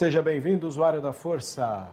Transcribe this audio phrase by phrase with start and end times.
[0.00, 1.92] Seja bem-vindo, usuário da Força.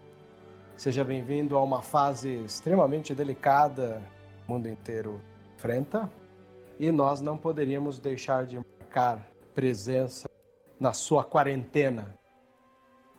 [0.78, 4.02] Seja bem-vindo a uma fase extremamente delicada
[4.38, 5.20] que o mundo inteiro
[5.58, 6.10] enfrenta.
[6.80, 10.30] E nós não poderíamos deixar de marcar presença
[10.80, 12.18] na sua quarentena,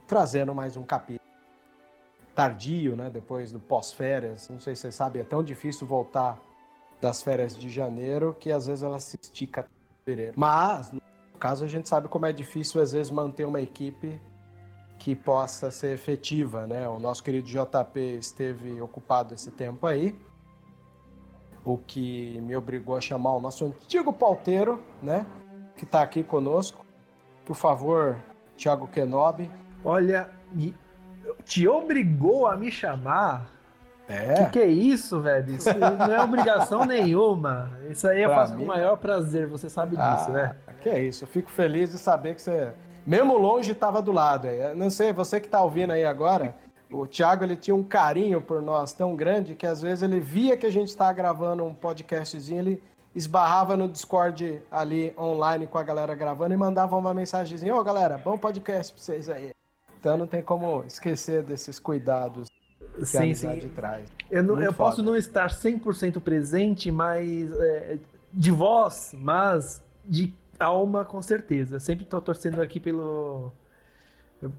[0.06, 1.28] trazendo mais um capítulo.
[2.34, 3.10] Tardio, né?
[3.10, 4.48] Depois do pós-férias.
[4.48, 6.40] Não sei se você sabe, é tão difícil voltar
[6.98, 9.70] das férias de janeiro que às vezes ela se estica até
[10.02, 10.32] fevereiro.
[10.34, 11.02] Mas, no
[11.38, 14.18] caso, a gente sabe como é difícil às vezes manter uma equipe
[14.98, 16.88] que possa ser efetiva, né?
[16.88, 20.18] O nosso querido JP esteve ocupado esse tempo aí,
[21.64, 25.24] o que me obrigou a chamar o nosso antigo pauteiro, né?
[25.76, 26.84] Que está aqui conosco.
[27.44, 28.16] Por favor,
[28.56, 29.50] Thiago Kenobi.
[29.84, 30.28] Olha,
[31.44, 33.46] te obrigou a me chamar?
[34.08, 34.44] É.
[34.44, 35.54] Que que é isso, velho?
[35.54, 37.70] Isso não é obrigação nenhuma.
[37.90, 38.60] Isso aí eu faço mim...
[38.60, 40.56] com o maior prazer, você sabe disso, ah, né?
[40.80, 41.24] Que é isso.
[41.24, 42.72] Eu fico feliz de saber que você
[43.08, 44.46] mesmo longe estava do lado.
[44.76, 46.54] Não sei, você que está ouvindo aí agora,
[46.90, 50.56] o Thiago ele tinha um carinho por nós tão grande que às vezes ele via
[50.56, 52.82] que a gente estava gravando um podcastzinho, ele
[53.14, 57.84] esbarrava no Discord ali online com a galera gravando e mandava uma mensagenzinha: Ô oh,
[57.84, 59.52] galera, bom podcast para vocês aí.
[59.98, 62.48] Então não tem como esquecer desses cuidados
[62.94, 63.68] que sim, a amizade sim.
[63.68, 64.08] traz.
[64.30, 67.98] Eu, não, eu posso não estar 100% presente, mas é,
[68.32, 71.78] de voz, mas de alma, com certeza.
[71.78, 73.52] Sempre estou torcendo aqui pelo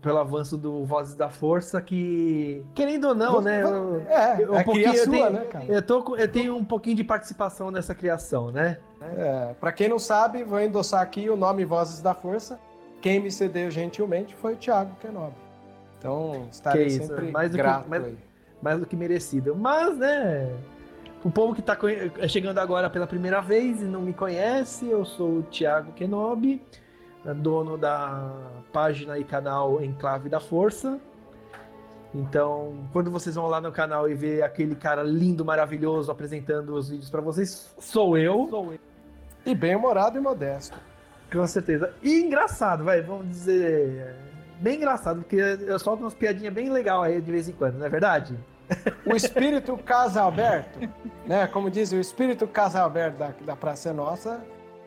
[0.01, 3.63] pelo avanço do Vozes da Força, que, querendo ou não, né?
[3.63, 5.65] Eu, é, eu, um é pouquinho sua, tenho, né, cara?
[5.65, 8.77] Eu, tô, eu tenho um pouquinho de participação nessa criação, né?
[9.01, 12.59] É, para quem não sabe, vou endossar aqui o nome Vozes da Força.
[13.01, 15.35] Quem me cedeu gentilmente foi o Thiago Kenobi.
[15.97, 18.13] Então, estarei sempre mais grato que, mais,
[18.61, 19.55] mais do que merecido.
[19.55, 20.53] Mas, né?
[21.22, 21.78] O povo que está
[22.30, 26.62] chegando agora pela primeira vez e não me conhece, eu sou o Thiago Kenobi,
[27.35, 28.31] dono da
[28.72, 30.97] página e canal Enclave da Força.
[32.16, 36.90] Então, quando vocês vão lá no canal e ver aquele cara lindo, maravilhoso apresentando os
[36.90, 38.47] vídeos para vocês, sou eu.
[38.50, 38.80] Sou eu.
[39.46, 40.80] E bem humorado e modesto.
[41.31, 41.94] Com certeza.
[42.01, 44.16] E engraçado, vai, vamos dizer.
[44.62, 47.86] Bem engraçado, porque eu solto umas piadinhas bem legal aí de vez em quando, não
[47.86, 48.38] é verdade?
[49.06, 50.80] O espírito casa aberto,
[51.25, 51.47] né?
[51.47, 54.44] Como diz o espírito casa aberto da, da Praça Nossa,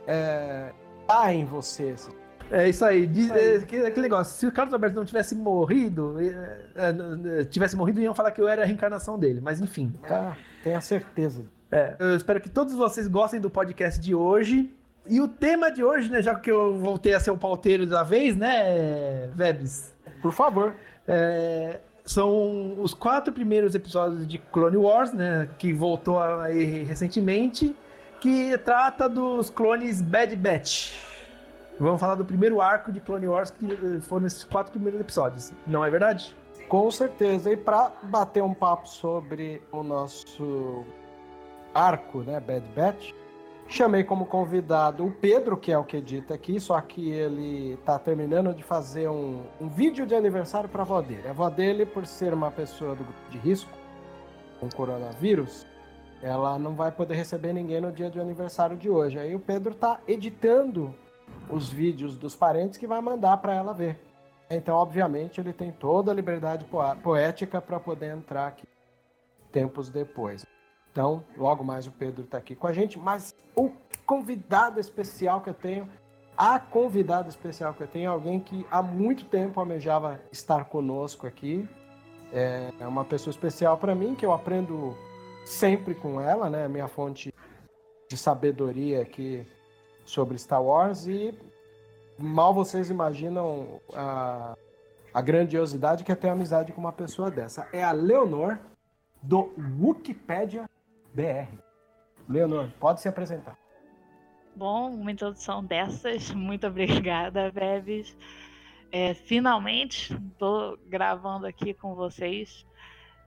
[0.07, 0.71] é,
[1.07, 1.91] tá em você.
[1.91, 2.13] Assim.
[2.51, 3.07] É isso aí.
[3.07, 4.39] Diz, é, aquele, aquele negócio.
[4.39, 8.47] Se o Carlos Alberto não tivesse morrido, é, é, tivesse morrido, iam falar que eu
[8.47, 9.41] era a reencarnação dele.
[9.41, 9.93] Mas enfim.
[10.05, 11.45] Ah, tenha certeza.
[11.71, 14.71] É, eu espero que todos vocês gostem do podcast de hoje.
[15.09, 16.23] E o tema de hoje, né?
[16.23, 19.93] Já que eu voltei a ser o pauteiro da vez, né, Vebs?
[20.21, 20.75] Por favor.
[21.09, 21.81] É,
[22.13, 27.75] são os quatro primeiros episódios de Clone Wars, né, que voltou aí recentemente,
[28.21, 30.93] que trata dos clones Bad Batch.
[31.81, 35.53] Vamos falar do primeiro arco de Clone Wars, que eh, foram esses quatro primeiros episódios.
[35.67, 36.37] Não é verdade?
[36.69, 37.51] Com certeza.
[37.51, 40.85] E para bater um papo sobre o nosso
[41.75, 43.13] arco, né, Bad Batch,
[43.73, 47.99] Chamei como convidado o Pedro, que é o que edita aqui, só que ele está
[47.99, 51.27] terminando de fazer um, um vídeo de aniversário para a avó dele.
[51.27, 53.71] A avó dele, por ser uma pessoa do grupo de risco
[54.61, 55.67] com coronavírus,
[56.21, 59.19] ela não vai poder receber ninguém no dia de aniversário de hoje.
[59.19, 60.95] Aí o Pedro está editando
[61.49, 63.99] os vídeos dos parentes que vai mandar para ela ver.
[64.51, 66.67] Então, obviamente, ele tem toda a liberdade
[67.03, 68.65] poética para poder entrar aqui
[69.51, 70.45] tempos depois.
[70.93, 73.71] Então, logo mais o Pedro está aqui com a gente, mas o
[74.05, 75.89] convidado especial que eu tenho,
[76.37, 81.27] a convidada especial que eu tenho é alguém que há muito tempo almejava estar conosco
[81.27, 81.67] aqui.
[82.31, 84.97] É uma pessoa especial para mim, que eu aprendo
[85.47, 86.69] sempre com ela, né?
[86.69, 87.33] Minha fonte
[88.09, 89.47] de sabedoria aqui
[90.05, 91.35] sobre Star Wars e
[92.19, 94.57] mal vocês imaginam a,
[95.13, 97.67] a grandiosidade que é ter amizade com uma pessoa dessa.
[97.73, 98.59] É a Leonor
[99.23, 100.69] do Wikipedia
[101.15, 101.49] BR.
[102.29, 103.59] Leonor, pode se apresentar.
[104.55, 106.31] Bom, uma introdução dessas.
[106.33, 108.17] Muito obrigada, Bebes.
[108.91, 112.67] É, finalmente, estou gravando aqui com vocês.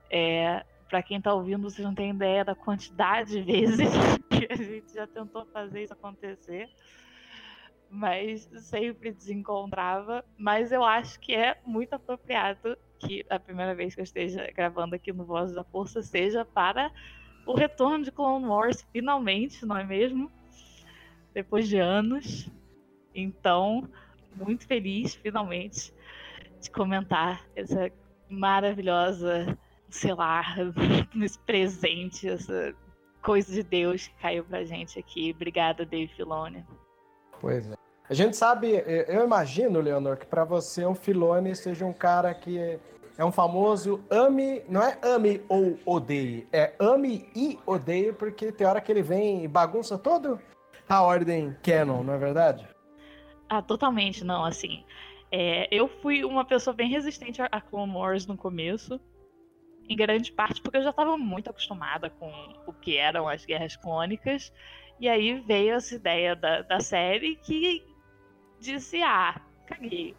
[0.08, 3.88] É, para quem está ouvindo, vocês não têm ideia da quantidade de vezes
[4.30, 6.68] que a gente já tentou fazer isso acontecer,
[7.90, 10.24] mas sempre desencontrava.
[10.38, 14.94] Mas eu acho que é muito apropriado que a primeira vez que eu esteja gravando
[14.94, 16.92] aqui no Voz da Força seja para
[17.46, 20.30] o retorno de Clone Wars, finalmente, não é mesmo?
[21.32, 22.50] Depois de anos.
[23.14, 23.88] Então,
[24.34, 25.94] muito feliz, finalmente,
[26.60, 27.90] de comentar essa
[28.28, 29.56] maravilhosa,
[29.88, 30.42] sei lá,
[31.22, 32.74] esse presente, essa
[33.22, 35.32] coisa de Deus que caiu pra gente aqui.
[35.34, 36.64] Obrigada, Dave Filoni.
[37.40, 37.76] Pois é.
[38.08, 42.78] A gente sabe, eu imagino, Leonor, que para você o Filone seja um cara que
[43.18, 48.66] é um famoso ame, não é ame ou odeie, é ame e odeie, porque tem
[48.66, 50.38] hora que ele vem e bagunça todo
[50.88, 52.68] a ordem canon, não é verdade?
[53.48, 54.84] Ah, totalmente, não, assim.
[55.32, 59.00] É, eu fui uma pessoa bem resistente a Clone Wars no começo,
[59.88, 62.30] em grande parte porque eu já estava muito acostumada com
[62.66, 64.52] o que eram as guerras clônicas,
[65.00, 67.84] e aí veio essa ideia da, da série que
[68.60, 70.14] disse, ah, caguei.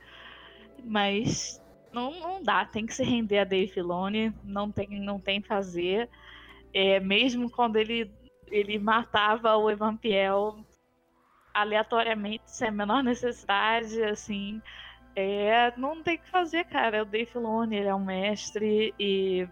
[0.83, 1.61] Mas
[1.91, 6.09] não, não dá, tem que se render a Dave Filoni, não tem, não tem fazer.
[6.73, 8.11] É, mesmo quando ele,
[8.47, 10.57] ele matava o Evan Piel
[11.53, 14.61] aleatoriamente, sem a menor necessidade, assim.
[15.15, 17.01] É, não tem que fazer, cara.
[17.01, 19.47] O Dave Filoni, ele é um mestre e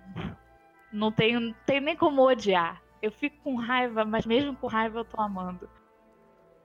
[0.93, 2.81] não tem, tem nem como odiar.
[3.01, 5.67] Eu fico com raiva, mas mesmo com raiva eu tô amando.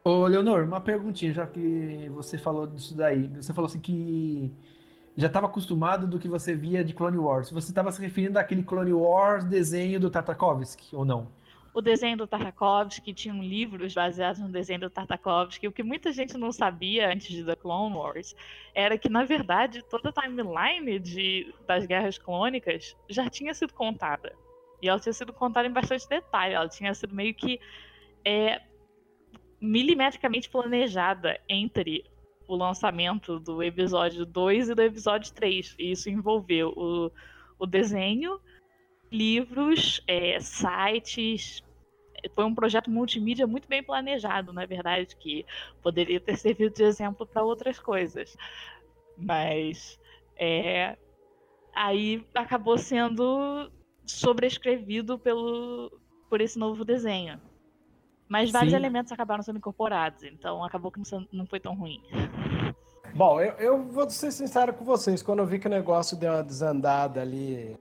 [0.05, 3.29] Ô, Leonor, uma perguntinha, já que você falou disso daí.
[3.29, 4.53] Você falou assim que
[5.21, 7.51] já estava acostumado do que você via de Clone Wars.
[7.51, 11.29] Você estava se referindo àquele Clone Wars desenho do Tartakovsky, ou não?
[11.73, 15.69] o desenho do Tartakovsky, tinham livros baseados no desenho do Tartakovsky.
[15.69, 18.35] O que muita gente não sabia antes de The Clone Wars
[18.75, 24.35] era que, na verdade, toda a timeline de, das guerras clônicas já tinha sido contada.
[24.83, 26.55] E ela tinha sido contada em bastante detalhe.
[26.55, 27.61] Ela tinha sido meio que
[28.25, 28.61] é,
[29.61, 32.05] milimetricamente planejada entre
[32.53, 35.77] o lançamento do episódio 2 e do episódio 3.
[35.79, 37.11] E isso envolveu o,
[37.59, 38.41] o desenho
[39.11, 41.63] livros, é, sites.
[42.35, 45.47] Foi um projeto multimídia muito bem planejado, na verdade, que
[45.83, 48.37] poderia ter servido de exemplo para outras coisas.
[49.17, 49.99] Mas
[50.37, 50.97] é,
[51.75, 53.71] aí acabou sendo
[54.05, 55.91] sobrescrevido pelo,
[56.29, 57.41] por esse novo desenho.
[58.31, 58.77] Mas vários Sim.
[58.77, 62.01] elementos acabaram sendo incorporados, então acabou que não foi tão ruim.
[63.13, 65.21] Bom, eu, eu vou ser sincero com vocês.
[65.21, 67.77] Quando eu vi que o negócio deu uma desandada ali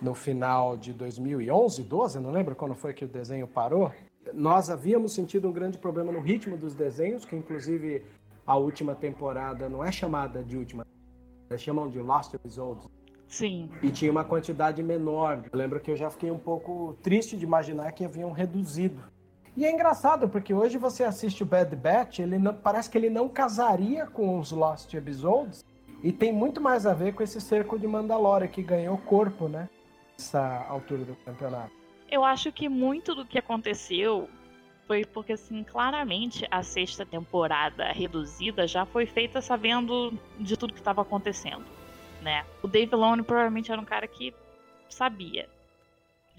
[0.00, 3.92] no final de 2011, 12, não lembro quando foi que o desenho parou.
[4.32, 8.02] Nós havíamos sentido um grande problema no ritmo dos desenhos, que inclusive
[8.46, 10.86] a última temporada não é chamada de última,
[11.50, 12.88] eles chamam de Lost Episodes.
[13.28, 13.70] Sim.
[13.82, 15.44] E tinha uma quantidade menor.
[15.52, 18.98] Eu lembro que eu já fiquei um pouco triste de imaginar que haviam reduzido.
[19.56, 23.10] E é engraçado, porque hoje você assiste o Bad Batch, ele não, parece que ele
[23.10, 25.64] não casaria com os Lost Episodes,
[26.02, 29.68] e tem muito mais a ver com esse cerco de Mandalore que ganhou corpo, né?
[30.20, 31.72] essa altura do campeonato?
[32.10, 34.28] Eu acho que muito do que aconteceu
[34.86, 40.80] foi porque, assim, claramente a sexta temporada reduzida já foi feita sabendo de tudo que
[40.80, 41.64] estava acontecendo,
[42.20, 42.44] né?
[42.62, 44.34] O Dave Filoni provavelmente era um cara que
[44.88, 45.48] sabia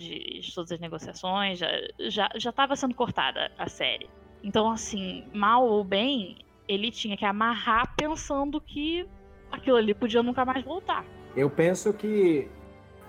[0.01, 4.09] de, de todas as negociações, já já estava sendo cortada a série.
[4.43, 9.07] Então, assim, mal ou bem, ele tinha que amarrar pensando que
[9.51, 11.05] aquilo ali podia nunca mais voltar.
[11.35, 12.49] Eu penso que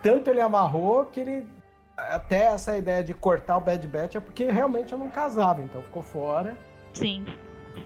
[0.02, 1.46] tanto ele amarrou que ele.
[1.96, 5.82] Até essa ideia de cortar o Bad Batch é porque realmente eu não casava, então
[5.82, 6.56] ficou fora.
[6.92, 7.25] Sim.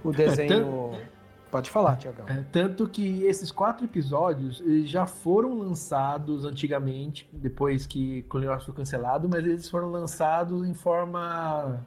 [0.03, 0.93] O desenho.
[1.57, 2.27] É, Pode falar, Tiagão.
[2.29, 8.75] É, tanto que esses quatro episódios já foram lançados antigamente, depois que Clone Wars foi
[8.75, 11.81] cancelado, mas eles foram lançados em forma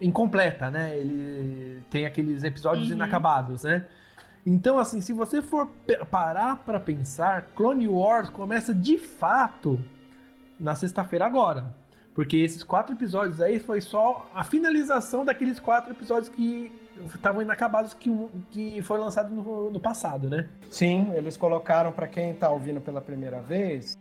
[0.00, 0.98] incompleta, né?
[0.98, 2.94] Ele tem aqueles episódios uhum.
[2.94, 3.86] inacabados, né?
[4.44, 5.68] Então, assim, se você for
[6.10, 9.78] parar para pensar, Clone Wars começa de fato
[10.58, 11.74] na sexta-feira agora.
[12.14, 16.72] Porque esses quatro episódios aí foi só a finalização daqueles quatro episódios que
[17.06, 18.10] estavam inacabados que,
[18.50, 20.48] que foi lançado no, no passado, né?
[20.70, 23.98] Sim, eles colocaram para quem está ouvindo pela primeira vez,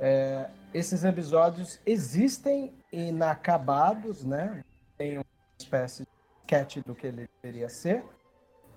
[0.00, 4.64] é, esses episódios existem inacabados, né?
[4.96, 5.24] Tem uma
[5.58, 6.08] espécie de
[6.42, 8.04] sketch do que ele deveria ser.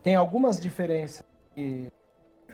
[0.02, 1.24] Tem algumas diferenças
[1.54, 1.92] que,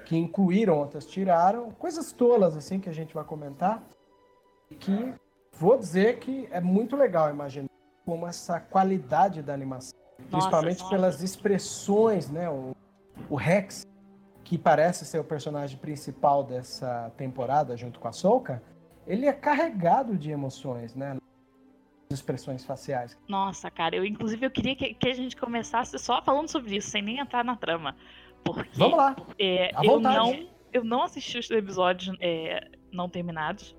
[0.06, 1.72] que incluíram, outras tiraram.
[1.72, 3.82] Coisas tolas, assim, que a gente vai comentar.
[4.80, 5.14] Que
[5.54, 7.70] vou dizer que é muito legal imaginar
[8.06, 9.97] como essa qualidade da animação.
[10.20, 10.90] Nossa, principalmente nossa.
[10.90, 12.50] pelas expressões, né?
[12.50, 12.76] O,
[13.30, 13.86] o Rex,
[14.44, 18.62] que parece ser o personagem principal dessa temporada, junto com a Soka,
[19.06, 21.18] ele é carregado de emoções, né?
[22.10, 23.18] expressões faciais.
[23.28, 26.90] Nossa, cara, eu inclusive eu queria que, que, a gente começasse só falando sobre isso,
[26.90, 27.96] sem nem entrar na trama.
[28.44, 29.16] Porque, Vamos lá.
[29.38, 33.76] É, eu, não, eu não assisti os episódios é, não terminados.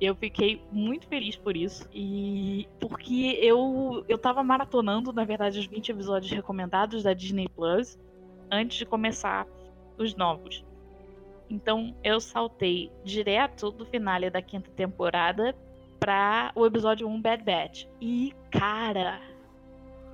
[0.00, 1.88] Eu fiquei muito feliz por isso.
[1.92, 7.98] E porque eu, eu tava maratonando, na verdade, os 20 episódios recomendados da Disney Plus
[8.50, 9.46] antes de começar
[9.98, 10.64] os novos.
[11.48, 15.54] Então eu saltei direto do finale da quinta temporada
[15.98, 17.86] para o episódio 1 Bad Batch.
[18.00, 19.20] E, cara,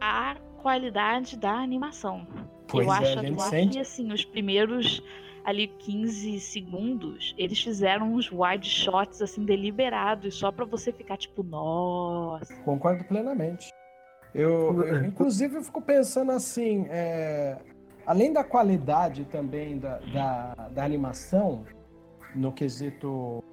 [0.00, 2.26] a qualidade da animação.
[2.68, 3.72] Pois eu é, acho, a gente sente.
[3.72, 5.02] que assim, os primeiros
[5.44, 11.42] ali 15 segundos, eles fizeram uns wide shots assim deliberados só para você ficar tipo,
[11.42, 12.54] nossa.
[12.62, 13.70] Concordo plenamente.
[14.34, 17.58] Eu, eu inclusive, eu fico pensando assim, é,
[18.06, 21.64] além da qualidade também da, da, da animação,
[22.34, 23.44] no quesito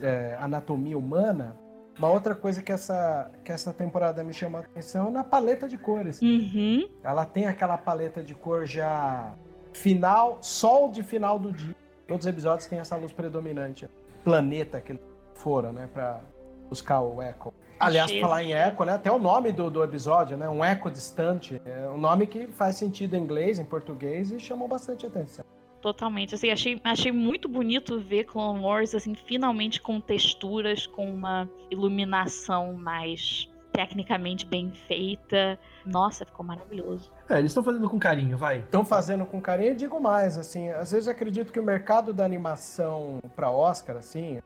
[0.00, 1.56] é, anatomia humana,
[1.98, 5.68] uma outra coisa que essa, que essa temporada me chamou a atenção é na paleta
[5.68, 6.20] de cores.
[6.22, 6.88] Uhum.
[7.02, 9.34] Ela tem aquela paleta de cor já
[9.72, 11.74] final, sol de final do dia.
[12.06, 13.88] Todos os episódios têm essa luz predominante.
[14.24, 15.02] Planeta que eles
[15.34, 16.20] foram, né, pra
[16.68, 17.52] buscar o eco.
[17.78, 21.60] Aliás, falar em eco, né, até o nome do, do episódio, né, um eco distante.
[21.64, 25.44] É um nome que faz sentido em inglês, em português e chamou bastante atenção.
[25.80, 26.36] Totalmente.
[26.36, 32.74] Assim, achei, achei muito bonito ver Clone Wars, assim, finalmente com texturas, com uma iluminação
[32.74, 35.58] mais tecnicamente bem feita.
[35.84, 37.10] Nossa, ficou maravilhoso.
[37.28, 38.58] É, eles estão fazendo com carinho, vai.
[38.58, 42.12] Estão fazendo com carinho e digo mais, assim, às vezes eu acredito que o mercado
[42.12, 44.40] da animação para Oscar, assim,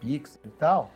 [0.00, 0.90] Pixar e tal,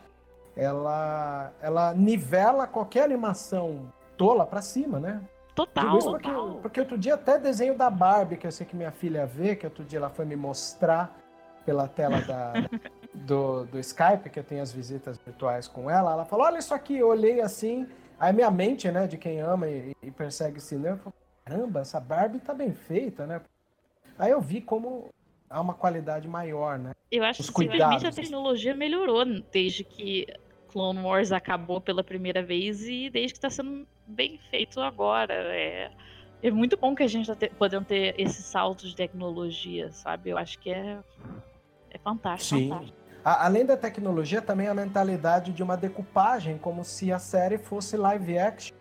[0.55, 5.21] ela, ela nivela qualquer animação tola para cima, né?
[5.53, 5.97] Total.
[5.97, 6.59] Isso porque, total.
[6.61, 9.65] porque outro dia até desenho da Barbie, que eu sei que minha filha vê, que
[9.65, 11.15] outro dia ela foi me mostrar
[11.65, 12.53] pela tela da,
[13.25, 16.73] do, do Skype, que eu tenho as visitas virtuais com ela, ela falou, olha isso
[16.73, 17.87] aqui, eu olhei assim,
[18.19, 21.13] aí minha mente, né, de quem ama e, e persegue cinema, falou,
[21.45, 23.41] caramba, essa Barbie tá bem feita, né?
[24.17, 25.09] Aí eu vi como
[25.49, 26.91] há uma qualidade maior, né?
[27.11, 28.15] Eu acho os que simplesmente a cuidados.
[28.15, 30.27] tecnologia melhorou desde que
[30.67, 35.33] Clone Wars acabou pela primeira vez e desde que está sendo bem feito agora.
[35.33, 35.91] É,
[36.41, 40.31] é muito bom que a gente está podendo ter esse salto de tecnologia, sabe?
[40.31, 40.99] Eu acho que é,
[41.89, 42.59] é fantástico.
[42.59, 42.69] Sim.
[42.69, 42.96] fantástico.
[43.27, 47.97] A- além da tecnologia, também a mentalidade de uma decupagem, como se a série fosse
[47.97, 48.73] live action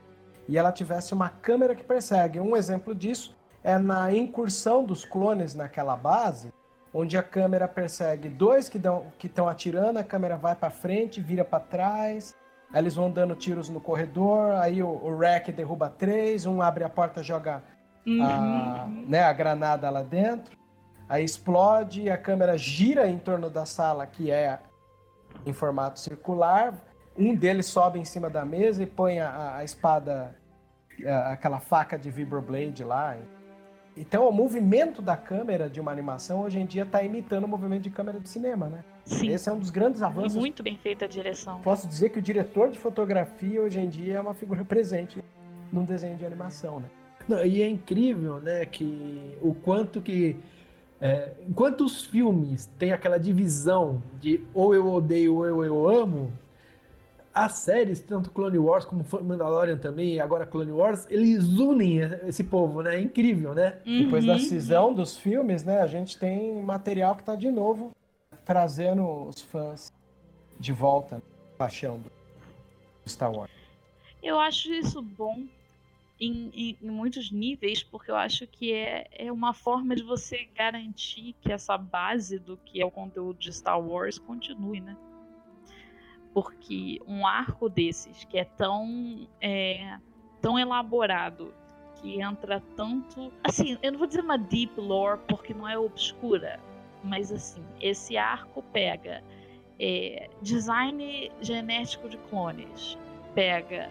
[0.49, 2.39] e ela tivesse uma câmera que persegue.
[2.39, 3.35] Um exemplo disso
[3.65, 6.53] é na incursão dos clones naquela base,
[6.95, 8.79] onde a câmera persegue dois que
[9.27, 12.33] estão atirando, a câmera vai para frente, vira para trás,
[12.73, 16.85] aí eles vão dando tiros no corredor, aí o, o Rek derruba três, um abre
[16.85, 17.65] a porta, joga
[18.23, 19.07] a, Uhum.
[19.09, 20.56] né, a granada lá dentro,
[21.09, 24.59] aí explode, a câmera gira em torno da sala, que é
[25.45, 26.75] em formato circular,
[27.17, 30.35] um deles sobe em cima da mesa e põe a, a espada,
[31.07, 33.17] a- aquela faca de vibroblade lá.
[33.97, 37.83] Então, o movimento da câmera de uma animação hoje em dia está imitando o movimento
[37.85, 38.85] de câmera de cinema, né?
[39.07, 39.31] Sim.
[39.31, 40.37] Esse é um dos grandes E avanços.
[40.37, 41.61] muito bem feita a direção.
[41.63, 45.25] Posso dizer que o diretor de fotografia hoje em dia é uma figura presente
[45.73, 46.89] num desenho de animação, né?
[47.27, 50.37] Não, e é incrível, né, que o quanto que
[51.01, 56.33] é, enquanto os filmes têm aquela divisão de ou eu odeio ou eu, eu amo,
[57.35, 62.43] as séries, tanto Clone Wars como Mandalorian também, e agora Clone Wars, eles unem esse
[62.43, 62.97] povo, né?
[62.97, 63.77] É incrível, né?
[63.85, 64.39] Depois da Uhum.
[64.39, 67.91] cisão dos filmes, né, a gente tem material que está de novo
[68.47, 69.93] trazendo os fãs
[70.59, 71.23] de volta, né?
[71.59, 71.99] paixão
[73.05, 73.51] do Star Wars.
[74.23, 75.45] Eu acho isso bom
[76.19, 80.49] em, em- em muitos níveis, porque eu acho que é, é uma forma de você
[80.55, 84.97] garantir que essa base do que é o conteúdo de Star Wars continue, né?
[86.33, 89.99] Porque um arco desses, que é tão, é,
[90.43, 91.55] tão elaborado,
[92.01, 93.33] que entra tanto.
[93.43, 96.61] Assim, eu não vou dizer uma deep lore, porque não é obscura,
[97.03, 99.25] mas assim, esse arco pega
[99.79, 102.99] é, design genético de clones,
[103.35, 103.91] pega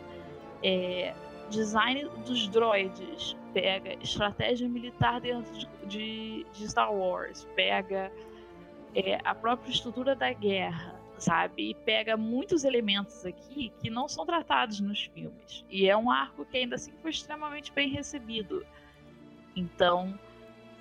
[0.62, 1.16] é,
[1.50, 8.12] design dos droids, pega estratégia militar dentro de, de- de Star Wars, pega
[8.94, 11.70] é, a própria estrutura da guerra, sabe?
[11.70, 15.66] E pega muitos elementos aqui que não são tratados nos filmes.
[15.70, 18.66] E é um arco que ainda assim foi extremamente bem recebido.
[19.56, 20.18] Então,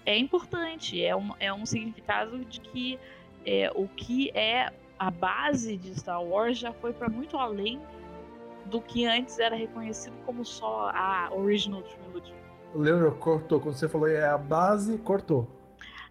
[0.05, 2.99] é importante, é um, é um significado de que
[3.47, 7.81] é, o que é a base de Star Wars já foi para muito além
[8.67, 12.33] do que antes era reconhecido como só a original trilogy.
[12.75, 15.49] O Leandro cortou, quando você falou é a base, cortou.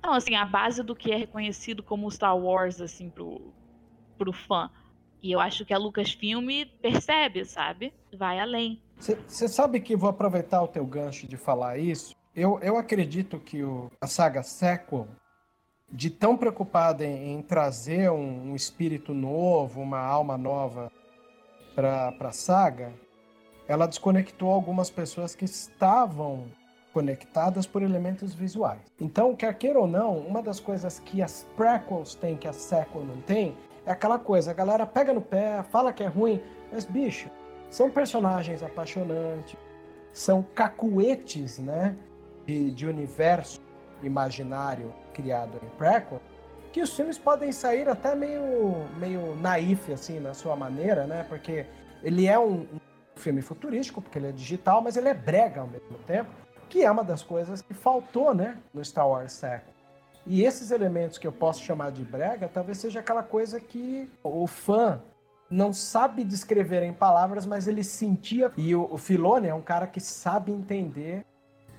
[0.02, 3.54] Não, assim, a base do que é reconhecido como Star Wars, assim, pro,
[4.18, 4.70] pro fã.
[5.22, 6.48] E eu acho que a Lucasfilm
[6.82, 7.94] percebe, sabe?
[8.18, 8.82] Vai além.
[8.98, 12.14] Você sabe que vou aproveitar o teu gancho de falar isso.
[12.36, 15.08] Eu, eu acredito que o, a saga sequel,
[15.92, 20.92] de tão preocupada em, em trazer um, um, espírito novo, uma alma nova
[21.76, 22.94] para a saga,
[23.68, 26.46] ela desconectou algumas pessoas que estavam
[26.94, 28.82] conectadas por elementos visuais.
[29.02, 33.04] Então, quer queira ou não, uma das coisas que as prequels têm que a sequel
[33.04, 36.86] não tem é aquela coisa, a galera pega no pé, fala que é ruim, mas
[36.86, 37.30] bicho,
[37.70, 39.58] são personagens apaixonantes,
[40.14, 41.96] são cacuetes, né,
[42.46, 43.60] de, de universo
[44.02, 46.22] imaginário criado em prequel,
[46.74, 51.68] que os filmes podem sair até meio, meio naif, assim, na sua maneira, né, porque
[52.02, 52.80] ele é um, um
[53.16, 56.32] filme futurístico, porque ele é digital, mas ele é brega ao mesmo tempo,
[56.68, 59.72] que é uma das coisas que faltou, né, no Star Wars século.
[60.26, 64.48] E esses elementos que eu posso chamar de brega, talvez seja aquela coisa que o
[64.48, 65.00] fã
[65.52, 68.52] não sabe descrever em palavras, mas ele sentia.
[68.58, 71.24] E o, o Filone é um cara que sabe entender,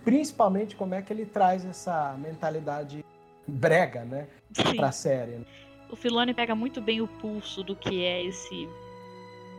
[0.04, 3.03] principalmente como é que ele traz essa mentalidade
[3.46, 4.28] brega, né,
[4.76, 5.32] para a série.
[5.32, 5.44] Né?
[5.90, 8.68] O Filone pega muito bem o pulso do que é esse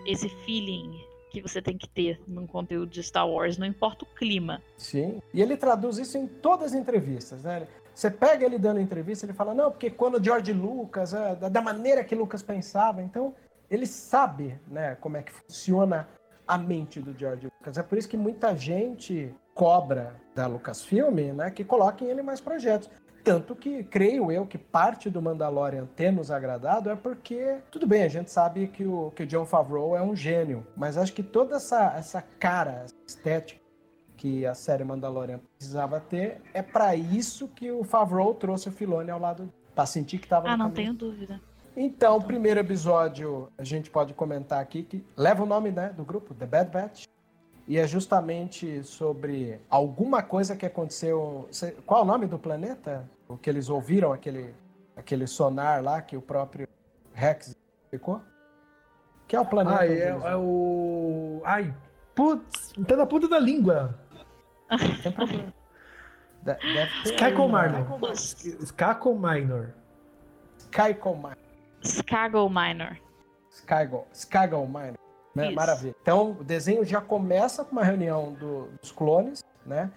[0.05, 4.07] esse feeling que você tem que ter num conteúdo de Star Wars, não importa o
[4.07, 4.61] clima.
[4.77, 7.67] Sim, e ele traduz isso em todas as entrevistas, né?
[7.93, 12.03] Você pega ele dando entrevista, ele fala, não, porque quando George Lucas, é, da maneira
[12.03, 13.33] que Lucas pensava, então
[13.69, 16.07] ele sabe, né, como é que funciona
[16.47, 17.77] a mente do George Lucas.
[17.77, 22.89] É por isso que muita gente cobra da Lucasfilm, né, que coloquem ele mais projetos.
[23.25, 28.03] Tanto que, creio eu, que parte do Mandalorian ter nos agradado é porque, tudo bem,
[28.03, 31.23] a gente sabe que o, que o John Favreau é um gênio, mas acho que
[31.23, 33.59] toda essa, essa cara, essa estética
[34.15, 39.09] que a série Mandalorian precisava ter, é para isso que o Favreau trouxe o Filoni
[39.09, 41.41] ao lado, para sentir que estava Ah, não tenho dúvida.
[41.75, 46.05] Então, o primeiro episódio a gente pode comentar aqui que leva o nome né, do
[46.05, 47.05] grupo, The Bad Batch.
[47.67, 51.49] E é justamente sobre alguma coisa que aconteceu.
[51.83, 53.09] Qual é o nome do planeta?
[53.27, 54.53] O que eles ouviram, aquele,
[54.95, 56.67] aquele sonar lá que o próprio
[57.13, 58.21] Rex explicou?
[59.27, 59.79] Que é o planeta?
[59.79, 61.41] Ah, é, é o.
[61.43, 61.73] Ai,
[62.13, 63.97] putz, tá na ponta da língua.
[65.01, 65.53] Tem problema.
[67.05, 68.03] Skyco Minor.
[68.59, 69.73] Skyco Minor.
[70.57, 71.37] Skyco Minor.
[71.81, 72.97] Skago Minor.
[73.49, 74.97] Skygo, Skygo Minor.
[75.33, 75.49] Né?
[75.51, 75.95] Maravilha.
[76.01, 79.91] Então, o desenho já começa com uma reunião do, dos clones, né?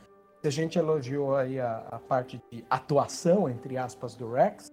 [0.45, 4.73] A gente elogiou aí a, a, parte de atuação, entre aspas, do Rex.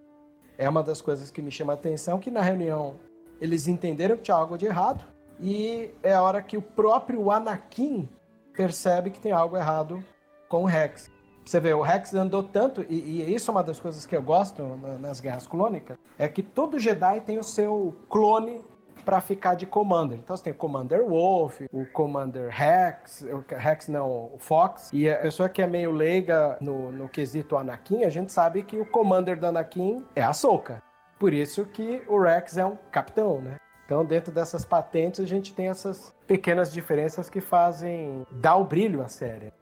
[0.56, 2.96] É uma das coisas que me chama a atenção, que na reunião
[3.40, 5.04] eles entenderam que tinha algo de errado
[5.40, 8.08] e é a hora que o próprio Anakin
[8.54, 10.02] percebe que tem algo errado
[10.48, 11.10] com o Rex.
[11.44, 14.22] Você vê, o Rex andou tanto, e, e, isso é uma das coisas que eu
[14.22, 14.62] gosto
[15.00, 18.64] nas guerras clônicas, é que todo Jedi tem o seu clone
[19.06, 20.18] para ficar de Commander.
[20.18, 24.90] Então você tem o Commander Wolf, o Commander Rex, o Rex não, o Fox.
[24.92, 28.76] E a pessoa que é meio leiga no, no quesito Anakin, a gente sabe que
[28.76, 30.82] o Commander do Anakin é a Soka.
[31.20, 33.58] Por isso que o Rex é um capitão, né?
[33.86, 39.00] Então, dentro dessas patentes, a gente tem essas pequenas diferenças que fazem dar o brilho
[39.00, 39.52] à série.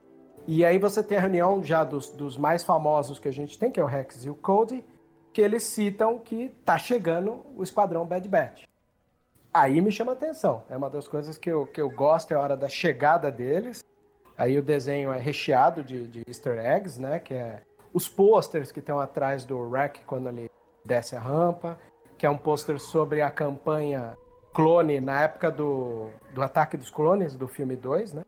[0.47, 3.69] E aí você tem a reunião já dos, dos mais famosos que a gente tem,
[3.69, 4.83] que é o Rex e o Cody,
[5.31, 8.63] que eles citam que tá chegando o Esquadrão Bad Batch
[9.55, 10.63] aí me chama atenção.
[10.69, 13.83] É uma das coisas que eu, que eu gosto, é a hora da chegada deles.
[14.37, 17.19] Aí o desenho é recheado de, de easter eggs, né?
[17.19, 17.61] Que é
[17.93, 20.51] os posters que estão atrás do Rack quando ele
[20.83, 21.79] desce a rampa,
[22.17, 24.17] que é um pôster sobre a campanha
[24.53, 28.23] clone na época do, do Ataque dos Clones, do filme 2, né?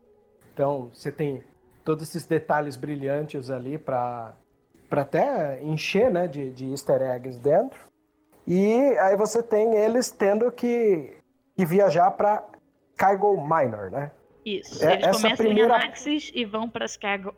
[0.54, 1.44] Então, você tem
[1.84, 4.34] todos esses detalhes brilhantes ali para
[4.90, 7.78] até encher né, de, de easter eggs dentro.
[8.46, 11.17] E aí você tem eles tendo que
[11.58, 12.44] e viajar para
[12.94, 14.12] Skygo Minor, né?
[14.44, 14.82] Isso.
[14.82, 15.74] É, Eles começam primeira...
[15.74, 17.34] em Anaxis e vão para Skagho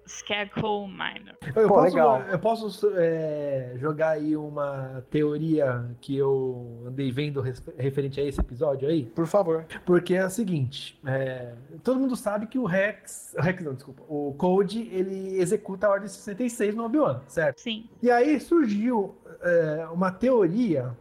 [0.87, 1.37] Minor.
[1.57, 2.23] Eu, Pô, posso, legal.
[2.23, 7.41] eu posso é, jogar aí uma teoria que eu andei vendo
[7.77, 9.07] referente a esse episódio aí?
[9.07, 9.67] Por favor.
[9.85, 11.53] Porque é o seguinte: é,
[11.83, 13.35] todo mundo sabe que o Rex.
[13.37, 14.03] O Rex não, desculpa.
[14.09, 17.61] O Code ele executa a Ordem 66 no Obi-Wan, certo?
[17.61, 17.89] Sim.
[18.01, 20.97] E aí surgiu é, uma teoria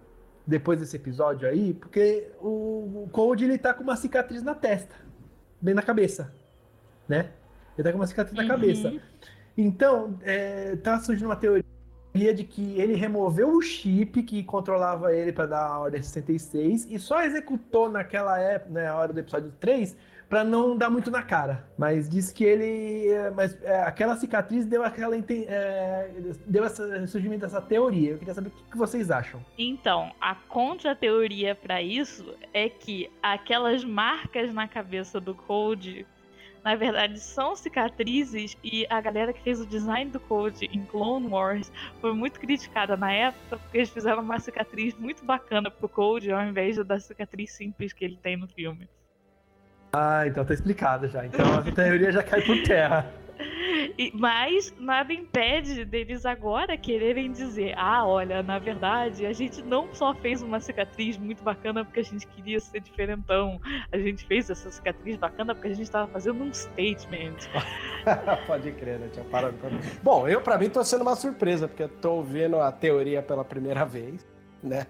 [0.50, 4.96] depois desse episódio aí, porque o, o Cold ele tá com uma cicatriz na testa,
[5.62, 6.34] bem na cabeça,
[7.08, 7.30] né?
[7.78, 8.48] Ele tá com uma cicatriz uhum.
[8.48, 8.94] na cabeça.
[9.56, 11.64] Então, é, tá surgindo uma teoria
[12.34, 16.98] de que ele removeu o chip que controlava ele para dar a ordem 66 e
[16.98, 19.96] só executou naquela época, na né, hora do episódio 3,
[20.30, 21.68] para não dar muito na cara.
[21.78, 23.08] Mas diz que ele.
[23.10, 25.16] é, Mas é, aquela cicatriz deu aquela.
[25.18, 26.12] é,
[26.46, 28.12] deu esse surgimento dessa teoria.
[28.12, 29.44] Eu queria saber o que, vocês acham.
[29.58, 36.06] Então, a contra-teoria pra isso é que aquelas marcas na cabeça do Cold,
[36.64, 41.28] na verdade, são cicatrizes e a galera que fez o design do Cold em Clone
[41.28, 46.32] Wars foi muito criticada na época porque eles fizeram uma cicatriz muito bacana pro Cold
[46.32, 48.88] ao invés da cicatriz simples que ele tem no filme.
[49.94, 51.26] Ah, então tá explicado já.
[51.26, 53.12] Então a teoria já cai por terra.
[53.98, 59.94] E- mas nada impede deles agora quererem dizer: ah, olha, na verdade, a gente não
[59.94, 63.60] só fez uma cicatriz muito bacana porque a gente queria ser diferentão,
[63.92, 67.38] a gente fez essa cicatriz bacana porque a gente tava fazendo um statement.
[68.46, 69.08] Pode crer, né?
[69.12, 69.70] Tinha parado pra...
[70.04, 73.46] Bom, eu pra mim tô sendo uma surpresa, porque eu tô ouvindo a teoria pela
[73.46, 74.26] primeira vez,
[74.62, 74.86] né?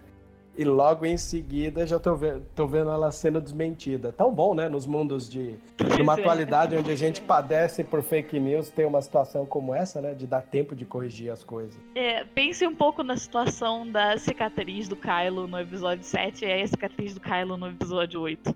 [0.57, 4.11] E logo em seguida já tô vendo, tô vendo ela sendo desmentida.
[4.11, 4.67] Tão bom, né?
[4.67, 5.55] Nos mundos de
[5.97, 6.19] numa é.
[6.19, 10.13] atualidade onde a gente padece por fake news, ter uma situação como essa, né?
[10.13, 11.79] De dar tempo de corrigir as coisas.
[11.95, 16.67] É, pense um pouco na situação da cicatriz do Kylo no episódio 7 e a
[16.67, 18.53] cicatriz do Kylo no episódio 8.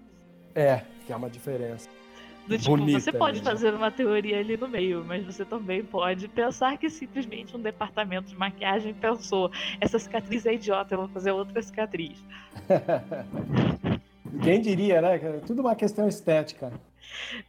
[0.55, 1.89] É, que é uma diferença.
[2.47, 3.43] Do tipo, Bonita, você pode né?
[3.43, 8.27] fazer uma teoria ali no meio, mas você também pode pensar que simplesmente um departamento
[8.27, 12.23] de maquiagem pensou: essa cicatriz é idiota, eu vou fazer outra cicatriz.
[14.43, 15.15] Quem diria, né?
[15.15, 16.73] é Tudo uma questão estética.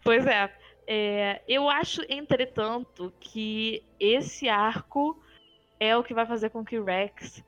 [0.04, 0.50] Pois é,
[0.86, 5.18] é, eu acho, entretanto, que esse arco
[5.80, 7.42] é o que vai fazer com que o Rex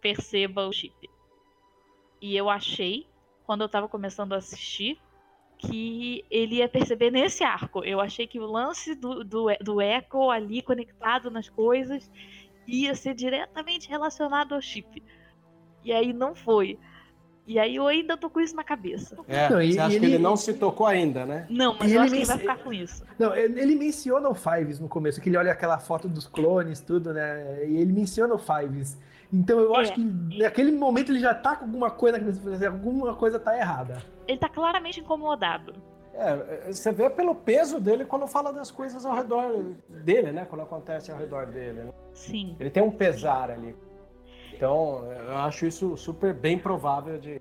[0.00, 1.10] perceba o chip.
[2.20, 3.06] E eu achei,
[3.44, 5.00] quando eu tava começando a assistir,
[5.66, 7.84] que ele ia perceber nesse arco.
[7.84, 12.10] Eu achei que o lance do, do, do Echo ali conectado nas coisas
[12.66, 15.02] ia ser diretamente relacionado ao chip.
[15.84, 16.78] E aí não foi.
[17.46, 19.16] E aí eu ainda tô com isso na cabeça.
[19.26, 21.46] É, Não, e- você acha e que ele ele- não se tocou ainda, né?
[21.50, 23.04] Não, mas E eu ele acho que ele vai ficar com isso.
[23.18, 26.80] Não, ele ele menciona o Fives no começo, que ele olha aquela foto dos clones,
[26.80, 27.66] tudo, né?
[27.68, 28.96] E ele menciona o Fives.
[29.32, 29.94] Então eu acho É.
[29.94, 33.56] que naquele momento ele já tá com alguma coisa na cabeça, assim, alguma coisa tá
[33.56, 34.02] errada.
[34.28, 35.74] Ele tá claramente incomodado.
[36.14, 40.44] É, você vê pelo peso dele quando fala das coisas ao redor dele, né?
[40.44, 41.84] Quando acontece ao redor dele.
[41.84, 41.92] né?
[42.12, 42.54] Sim.
[42.60, 43.74] Ele tem um pesar ali.
[44.52, 47.40] Então, eu acho isso super bem provável de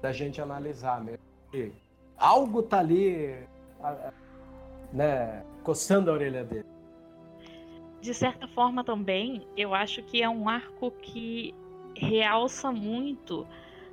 [0.00, 1.18] da gente analisar mesmo.
[1.52, 1.72] E
[2.16, 3.36] algo tá ali,
[4.92, 6.66] né, coçando a orelha dele.
[8.04, 11.54] De certa forma também, eu acho que é um arco que
[11.96, 13.46] realça muito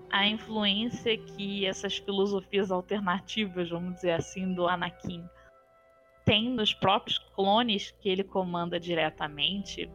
[0.09, 5.23] a influência que essas filosofias alternativas, vamos dizer assim, do Anakin
[6.25, 9.89] tem nos próprios clones que ele comanda diretamente.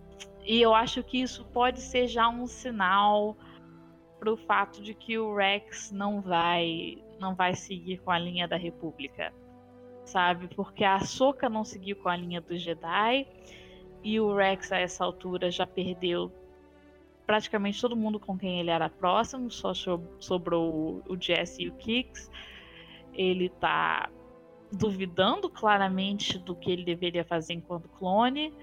[0.47, 3.37] E eu acho que isso pode ser já um sinal
[4.19, 8.49] para o fato de que o Rex não vai não vai seguir com a linha
[8.49, 9.31] da República,
[10.07, 10.49] sabe?
[10.55, 13.27] Porque a Ahsoka não seguiu com a linha dos Jedi
[14.07, 16.31] e o Rex a essa altura já perdeu
[17.27, 21.73] praticamente todo mundo com quem ele era próximo, só so- sobrou o, Jesse e o
[21.73, 22.31] Kix.
[23.13, 24.09] Ele tá
[24.71, 28.55] duvidando claramente do que ele deveria fazer enquanto clone.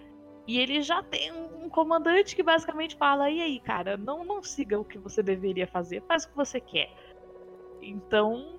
[0.48, 4.42] E ele já tem um, um comandante que basicamente fala: e aí, cara, não, não
[4.42, 6.90] siga o que você deveria fazer, faz o que você quer.
[7.82, 8.58] Então,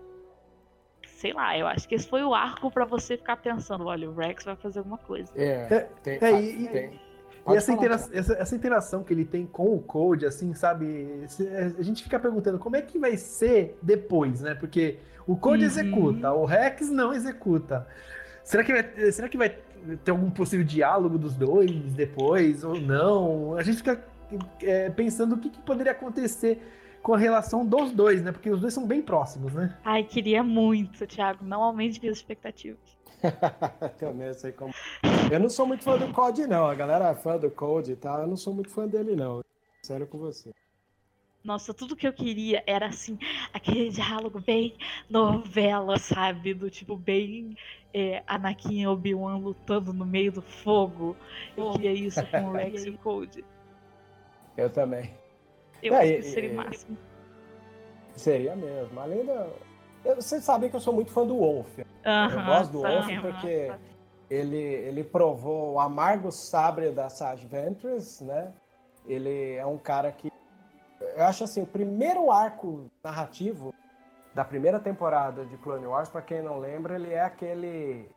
[1.17, 4.15] sei lá, eu acho que esse foi o arco pra você ficar pensando: olha, o
[4.15, 5.31] Rex vai fazer alguma coisa.
[5.37, 7.01] É, tem, é, e- tem.
[7.47, 11.25] E essa, falar, intera- essa, essa interação que ele tem com o Code, assim, sabe?
[11.29, 11.47] se-
[11.79, 14.55] A gente fica perguntando como é que vai ser depois, né?
[14.55, 15.67] Porque o Code Uhum.
[15.71, 17.87] executa, o Rex não executa.
[18.43, 19.57] Será que, vai, será que vai
[20.05, 23.57] ter algum possível diálogo dos dois depois ou não?
[23.57, 24.03] A gente fica
[24.63, 26.63] é, pensando o que, que poderia acontecer
[27.05, 28.33] com a relação dos dois, né?
[28.33, 29.77] Porque os dois são bem próximos, né?
[29.85, 31.45] Ai, queria muito, Thiago.
[31.45, 32.81] Não aumente minhas expectativas.
[34.01, 34.73] Também sei como.
[35.31, 36.67] Eu não sou muito fã do Code, não.
[36.67, 38.23] A galera é fã do Code e tal.
[38.23, 39.45] Eu não sou muito fã dele, não.
[39.83, 40.51] Sério com você.
[41.45, 43.19] Nossa, tudo que eu queria era assim,
[43.53, 44.75] aquele diálogo bem
[45.11, 46.55] novela, sabe?
[46.55, 47.55] Do tipo, bem
[47.93, 51.15] é, Anakin e Obi-Wan lutando no meio do fogo.
[51.55, 53.45] Eu queria isso com o Rex e o Code.
[54.57, 55.23] Eu também.
[55.85, 56.99] Eu É, acho que seria o máximo.
[58.17, 58.99] Seria mesmo.
[59.01, 59.49] Além da.
[60.05, 61.79] eu- Vocês sabem que eu sou muito fã do Wolf.
[61.79, 63.21] Eu Aham, gosto do Wolf sabe?
[63.21, 63.73] porque
[64.31, 68.53] ele, ele provou o amargo sabre da Sage Ventress, né?
[69.07, 70.31] Ele é um cara que.
[71.17, 73.73] Eu acho assim, o primeiro arco narrativo
[74.35, 78.09] da primeira temporada de Clone Wars, para quem não lembra, ele é aquele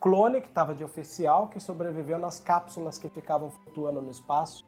[0.00, 4.66] clone que estava de oficial que sobreviveu nas cápsulas que ficavam flutuando no espaço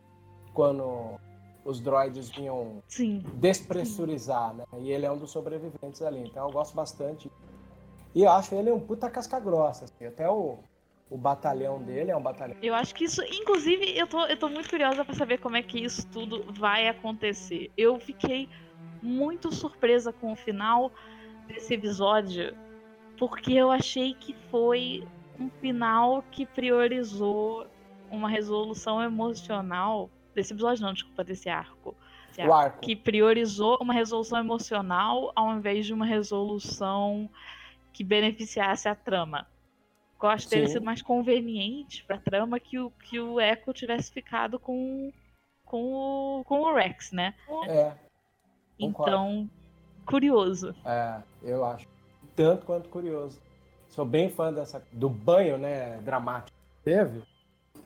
[0.55, 1.19] quando
[1.65, 3.25] os droids vinham Sim.
[3.35, 4.65] despressurizar, né?
[4.79, 6.21] E ele é um dos sobreviventes ali.
[6.21, 7.31] Então eu gosto bastante.
[8.15, 9.87] E eu acho ele um puta casca grossa.
[9.87, 10.07] Assim.
[10.07, 10.59] Até o,
[11.11, 12.57] o batalhão dele é um batalhão.
[12.63, 15.63] Eu acho que isso, inclusive, eu tô, eu tô muito curiosa para saber como é
[15.63, 17.73] que isso tudo vai acontecer.
[17.77, 18.49] Eu fiquei
[19.03, 20.93] muito surpresa com o final
[21.47, 22.55] desse episódio,
[23.19, 25.07] porque eu achei que foi
[25.39, 27.67] um final que priorizou
[28.11, 31.95] uma resolução emocional desse episódio, não, desculpa, desse arco.
[32.39, 32.81] O arco.
[32.81, 37.31] Que priorizou uma resolução emocional ao invés de uma resolução
[37.93, 39.47] que beneficiasse a trama.
[40.21, 44.11] Eu acho que teria sido mais conveniente pra trama que o, que o Echo tivesse
[44.11, 45.13] ficado com,
[45.67, 47.35] com, o, com o Rex, né?
[47.69, 47.93] É.
[48.79, 49.49] Então,
[50.07, 50.75] curioso.
[50.85, 51.87] É, eu acho.
[52.35, 53.39] Tanto quanto curioso.
[53.91, 56.57] Sou bem fã dessa do banho, né, dramático.
[56.83, 57.23] Teve.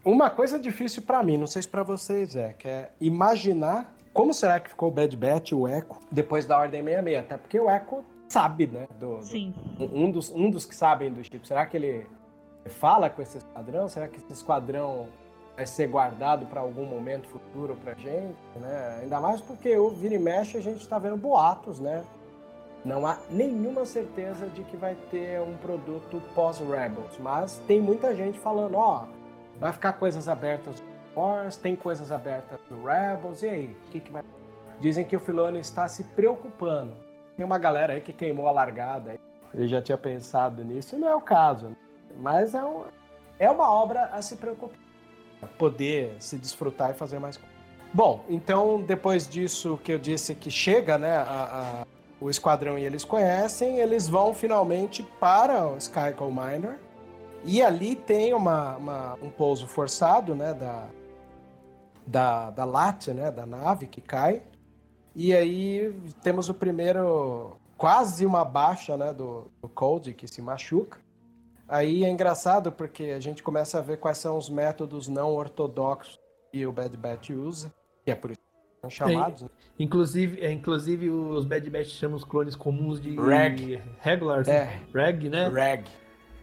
[0.04, 4.34] Uma coisa difícil para mim, não sei se para vocês é, que é imaginar como
[4.34, 7.24] será que ficou o Bad Batch, o Echo, depois da Ordem 66?
[7.24, 8.88] Até porque o Echo sabe, né?
[8.98, 9.54] Do, Sim.
[9.76, 11.46] Do, um, dos, um dos que sabem do chip.
[11.46, 12.06] Será que ele
[12.66, 13.88] fala com esse esquadrão?
[13.88, 15.08] Será que esse esquadrão
[15.56, 18.36] vai ser guardado para algum momento futuro pra gente?
[18.56, 18.98] Né?
[19.02, 22.02] Ainda mais porque o vira e mexe a gente está vendo boatos, né?
[22.84, 28.38] Não há nenhuma certeza de que vai ter um produto pós-Rebels, mas tem muita gente
[28.38, 29.04] falando, ó,
[29.58, 30.82] vai ficar coisas abertas
[31.18, 33.76] Wars, tem coisas abertas no Rebels, e aí?
[33.86, 34.22] O que, que vai.
[34.80, 36.94] Dizem que o Filoni está se preocupando.
[37.36, 39.18] Tem uma galera aí que queimou a largada.
[39.52, 41.68] Ele já tinha pensado nisso, não é o caso.
[41.68, 41.76] Né?
[42.16, 42.84] Mas é, um,
[43.38, 44.78] é uma obra a se preocupar.
[45.56, 47.56] Poder se desfrutar e fazer mais coisas.
[47.92, 51.22] Bom, então depois disso que eu disse que chega, né, a,
[51.82, 51.86] a,
[52.20, 56.78] o esquadrão e eles conhecem, eles vão finalmente para o Skycall Miner.
[57.44, 60.88] E ali tem uma, uma, um pouso forçado, né, da,
[62.06, 64.42] da, da Látia, né, da nave que cai.
[65.14, 70.98] E aí temos o primeiro, quase uma baixa né, do, do Cold, que se machuca.
[71.68, 76.18] Aí é engraçado porque a gente começa a ver quais são os métodos não ortodoxos
[76.50, 77.72] que o Bad Batch usa,
[78.04, 79.42] que é por isso que são chamados.
[79.42, 79.48] Né?
[79.78, 83.82] Inclusive, é, inclusive os Bad Batch chamam os clones comuns de Reg.
[84.00, 84.80] regulars, é.
[84.94, 85.48] Reg, né?
[85.48, 85.84] Reg.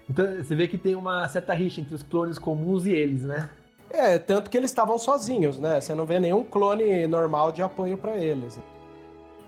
[0.09, 3.49] Então você vê que tem uma certa rixa entre os clones comuns e eles, né?
[3.89, 5.79] É, tanto que eles estavam sozinhos, né?
[5.79, 8.59] Você não vê nenhum clone normal de apoio para eles.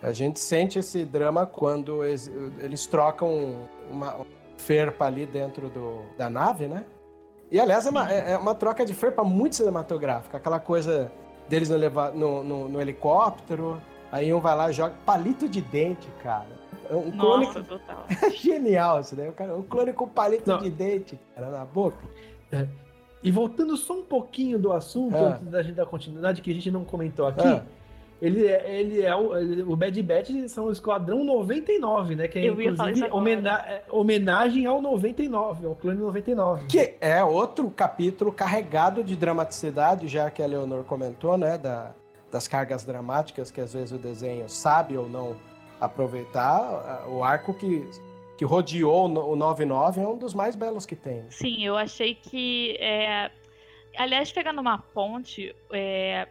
[0.02, 4.26] A gente sente esse drama quando eles, trocam uma
[4.58, 6.86] ferpa ali dentro do, da nave, né?
[7.52, 10.38] E aliás, é uma, é, é uma, troca de ferpa muito cinematográfica.
[10.38, 11.12] Aquela coisa
[11.50, 11.78] deles no,
[12.13, 16.66] no, no, no helicóptero, aí um vai lá e joga palito de dente, cara.
[16.89, 17.45] É um clone.
[17.45, 18.06] Nossa, total.
[18.23, 19.30] É genial isso daí.
[19.30, 20.60] Um clone com palito não.
[20.60, 21.97] de dente, cara, na boca.
[22.52, 22.67] É.
[23.23, 25.34] E voltando só um pouquinho do assunto, ah.
[25.34, 27.63] antes da gente dar continuidade, que a gente não comentou aqui, ah.
[28.21, 32.28] ele, é, ele é o, ele, o Bad Batch são o Esquadrão 99, né?
[32.28, 36.67] Que é Eu inclusive homena é, homenagem ao 99, ao clone 99.
[36.67, 41.58] Que é outro capítulo carregado de dramaticidade, já que a Leonor comentou, né?
[41.58, 41.93] Da,
[42.32, 45.36] das cargas dramáticas que às vezes o desenho sabe ou não
[45.79, 47.07] aproveitar.
[47.07, 47.89] O arco que
[48.37, 51.25] que rodeou o 99 é um dos mais belos que tem.
[51.29, 52.77] Sim, eu achei que.
[52.79, 53.31] É...
[53.97, 56.27] Aliás, pegando uma ponte, é...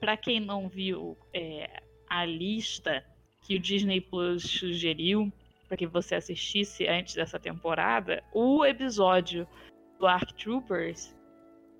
[0.00, 1.80] para quem não viu é...
[2.08, 3.04] a lista
[3.42, 5.32] que o Disney Plus sugeriu
[5.68, 9.46] para que você assistisse antes dessa temporada, o episódio
[9.98, 11.14] do Ark Troopers,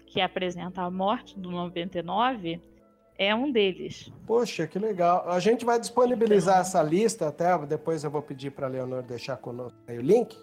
[0.06, 2.60] que apresenta a morte do 99,
[3.18, 4.10] é um deles.
[4.24, 5.28] Poxa, que legal.
[5.28, 9.36] A gente vai disponibilizar essa lista até, depois eu vou pedir para a Leonor deixar
[9.36, 10.38] conosco aí o link,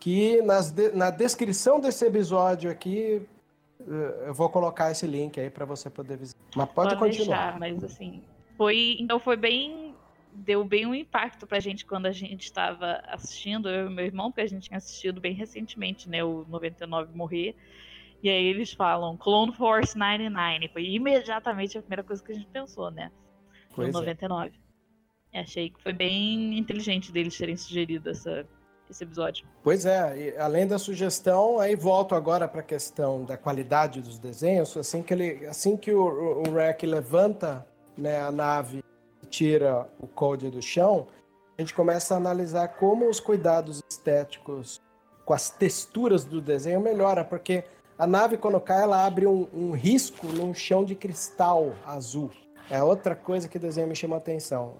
[0.00, 3.22] que nas de, na descrição desse episódio aqui
[3.80, 6.40] eh, eu vou colocar esse link aí para você poder visitar.
[6.56, 7.52] Mas pode, pode continuar.
[7.52, 8.24] Deixar, mas assim,
[8.56, 9.94] foi, então foi bem
[10.32, 14.30] deu bem um impacto pra gente quando a gente estava assistindo, eu e meu irmão,
[14.30, 17.56] porque a gente tinha assistido bem recentemente, né, o 99 morrer.
[18.22, 20.68] E aí eles falam Clone Force 99.
[20.68, 23.10] Foi imediatamente a primeira coisa que a gente pensou, né?
[23.70, 24.52] No pois 99.
[25.32, 25.40] É.
[25.40, 28.46] Achei que foi bem inteligente deles terem sugerido essa,
[28.90, 29.46] esse episódio.
[29.62, 34.18] Pois é, e além da sugestão, aí volto agora para a questão da qualidade dos
[34.18, 34.76] desenhos.
[34.76, 38.82] Assim que, ele, assim que o, o levanta né, a nave
[39.22, 41.06] e tira o code do chão,
[41.56, 44.80] a gente começa a analisar como os cuidados estéticos
[45.24, 47.64] com as texturas do desenho melhora, porque
[48.00, 52.30] a nave, quando cai, ela abre um, um risco num chão de cristal azul.
[52.70, 54.76] É outra coisa que o desenho me chama a atenção.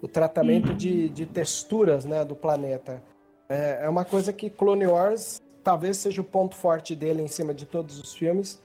[0.00, 3.02] o tratamento de, de, texturas né, do planeta.
[3.48, 7.52] É, é, uma coisa que Clone Wars talvez seja o ponto forte dele em cima
[7.52, 8.62] de todos os filmes.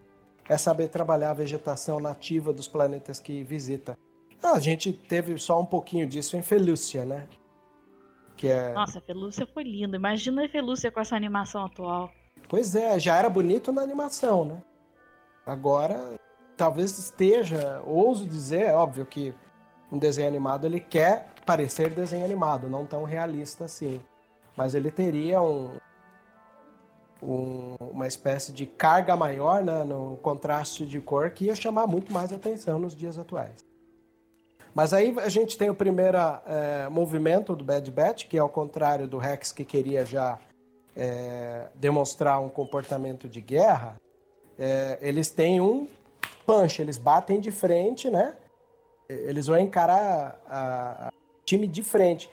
[0.48, 3.98] É saber trabalhar a vegetação nativa dos planetas que visita.
[4.44, 7.28] Ah, a gente teve só um pouquinho disso em Felúcia, né?
[8.38, 8.72] Que é...
[8.74, 9.98] Nossa, a Felúcia foi linda.
[9.98, 12.12] Imagina a Felúcia com essa animação atual.
[12.54, 14.62] Pois é, já era bonito na animação, né?
[15.44, 16.13] Agora,
[16.56, 19.34] talvez esteja, ouso dizer, é óbvio que
[19.92, 24.00] um desenho animado ele quer parecer desenho animado, não tão realista assim.
[24.56, 25.72] Mas ele teria um,
[27.24, 32.13] um, uma espécie de carga maior né, no contraste de cor que ia chamar muito
[32.13, 33.66] mais atenção nos dias atuais.
[34.76, 38.50] Mas aí a gente tem o primeiro é, movimento do Bad Batch, que é ao
[38.50, 40.38] contrário do Rex que queria já
[40.96, 43.96] é, demonstrar um comportamento de guerra.
[44.58, 45.88] É, eles têm um
[46.46, 48.36] punch, eles batem de frente, né?
[49.10, 51.12] Eles vão encarar a, a
[51.46, 52.30] time de frente.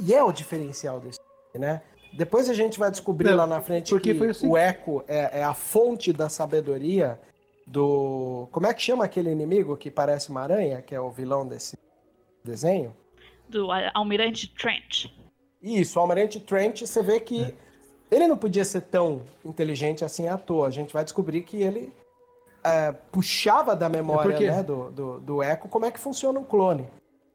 [0.00, 1.82] E é o diferencial desse time, né?
[2.12, 4.48] Depois a gente vai descobrir Não, lá na frente que assim.
[4.48, 7.20] o Echo é, é, a fonte da sabedoria
[7.66, 8.48] do.
[8.52, 11.76] Como é que chama aquele inimigo que parece uma aranha, que é o vilão desse
[12.42, 12.96] desenho?
[13.48, 15.06] Do Almirante Trent.
[15.60, 17.54] Isso, o Almirante Trent, você vê que é.
[18.10, 20.68] Ele não podia ser tão inteligente assim à toa.
[20.68, 21.92] A gente vai descobrir que ele
[22.62, 26.86] é, puxava da memória né, do, do, do Echo como é que funciona um clone.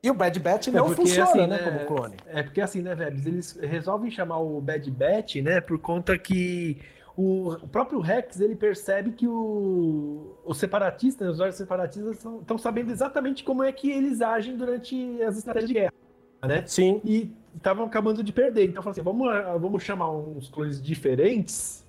[0.04, 2.16] E o Bad Batch é não é funciona, assim, né, né, como clone.
[2.26, 6.82] É porque assim, né, Vebs, eles resolvem chamar o Bad Batch, né, por conta que
[7.16, 12.92] o, o próprio Rex, ele percebe que o, os separatistas, os olhos separatistas estão sabendo
[12.92, 15.94] exatamente como é que eles agem durante as estratégias de guerra,
[16.44, 16.64] né?
[16.66, 17.02] Sim.
[17.04, 18.66] E estavam acabando de perder.
[18.70, 19.28] Então, assim, vamos,
[19.60, 21.86] vamos chamar uns clones diferentes,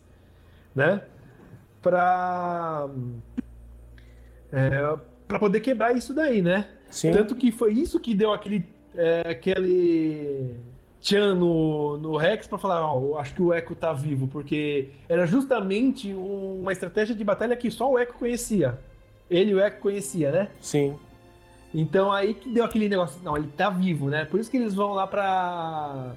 [0.74, 1.02] né,
[1.80, 2.88] para
[4.52, 6.68] é, para poder quebrar isso daí, né?
[6.90, 7.10] Sim.
[7.12, 8.64] Tanto que foi isso que deu aquele.
[8.94, 10.54] É, aquele.
[11.00, 15.26] Tchan no, no Rex para falar, ó, acho que o Echo tá vivo, porque era
[15.26, 18.78] justamente uma estratégia de batalha que só o Echo conhecia.
[19.28, 20.48] Ele e o Echo conhecia, né?
[20.60, 20.96] Sim.
[21.74, 24.24] Então aí que deu aquele negócio, não, ele tá vivo, né?
[24.24, 26.12] Por isso que eles vão lá pra,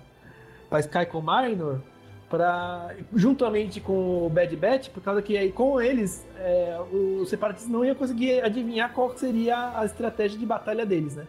[0.69, 1.81] pra Sky com Minor
[2.29, 7.71] para juntamente com o Bad Batch, por causa que aí com eles é, os separatistas
[7.71, 11.25] não iam conseguir adivinhar qual seria a estratégia de batalha deles, né?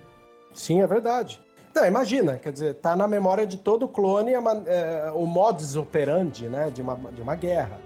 [0.52, 1.40] Sim, é verdade.
[1.74, 6.48] Não, imagina, quer dizer, tá na memória de todo clone é, é, o modus operandi,
[6.48, 7.78] né, de uma, de uma guerra.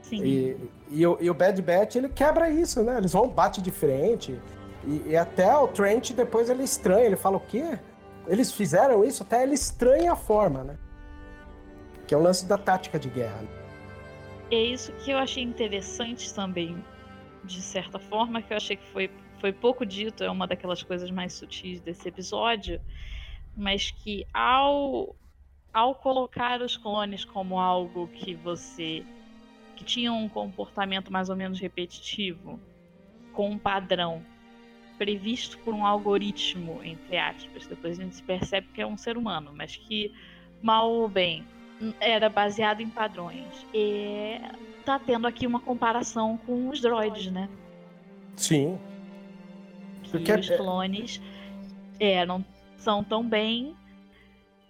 [0.00, 0.24] Sim.
[0.24, 0.56] E,
[0.90, 2.98] e, o, e o Bad Batch, ele quebra isso, né?
[2.98, 4.38] Eles vão, bate de frente.
[4.86, 7.78] E, e até o Trent, depois ele estranha, ele fala, o quê?
[8.26, 9.22] Eles fizeram isso?
[9.22, 10.78] Até ele estranha a forma, né?
[12.06, 13.42] que é o lance da tática de guerra.
[14.50, 16.82] É isso que eu achei interessante também,
[17.42, 21.10] de certa forma, que eu achei que foi, foi pouco dito, é uma daquelas coisas
[21.10, 22.80] mais sutis desse episódio,
[23.56, 25.14] mas que ao,
[25.72, 29.04] ao colocar os clones como algo que você.
[29.76, 32.60] que tinha um comportamento mais ou menos repetitivo,
[33.32, 34.22] com um padrão
[34.98, 39.52] previsto por um algoritmo, entre aspas, depois a gente percebe que é um ser humano,
[39.54, 40.12] mas que
[40.62, 41.44] mal ou bem
[42.00, 43.66] era baseado em padrões.
[43.72, 44.40] E
[44.84, 47.48] tá tendo aqui uma comparação com os droids, né?
[48.36, 48.78] Sim.
[50.04, 51.20] Que Porque os é- clones
[51.98, 52.44] eram,
[52.76, 53.74] são também,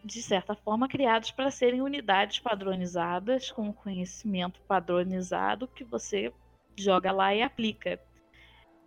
[0.05, 6.33] de certa forma, criados para serem unidades padronizadas, com conhecimento padronizado que você
[6.77, 8.01] joga lá e aplica.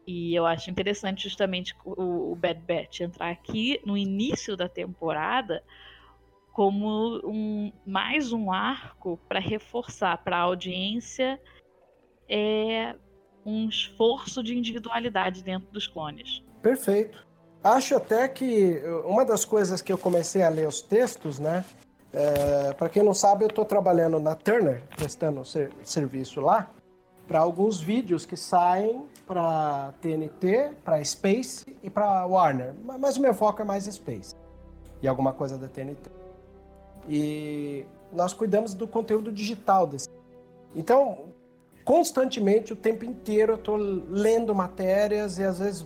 [0.07, 5.61] E eu acho interessante justamente o, o Bad Batch entrar aqui no início da temporada
[6.53, 11.39] como um, mais um arco para reforçar para a audiência
[12.27, 12.95] é,
[13.45, 16.41] um esforço de individualidade dentro dos clones.
[16.61, 17.27] Perfeito.
[17.61, 21.65] Acho até que uma das coisas que eu comecei a ler os textos, né?
[22.13, 26.71] É, para quem não sabe, eu estou trabalhando na Turner, prestando ser, serviço lá,
[27.27, 32.73] para alguns vídeos que saem para TNT, para Space e para Warner.
[32.99, 34.33] Mas o meu foco é mais Space
[35.01, 36.09] e alguma coisa da TNT.
[37.07, 40.09] E nós cuidamos do conteúdo digital desse.
[40.75, 41.25] Então,
[41.83, 45.85] constantemente, o tempo inteiro, eu estou lendo matérias e às vezes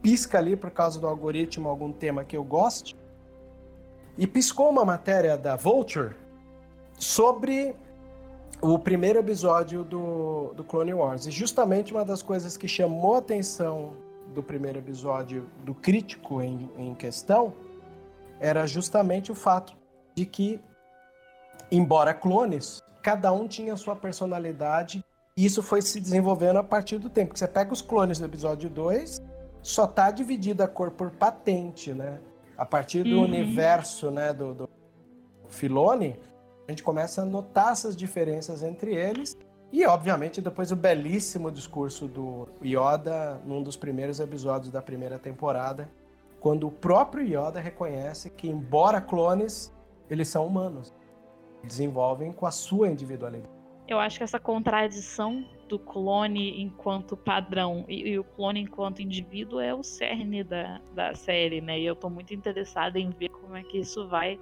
[0.00, 2.96] pisca ali por causa do algoritmo algum tema que eu goste.
[4.16, 6.14] E piscou uma matéria da Vulture
[6.98, 7.74] sobre
[8.60, 11.26] o primeiro episódio do, do Clone Wars.
[11.26, 13.94] E justamente uma das coisas que chamou a atenção
[14.34, 17.54] do primeiro episódio do crítico em, em questão
[18.40, 19.74] era justamente o fato
[20.14, 20.60] de que,
[21.70, 25.04] embora clones, cada um tinha sua personalidade
[25.36, 27.38] e isso foi se desenvolvendo a partir do tempo.
[27.38, 29.22] você pega os clones do episódio 2,
[29.62, 32.18] só tá dividida a cor por patente, né?
[32.56, 33.24] A partir do uhum.
[33.24, 34.68] universo, né, do, do
[35.48, 36.18] Filone,
[36.66, 39.36] a gente começa a notar essas diferenças entre eles.
[39.72, 45.90] E, obviamente, depois o belíssimo discurso do Yoda num dos primeiros episódios da primeira temporada,
[46.40, 49.74] quando o próprio Yoda reconhece que, embora clones,
[50.08, 50.94] eles são humanos.
[51.64, 53.50] Desenvolvem com a sua individualidade.
[53.88, 59.60] Eu acho que essa contradição do clone enquanto padrão e, e, o clone enquanto indivíduo
[59.60, 61.78] é o cerne da, da série, né?
[61.78, 64.38] E eu tô muito interessada em ver como é que isso vai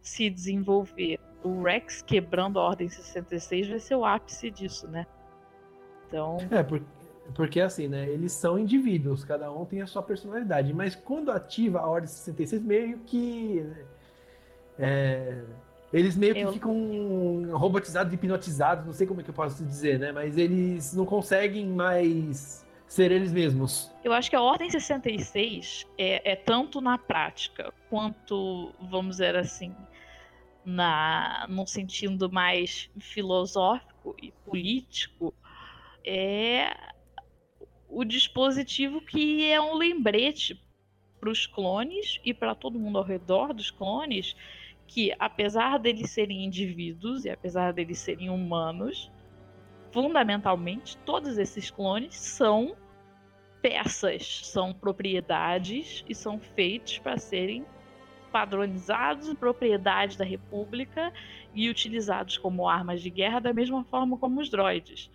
[0.00, 1.18] se desenvolver.
[1.44, 5.06] O Rex quebrando a Ordem 66 vai ser o ápice disso, né?
[6.08, 6.38] Então.
[6.50, 6.86] É, porque,
[7.34, 8.08] porque assim, né?
[8.08, 10.72] Eles são indivíduos, cada um tem a sua personalidade.
[10.72, 13.64] Mas quando ativa a Ordem 66, meio que.
[14.78, 15.42] É,
[15.92, 16.52] eles meio que eu...
[16.52, 20.10] ficam robotizados, hipnotizados, não sei como é que eu posso dizer, né?
[20.10, 23.92] Mas eles não conseguem mais ser eles mesmos.
[24.02, 29.74] Eu acho que a Ordem 66 é, é tanto na prática quanto, vamos dizer assim,
[30.64, 35.34] na num sentido mais filosófico e político,
[36.04, 36.74] é
[37.88, 40.60] o dispositivo que é um lembrete
[41.20, 44.36] para os clones e para todo mundo ao redor dos clones
[44.86, 49.10] que, apesar deles serem indivíduos e apesar deles serem humanos,
[49.90, 52.76] fundamentalmente todos esses clones são
[53.62, 57.64] peças, são propriedades e são feitos para serem
[58.34, 61.12] padronizados, propriedades da República
[61.54, 65.08] e utilizados como armas de guerra da mesma forma como os droids.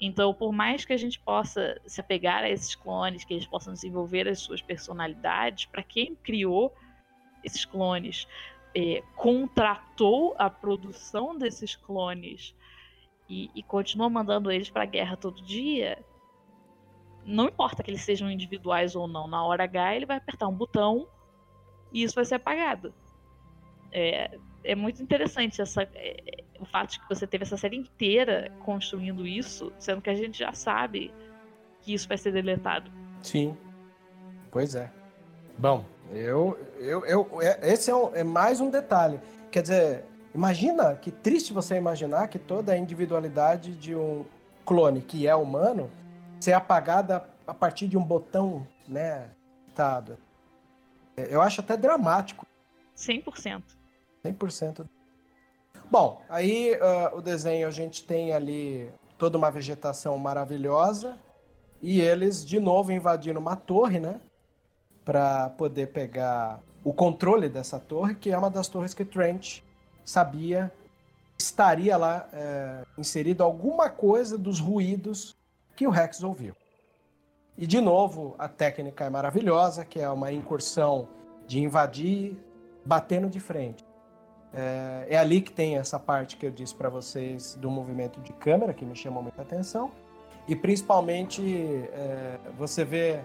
[0.00, 3.74] Então, por mais que a gente possa se apegar a esses clones, que eles possam
[3.74, 6.74] desenvolver as suas personalidades, para quem criou
[7.44, 8.26] esses clones,
[8.74, 12.54] é, contratou a produção desses clones
[13.28, 16.02] e, e continua mandando eles para a guerra todo dia,
[17.26, 20.54] não importa que eles sejam individuais ou não, na hora H ele vai apertar um
[20.54, 21.06] botão
[21.92, 22.92] e isso vai ser apagado.
[23.90, 28.52] É, é muito interessante essa, é, o fato de que você teve essa série inteira
[28.60, 31.12] construindo isso, sendo que a gente já sabe
[31.80, 32.90] que isso vai ser deletado.
[33.22, 33.56] Sim,
[34.50, 34.90] pois é.
[35.56, 39.20] Bom, eu, eu, eu, é, esse é, um, é mais um detalhe.
[39.50, 44.24] Quer dizer, imagina que triste você imaginar que toda a individualidade de um
[44.64, 45.90] clone que é humano
[46.40, 49.30] ser apagada a partir de um botão, né,
[49.74, 50.18] tado.
[51.18, 52.46] É, eu acho até dramático.
[52.96, 53.62] 100%.
[54.24, 54.88] 100%.
[55.90, 61.18] Bom, aí uh, o desenho a gente tem ali toda uma vegetação maravilhosa
[61.82, 64.20] e eles de novo invadindo uma torre, né?
[65.08, 69.62] para poder pegar o controle dessa torre, que é uma das torres que Trent
[70.04, 70.70] sabia
[71.38, 75.34] estaria lá é, inserido alguma coisa dos ruídos
[75.74, 76.54] que o Rex ouviu.
[77.58, 81.08] E de novo, a técnica é maravilhosa, que é uma incursão
[81.44, 82.36] de invadir
[82.84, 83.84] batendo de frente.
[84.54, 88.32] É, é ali que tem essa parte que eu disse para vocês do movimento de
[88.32, 89.90] câmera, que me chamou muita atenção.
[90.46, 91.42] E principalmente
[91.92, 93.20] é, você vê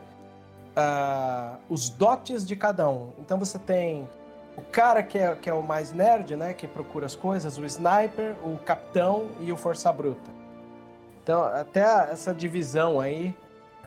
[0.75, 3.11] uh, os dotes de cada um.
[3.19, 4.09] Então você tem
[4.57, 6.53] o cara que é, que é o mais nerd, né?
[6.53, 10.31] Que procura as coisas, o sniper, o capitão e o força bruta.
[11.21, 11.81] Então até
[12.11, 13.35] essa divisão aí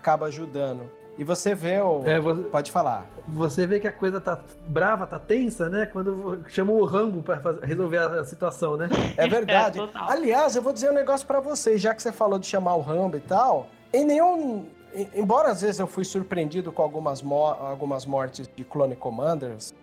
[0.07, 0.89] acaba ajudando.
[1.19, 2.07] E você vê o.
[2.07, 2.43] É, você...
[2.43, 3.07] Pode falar.
[3.27, 4.39] Você vê que a coisa tá
[4.69, 5.87] brava, tá tensa, né?
[5.87, 8.89] Quando chama o Rambo para resolver a situação, né?
[9.17, 9.81] É verdade.
[9.87, 12.77] É, Aliás, eu vou dizer um negócio para vocês, já que você falou de chamar
[12.77, 13.69] o Rambo e tal.
[13.93, 14.67] Em nenhum
[15.15, 17.23] embora às vezes eu fui surpreendido com algumas,
[17.61, 19.75] algumas mortes de clone commanders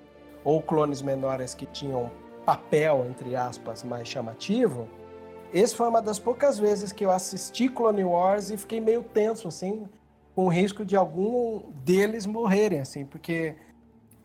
[0.44, 2.10] ou clones menores que tinham
[2.46, 4.88] papel, entre aspas, mais chamativo,
[5.54, 9.48] esse foi uma das poucas vezes que eu assisti Clone Wars e fiquei meio tenso,
[9.48, 9.88] assim,
[10.36, 13.56] com o risco de algum deles morrerem, assim, porque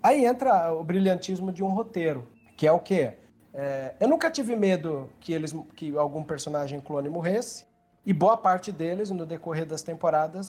[0.02, 3.14] aí entra o brilhantismo de um roteiro, que é o quê?
[3.52, 7.66] É, eu nunca tive medo que eles, que algum personagem clone morresse,
[8.06, 10.48] e boa parte deles, no decorrer das temporadas,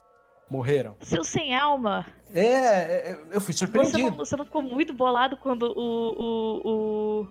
[0.50, 0.96] morreram.
[1.00, 2.06] Seu sem alma.
[2.34, 3.98] É, é, é eu fui surpreendido.
[3.98, 7.26] Você não, você não ficou muito bolado quando o, o,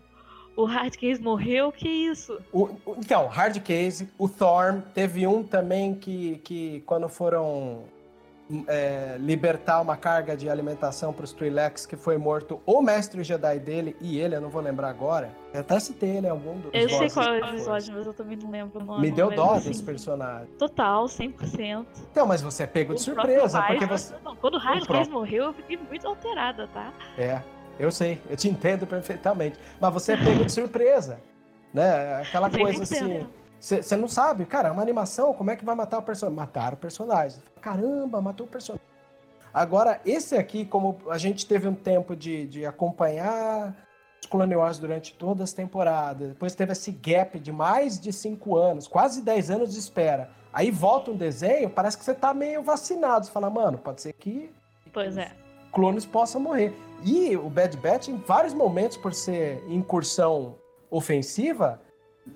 [0.56, 1.72] o, o Hard Case morreu?
[1.72, 2.40] Que isso?
[2.54, 7.84] O, então, Hard Case, o Thorn, teve um também que, que quando foram
[8.68, 13.60] é, libertar uma carga de alimentação para os Twi'leks que foi morto o mestre Jedi
[13.60, 15.32] dele e ele, eu não vou lembrar agora.
[15.54, 18.14] Eu até citei ele em algum dos Eu sei qual é o episódio, mas eu
[18.14, 19.02] também não lembro o nome.
[19.02, 19.70] Me deu dó assim.
[19.70, 20.48] desse personagem.
[20.58, 21.86] Total, 100%.
[22.12, 24.16] Então, mas você é pego o de surpresa, porque você...
[24.24, 26.92] Não, quando o Ryan Reis morreu, eu fiquei muito alterada, tá?
[27.18, 27.42] É,
[27.80, 29.60] eu sei, eu te entendo perfeitamente.
[29.80, 31.20] Mas você é pego de surpresa,
[31.74, 32.22] né?
[32.22, 33.28] Aquela coisa assim...
[33.60, 36.38] Você não sabe, cara, é uma animação, como é que vai matar o personagem?
[36.38, 37.40] Mataram o personagem.
[37.62, 38.88] Caramba, matou o personagem.
[39.54, 43.76] Agora, esse aqui, como a gente teve um tempo de, de acompanhar
[44.22, 48.56] os Clone Wars durante todas as temporadas, depois teve esse gap de mais de cinco
[48.56, 50.30] anos, quase dez anos de espera.
[50.54, 53.26] Aí volta um desenho, parece que você tá meio vacinado.
[53.26, 54.52] Você fala, mano, pode ser que.
[54.94, 55.32] Pois é.
[55.72, 56.74] clones possam morrer.
[57.04, 60.56] E o Bad Batch, em vários momentos, por ser incursão
[60.90, 61.80] ofensiva,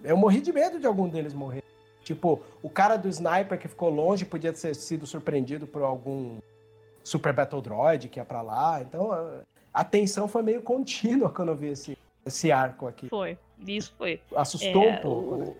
[0.04, 1.64] eu morri de medo de algum deles morrer.
[2.04, 6.40] Tipo, o cara do sniper que ficou longe podia ter sido surpreendido por algum
[7.04, 8.82] Super Battle Droid que ia pra lá.
[8.82, 13.08] Então, a tensão foi meio contínua quando eu vi esse, esse arco aqui.
[13.10, 14.22] Foi, isso foi.
[14.36, 15.38] Assustou é, um pouco, o...
[15.38, 15.56] né?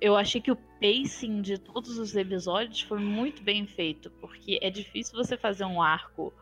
[0.00, 4.70] Eu achei que o pacing de todos os episódios foi muito bem feito, porque é
[4.70, 6.32] difícil você fazer um arco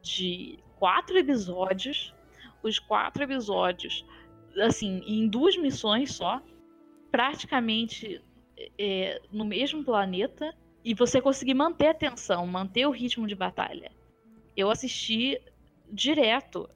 [0.00, 2.14] de quatro episódios,
[2.62, 4.04] os quatro episódios,
[4.60, 6.40] assim, em duas missões só,
[7.10, 8.20] praticamente
[8.78, 10.54] é, no mesmo planeta,
[10.84, 13.90] e você conseguir manter a tensão, manter o ritmo de batalha.
[14.56, 15.40] Eu assisti
[15.90, 16.68] direto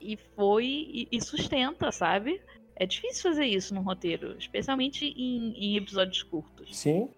[0.00, 2.40] e foi e, e sustenta, sabe?
[2.74, 6.74] É difícil fazer isso no roteiro, especialmente em, em, episódios curtos.
[6.74, 7.10] Sim.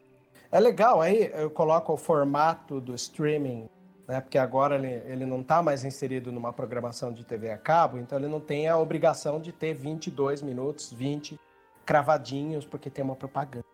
[0.51, 3.69] É legal, aí eu coloco o formato do streaming,
[4.13, 4.21] né?
[4.21, 8.19] Porque agora ele, ele não está mais inserido numa programação de TV a cabo, então
[8.19, 11.41] ele não tem a obrigação de ter 22 minutos, 20
[11.87, 13.65] cravadinhos, porque tem uma propaganda.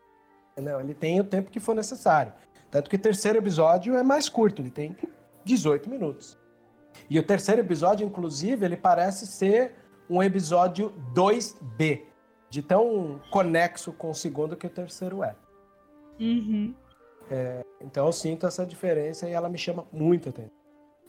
[0.57, 2.33] Não, ele tem o tempo que for necessário.
[2.71, 4.97] Tanto que o terceiro episódio é mais curto, ele tem
[5.45, 6.39] 18 minutos.
[7.11, 9.75] E o terceiro episódio, inclusive, ele parece ser
[10.09, 12.03] um episódio 2B,
[12.49, 15.35] de tão conexo com o segundo que o terceiro é.
[16.21, 16.75] Uhum.
[17.31, 20.51] É então eu sinto essa diferença e ela me chama muito atenção.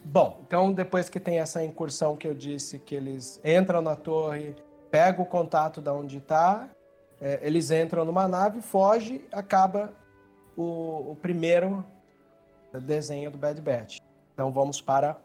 [0.04, 4.56] Bom, então depois que tem essa incursão que eu disse que eles entram na torre,
[4.90, 6.70] pegam o contato da onde está,
[7.20, 9.92] é, eles entram numa nave, foge, acaba
[10.56, 11.84] o, o primeiro
[12.82, 13.98] desenho do Bad Batch.
[14.34, 15.18] Então vamos para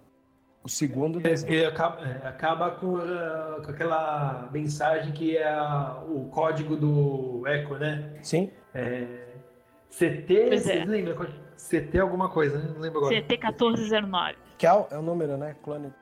[0.64, 1.68] o segundo desenho.
[1.68, 7.74] acaba, é, acaba com, uh, com, aquela mensagem que é a, o código do Echo,
[7.74, 8.10] né?
[8.22, 8.50] Sim.
[8.74, 9.23] É,
[9.98, 10.84] CT, pois é.
[10.84, 11.14] lembra?
[11.56, 12.70] CT alguma coisa, né?
[12.72, 13.22] Não lembro agora.
[13.22, 14.36] CT 1409.
[14.58, 15.56] Que é o, é o número, né?
[15.62, 15.92] Clone.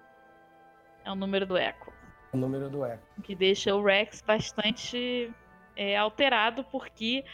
[1.05, 1.93] É o número do Echo.
[2.33, 3.03] O número do Echo.
[3.23, 5.31] Que deixa o Rex bastante
[5.77, 7.25] é, alterado, porque,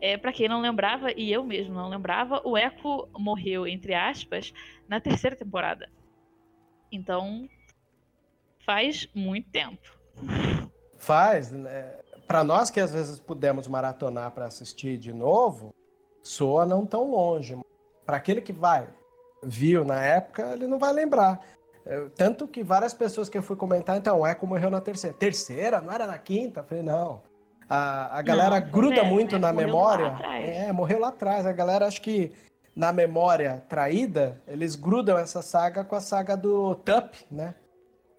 [0.00, 4.52] é, para quem não lembrava, e eu mesmo não lembrava, o Echo morreu, entre aspas,
[4.88, 5.88] na terceira temporada.
[6.90, 7.48] Então,
[8.64, 9.96] faz muito tempo.
[10.96, 11.52] Faz.
[11.52, 11.96] Né?
[12.26, 15.74] Para nós que às vezes pudemos maratonar para assistir de novo,
[16.28, 17.58] soa não tão longe.
[18.04, 18.86] Para aquele que vai,
[19.42, 21.40] viu na época, ele não vai lembrar.
[21.86, 25.16] É, tanto que várias pessoas que eu fui comentar, então, é como morreu na terceira.
[25.16, 25.80] Terceira?
[25.80, 26.60] Não era na quinta?
[26.60, 27.22] Eu falei, não.
[27.68, 30.18] A, a galera não, gruda é, muito é, na memória.
[30.42, 31.46] É, morreu lá atrás.
[31.46, 32.32] A galera acho que
[32.76, 37.54] na memória traída, eles grudam essa saga com a saga do Tup, né?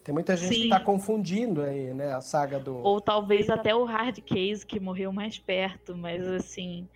[0.03, 0.61] Tem muita gente Sim.
[0.63, 2.13] que tá confundindo aí, né?
[2.13, 2.77] A saga do.
[2.77, 6.87] Ou talvez até o Hard Case, que morreu mais perto, mas assim.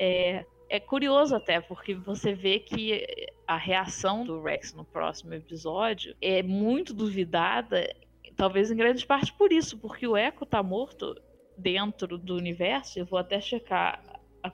[0.00, 3.04] É, é curioso até, porque você vê que
[3.44, 7.92] a reação do Rex no próximo episódio é muito duvidada,
[8.36, 11.20] talvez em grande parte por isso, porque o Echo tá morto
[11.56, 13.00] dentro do universo.
[13.00, 14.00] Eu vou até checar
[14.40, 14.52] a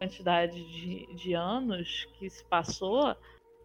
[0.00, 3.14] quantidade de, de anos que se passou,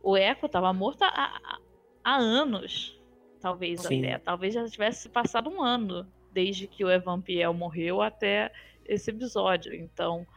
[0.03, 1.59] o Echo estava morto há,
[2.03, 3.01] há anos,
[3.41, 4.05] talvez Sim.
[4.05, 4.19] até.
[4.19, 8.51] Talvez já tivesse passado um ano desde que o Evan Piel morreu até
[8.85, 9.73] esse episódio.
[9.73, 10.27] Então,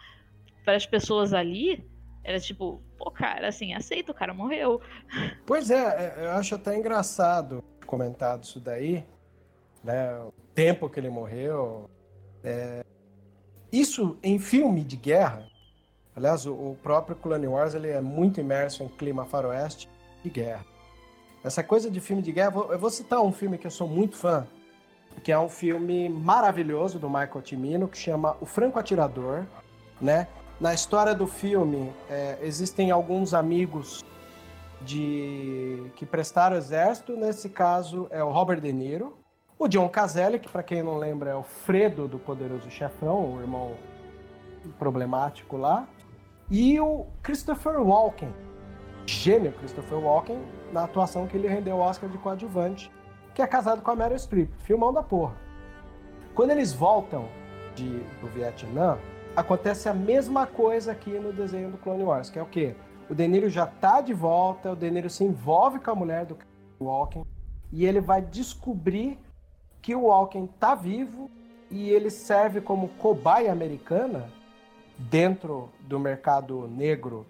[0.65, 1.85] para as pessoas ali,
[2.25, 4.81] era tipo, pô, cara, assim, aceita, o cara morreu.
[5.47, 9.05] Pois é, é eu acho até engraçado comentado isso daí,
[9.85, 10.19] né?
[10.21, 11.91] O tempo que ele morreu.
[12.43, 12.85] É...
[13.71, 15.53] Isso em filme de guerra
[16.15, 19.89] Aliás, o, próprio Clone Wars ele é muito imerso em clima faroeste
[20.25, 20.65] e guerra.
[21.43, 24.17] Essa coisa de filme de guerra, eu vou citar um filme que eu sou muito
[24.17, 24.47] fã,
[25.25, 29.47] que é um filme maravilhoso do Michael Cimino, que chama O Franco Atirador,
[30.01, 30.29] né?
[30.63, 34.05] Na história do filme, é, existem alguns amigos
[34.83, 39.19] de que prestaram exército, nesse caso é o Robert De Niro,
[39.59, 43.41] o John Caselli, que para quem não lembra é o Fredo do Poderoso Chefão, o
[43.41, 43.75] irmão
[44.79, 45.89] problemático lá,
[46.49, 48.33] e o Christopher Walken,
[49.05, 50.41] gênio Christopher Walken,
[50.73, 52.89] na atuação que ele rendeu o Oscar de coadjuvante,
[53.35, 55.35] que é casado com a Meryl Streep, filmão da porra.
[56.37, 57.29] Quando eles voltam
[57.75, 58.97] de, do Vietnã,
[59.35, 62.75] acontece a mesma coisa aqui no desenho do Clone Wars, que é o quê?
[63.09, 66.27] O De Niro já tá de volta, o De Niro se envolve com a mulher
[66.27, 66.37] do
[66.81, 67.25] Walken
[67.73, 69.19] e ele vai descobrir
[69.81, 71.31] que o Walken tá vivo
[71.71, 74.29] e ele serve como cobaia americana
[74.99, 77.27] dentro do mercado negro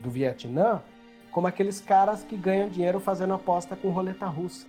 [0.00, 0.82] do Vietnã
[1.30, 4.66] como aqueles caras que ganham dinheiro fazendo aposta com roleta russa.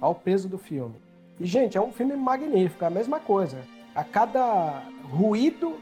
[0.00, 0.96] Ao peso do filme.
[1.38, 3.58] E, gente, é um filme magnífico, é a mesma coisa.
[3.94, 5.78] A cada ruído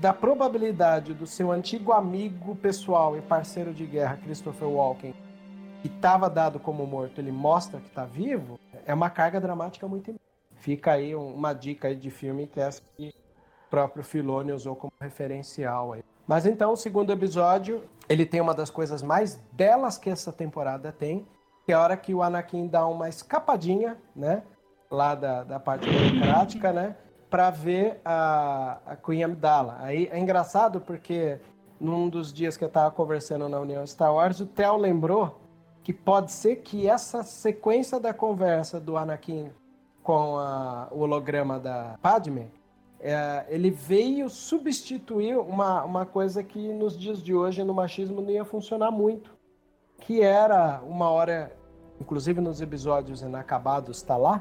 [0.00, 5.14] da probabilidade do seu antigo amigo pessoal e parceiro de guerra, Christopher Walken,
[5.80, 10.08] que estava dado como morto, ele mostra que está vivo, é uma carga dramática muito
[10.08, 10.24] imensa.
[10.56, 14.74] Fica aí uma dica aí de filme que é essa que o próprio Filoni usou
[14.74, 16.02] como referencial aí.
[16.26, 20.90] Mas então, o segundo episódio, ele tem uma das coisas mais belas que essa temporada
[20.90, 21.24] tem,
[21.64, 24.42] que é a hora que o Anakin dá uma escapadinha, né?
[24.90, 26.96] Lá da, da parte burocrática, né?
[27.34, 29.78] Para ver a, a Queen Amidala.
[29.80, 31.40] Aí é engraçado porque
[31.80, 35.40] num dos dias que eu estava conversando na União Star Wars, o Theo lembrou
[35.82, 39.50] que pode ser que essa sequência da conversa do Anakin
[40.00, 42.52] com a, o holograma da Padme,
[43.00, 48.30] é, ele veio substituir uma, uma coisa que nos dias de hoje no machismo não
[48.30, 49.36] ia funcionar muito,
[50.02, 51.52] que era uma hora,
[52.00, 54.40] inclusive nos episódios inacabados está lá,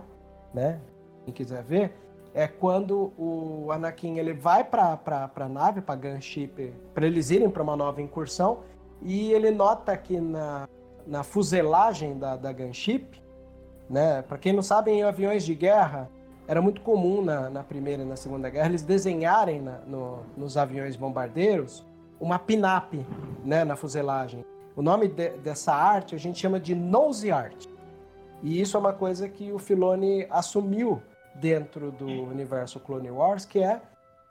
[0.53, 0.79] né?
[1.25, 2.02] Quem quiser ver,
[2.33, 4.99] é quando o Anakin ele vai para
[5.35, 8.59] a nave, para Gunship, para eles irem para uma nova incursão,
[9.01, 10.67] e ele nota que na
[11.05, 13.21] na fuselagem da, da gunship,
[13.89, 14.21] né?
[14.21, 16.09] Para quem não sabe, em aviões de guerra
[16.47, 20.57] era muito comum na, na Primeira e na Segunda Guerra eles desenharem na, no, nos
[20.57, 21.85] aviões bombardeiros
[22.19, 22.93] uma pinap,
[23.43, 24.45] né, na fuselagem.
[24.75, 27.65] O nome de, dessa arte a gente chama de nose art.
[28.41, 31.01] E isso é uma coisa que o Filoni assumiu
[31.35, 33.81] dentro do universo Clone Wars, que é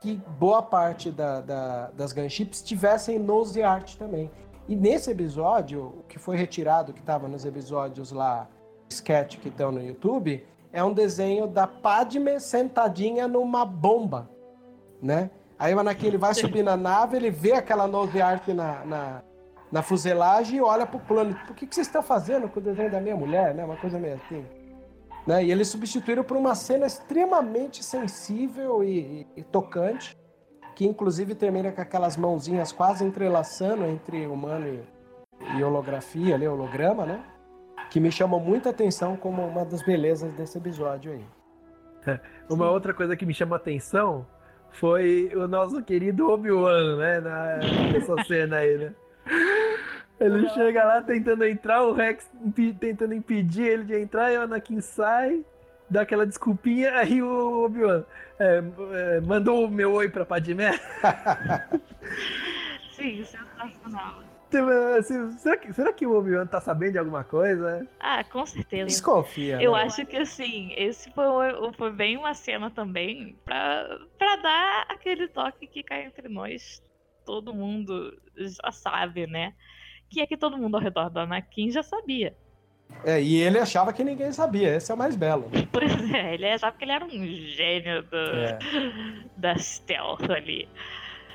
[0.00, 4.30] que boa parte da, da, das gunships tivessem nose art também.
[4.68, 8.48] E nesse episódio, o que foi retirado, que estava nos episódios lá,
[8.88, 14.28] sketch que estão no YouTube, é um desenho da Padme sentadinha numa bomba,
[15.00, 15.30] né?
[15.58, 19.22] Aí o Anakin ele vai subir na nave, ele vê aquela nove art na, na,
[19.70, 21.38] na, fuselagem e olha pro plano.
[21.46, 23.64] Por que, que vocês estão fazendo com o desenho da minha mulher, né?
[23.64, 24.44] Uma coisa meio assim.
[25.26, 25.44] Né?
[25.44, 30.16] E eles substituíram por uma cena extremamente sensível e, e, tocante,
[30.74, 37.06] que inclusive termina com aquelas mãozinhas quase entrelaçando entre humano e, e holografia, ali, holograma,
[37.06, 37.24] né?
[37.90, 41.24] Que me chamou muita atenção como uma das belezas desse episódio aí.
[42.48, 42.72] uma Sim.
[42.72, 44.26] outra coisa que me chamou a atenção
[44.72, 47.20] foi o nosso querido Obi-Wan, né?
[47.20, 47.56] Na,
[47.92, 48.94] nessa cena aí, né?
[50.22, 52.30] Ele chega lá tentando entrar, o Rex
[52.78, 55.44] tentando impedir ele de entrar, e o Anakin sai,
[55.90, 58.04] dá aquela desculpinha, aí o Obi-Wan
[58.38, 58.62] é,
[58.92, 60.72] é, mandou o meu oi pra Padmé.
[62.92, 64.22] Sim, sensacional.
[64.98, 67.88] Assim, será, que, será que o Obi-Wan tá sabendo de alguma coisa?
[67.98, 68.84] Ah, com certeza.
[68.84, 69.62] Desconfia.
[69.62, 69.82] Eu né?
[69.82, 75.66] acho que assim, esse foi, foi bem uma cena também pra, pra dar aquele toque
[75.66, 76.82] que cai entre nós.
[77.24, 79.54] Todo mundo já sabe, né?
[80.12, 82.36] Que é que todo mundo ao redor do Anakin já sabia.
[83.04, 85.50] É, e ele achava que ninguém sabia, esse é o mais belo.
[85.72, 88.58] Pois é, ele achava que ele era um gênio do, é.
[89.36, 90.68] da stealth ali.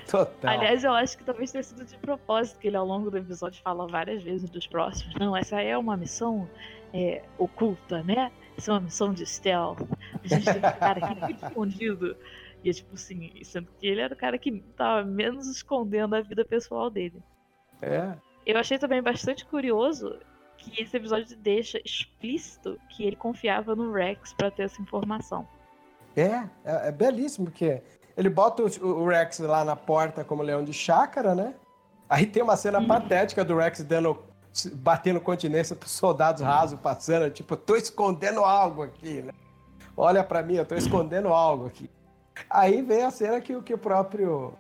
[0.10, 0.52] Total.
[0.52, 3.62] Aliás, eu acho que talvez tenha sido de propósito que ele ao longo do episódio
[3.62, 5.16] fala várias vezes dos próximos.
[5.16, 6.48] Não, essa é uma missão
[6.94, 8.32] é, oculta, né?
[8.58, 9.82] Essa é uma missão de stealth.
[10.24, 12.16] A gente tem que ficar aqui muito escondido.
[12.64, 16.22] E é tipo assim, sendo que ele era o cara que tava menos escondendo a
[16.22, 17.22] vida pessoal dele.
[17.82, 18.16] É.
[18.48, 20.18] Eu achei também bastante curioso
[20.58, 25.46] que esse episódio deixa explícito que ele confiava no Rex para ter essa informação.
[26.16, 27.84] É, é, é, belíssimo, porque
[28.16, 31.56] ele bota o, o, Rex lá na porta como leão de chácara, né?
[32.08, 32.88] Aí tem uma cena hum.
[32.88, 34.24] patética do Rex dando,
[34.76, 39.34] batendo continência pros soldados rasos passando, tipo, tô escondendo algo aqui, né?
[39.96, 41.90] Olha para mim, eu tô escondendo algo aqui.
[42.50, 44.54] Aí vem a cena que, que o próprio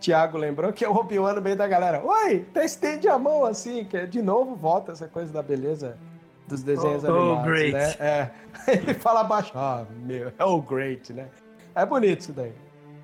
[0.00, 2.02] Tiago lembrou que é o Obi-Wan no meio da galera.
[2.04, 5.98] Oi, tá estende a mão assim, que é, de novo volta essa coisa da beleza
[6.46, 7.72] dos desenhos oh, animados, oh, great.
[7.72, 7.94] né?
[7.98, 8.30] É.
[8.72, 11.28] Ele fala baixo, ah, oh, meu, é o great, né?
[11.74, 12.52] É bonito isso daí.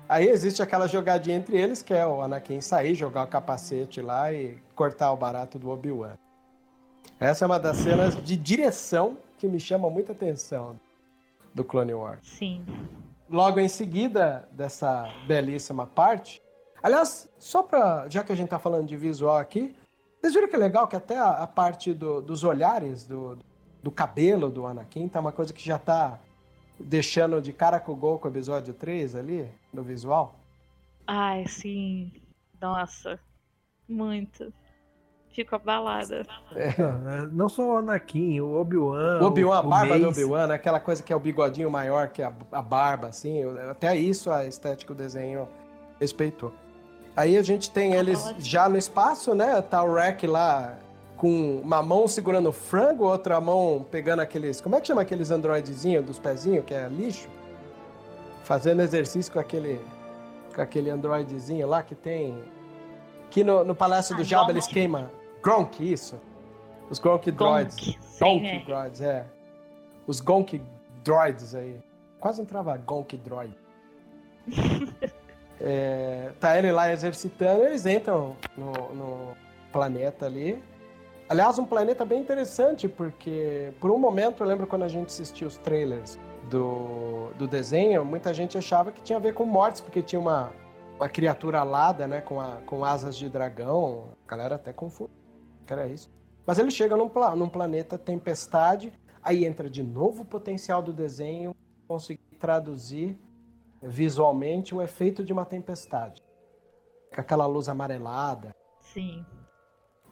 [0.07, 4.31] Aí existe aquela jogadinha entre eles, que é o Anakin sair, jogar o capacete lá
[4.31, 6.13] e cortar o barato do Obi-Wan.
[7.19, 10.79] Essa é uma das cenas de direção que me chama muita atenção
[11.53, 12.19] do Clone Wars.
[12.23, 12.63] Sim.
[13.29, 16.41] Logo em seguida dessa belíssima parte,
[16.85, 19.75] Aliás, só para já que a gente está falando de visual aqui,
[20.21, 23.39] vocês viram que é legal que até a, a parte do, dos olhares, do,
[23.81, 26.19] do cabelo do Anakin, tá uma coisa que já tá
[26.79, 30.35] deixando de cara com o gol com o episódio 3 ali, no visual?
[31.07, 32.11] Ai, sim.
[32.61, 33.19] Nossa.
[33.89, 34.53] Muito.
[35.29, 36.21] Fico abalada.
[36.55, 36.71] É.
[37.31, 39.23] Não só o Anakin, o Obi-Wan.
[39.23, 40.53] O Obi-Wan, a barba do Obi-Wan, né?
[40.53, 43.41] aquela coisa que é o bigodinho maior que a, a barba, assim.
[43.71, 45.49] Até isso a estética do desenho
[45.99, 46.53] respeitou.
[47.15, 49.61] Aí a gente tem eles já no espaço, né?
[49.61, 50.77] Tá o Rek lá
[51.15, 54.59] com uma mão segurando frango, outra mão pegando aqueles.
[54.59, 57.29] Como é que chama aqueles androidezinhos dos pezinhos, que é lixo?
[58.43, 59.79] Fazendo exercício com aquele.
[60.53, 62.43] Com aquele androidezinho lá que tem.
[63.29, 65.09] Que no, no Palácio do ah, Jabba eles queimam.
[65.41, 66.19] Gronk, isso.
[66.89, 67.75] Os Gonk Droids.
[67.75, 68.59] Gonk, Gonk é.
[68.65, 69.25] Droids, é.
[70.05, 70.61] Os Gonk
[71.03, 71.79] Droids aí.
[72.19, 73.57] Quase não trava Gonk Droid.
[75.59, 79.37] É, tá ele lá exercitando, eles entram no, no
[79.71, 80.61] planeta ali.
[81.27, 85.47] Aliás, um planeta bem interessante, porque por um momento, eu lembro quando a gente assistia
[85.47, 90.03] os trailers do, do desenho, muita gente achava que tinha a ver com mortes, porque
[90.03, 90.51] tinha uma,
[90.97, 94.09] uma criatura alada, né, com, a, com asas de dragão.
[94.27, 95.11] A galera até confunde
[95.65, 96.09] que era isso.
[96.45, 98.93] Mas ele chega num, num planeta tempestade,
[99.23, 101.55] aí entra de novo o potencial do desenho,
[101.87, 103.17] conseguir traduzir
[103.85, 106.23] visualmente o efeito de uma tempestade.
[107.13, 108.55] Com aquela luz amarelada.
[108.81, 109.25] Sim.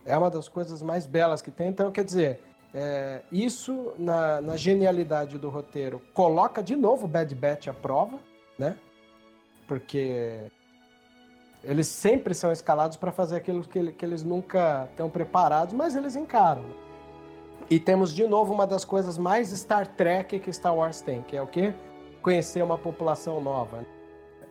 [0.06, 1.70] É uma das coisas mais belas que tem.
[1.70, 2.42] Então, quer dizer,
[2.74, 8.20] é, isso na, na genialidade do roteiro coloca de novo o Bad Batch à prova,
[8.58, 8.78] né?
[9.68, 10.52] Porque
[11.64, 16.16] eles sempre são escalados para fazer aquilo que, que eles nunca estão preparados, mas eles
[16.16, 16.66] encaram.
[17.70, 21.38] E temos de novo uma das coisas mais Star Trek que Star Wars tem, que
[21.38, 21.74] é o quê?
[22.24, 23.86] Conhecer uma população nova.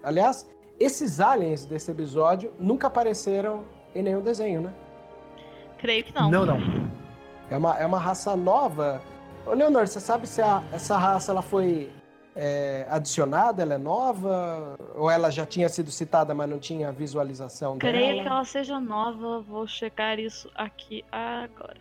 [0.04, 0.48] Aliás,
[0.78, 3.64] esses aliens desse episódio nunca apareceram
[3.94, 4.72] em nenhum desenho, né?
[5.78, 6.30] Creio que não.
[6.30, 6.58] Não, não.
[7.50, 9.02] É uma, é uma raça nova.
[9.46, 11.90] Ô, Leonor, você sabe se a- essa raça ela foi
[12.36, 14.76] é, adicionada, ela é nova?
[14.94, 18.36] Ou ela já tinha sido citada, mas não tinha visualização Creio que dela?
[18.36, 21.80] ela seja nova, vou checar isso aqui agora.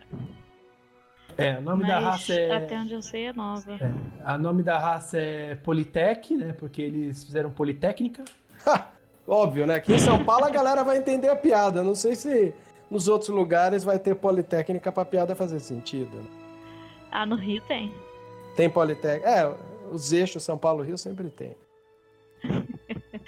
[1.36, 2.56] É, o nome Mas da raça é.
[2.56, 3.78] até onde eu sei é nova.
[4.24, 6.52] O nome da raça é Politec, né?
[6.52, 8.24] Porque eles fizeram Politécnica.
[9.26, 9.76] Óbvio, né?
[9.76, 11.82] Aqui em São Paulo a galera vai entender a piada.
[11.82, 12.54] Não sei se
[12.90, 16.16] nos outros lugares vai ter Politécnica pra piada fazer sentido.
[16.16, 16.24] né?
[17.10, 17.92] Ah, no Rio tem.
[18.56, 19.28] Tem Politécnica.
[19.28, 19.54] É,
[19.90, 21.56] os eixos São Paulo-Rio sempre tem.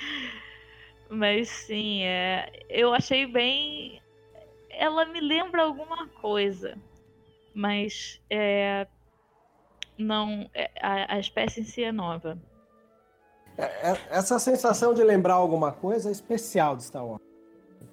[1.09, 4.01] Mas sim, é, eu achei bem.
[4.71, 6.77] Ela me lembra alguma coisa,
[7.55, 8.87] mas é,
[9.97, 10.51] não.
[10.53, 12.37] é, a, a espécie em si é nova.
[13.57, 17.23] É- é- essa sensação de lembrar alguma coisa é especial de Star Wars.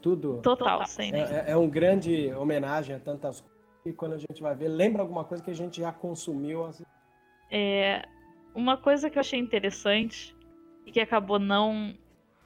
[0.02, 0.42] Tudo.
[0.42, 1.14] Total, sim.
[1.14, 3.62] É, é- é um grande homenagem a tantas coisas.
[3.86, 6.66] E quando a gente vai ver, lembra alguma coisa que a gente já consumiu.
[6.66, 6.84] assim.
[7.50, 8.04] É,
[8.56, 10.36] uma coisa que eu achei interessante
[10.86, 11.96] e que acabou não,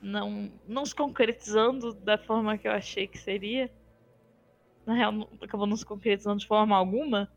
[0.02, 3.72] não, não se concretizando da forma que eu achei que seria.
[4.86, 7.32] Na real, acabou não se concretizando de forma alguma.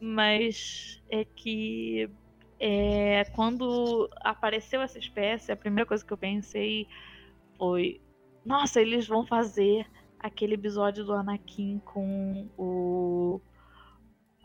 [0.00, 2.10] Mas é que
[2.58, 6.86] é, quando apareceu essa espécie, a primeira coisa que eu pensei
[7.58, 8.00] foi:
[8.44, 9.86] nossa, eles vão fazer
[10.18, 13.40] aquele episódio do Anakin com o.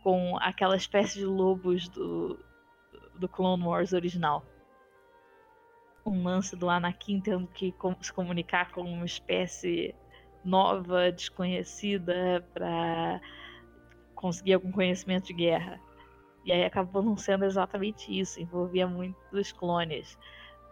[0.03, 2.39] com aquela espécie de lobos do,
[3.19, 4.43] do Clone Wars original.
[6.05, 9.93] Um lance do Anakin tendo que se comunicar com uma espécie
[10.47, 13.21] nova, desconhecida, para
[14.15, 15.79] conseguir algum conhecimento de guerra.
[16.45, 20.17] E aí acabou não sendo exatamente isso, envolvia muitos clones.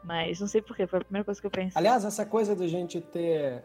[0.04, 1.74] Mas não sei porquê, foi a primeira coisa que eu pensei.
[1.76, 3.64] Aliás, essa coisa de a gente ter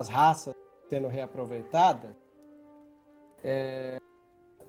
[0.00, 0.54] as raças
[0.88, 2.10] sendo reaproveitadas.
[3.44, 3.98] é,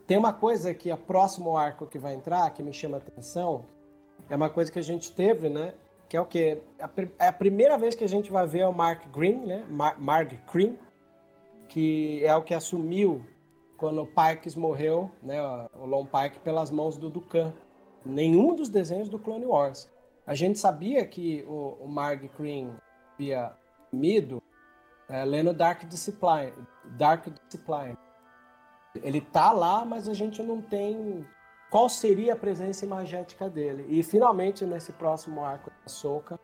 [0.06, 3.66] Tem uma coisa que a próximo arco que vai entrar, que me chama atenção,
[4.30, 5.74] é uma coisa que a gente teve, né?
[6.10, 6.60] Que é o quê?
[7.20, 9.64] É a primeira vez que a gente vai ver o Mark Green, né?
[9.70, 10.78] Mar Mark Green,
[11.68, 13.24] que é o que assumiu
[13.78, 15.40] quando o Pikes morreu, né?
[15.76, 17.54] O Lon Pike pelas mãos do Dukan.
[18.04, 19.88] Nenhum dos desenhos do Clone Wars.
[20.26, 22.74] A gente sabia que o, o Mark Green
[23.14, 23.54] havia
[23.92, 24.42] sumido
[25.08, 26.54] é, lendo Dark Discipline.
[26.98, 27.98] Dark Discipline.
[28.96, 31.24] Ele tá lá, mas a gente não tem
[31.70, 33.86] qual seria a presença imagética dele.
[33.90, 36.40] E finalmente nesse próximo arco da Soca,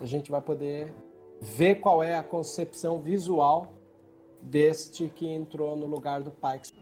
[0.00, 0.92] a gente vai poder
[1.40, 3.72] ver qual é a concepção visual
[4.42, 6.72] deste que entrou no lugar do Pikes.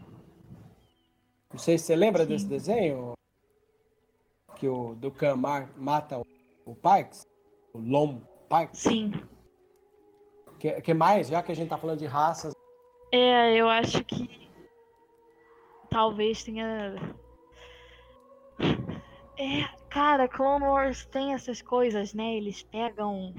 [1.51, 2.29] Não sei se você lembra Sim.
[2.29, 3.13] desse desenho
[4.55, 6.19] que o Dukan ma- mata
[6.65, 7.25] o, Pikes,
[7.73, 8.79] o Lom Pikes.
[8.79, 9.11] Sim.
[10.59, 11.27] Que, que mais?
[11.27, 12.53] Já que a gente tá falando de raças,
[13.11, 14.49] É, eu acho que
[15.89, 16.93] talvez tenha.
[19.41, 22.35] É, cara, Clone Wars tem essas coisas, né?
[22.35, 23.33] Eles pegam.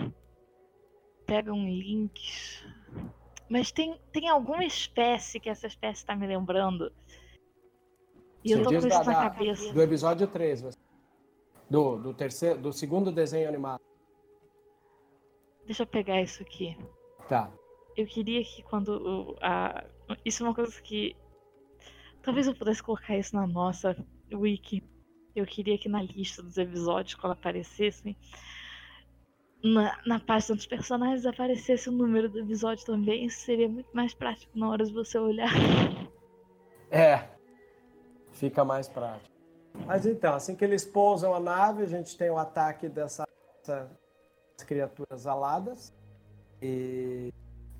[1.26, 2.64] pegam links.
[3.48, 6.90] Mas tem, tem alguma espécie que essa espécie tá me lembrando.
[8.42, 9.72] E eu tô com isso da- na da- cabeça.
[9.72, 10.78] do episódio 3, você-
[11.68, 13.80] do, do terceiro, do segundo desenho animado.
[15.66, 16.76] Deixa eu pegar isso aqui.
[17.28, 17.52] Tá.
[17.96, 19.84] Eu queria que quando a
[20.24, 21.14] isso é uma coisa que
[22.22, 23.94] talvez eu pudesse colocar isso na nossa
[24.32, 24.82] wiki.
[25.34, 28.16] Eu queria que na lista dos episódios quando aparecessem
[29.62, 33.26] na, na página dos personagens aparecesse o número do episódio também.
[33.26, 35.50] Isso seria muito mais prático na hora de você olhar.
[36.92, 37.28] É.
[38.32, 39.30] Fica mais prático.
[39.86, 43.24] Mas então, assim que eles pousam a nave, a gente tem o ataque dessas
[44.66, 45.94] criaturas aladas.
[46.60, 47.32] E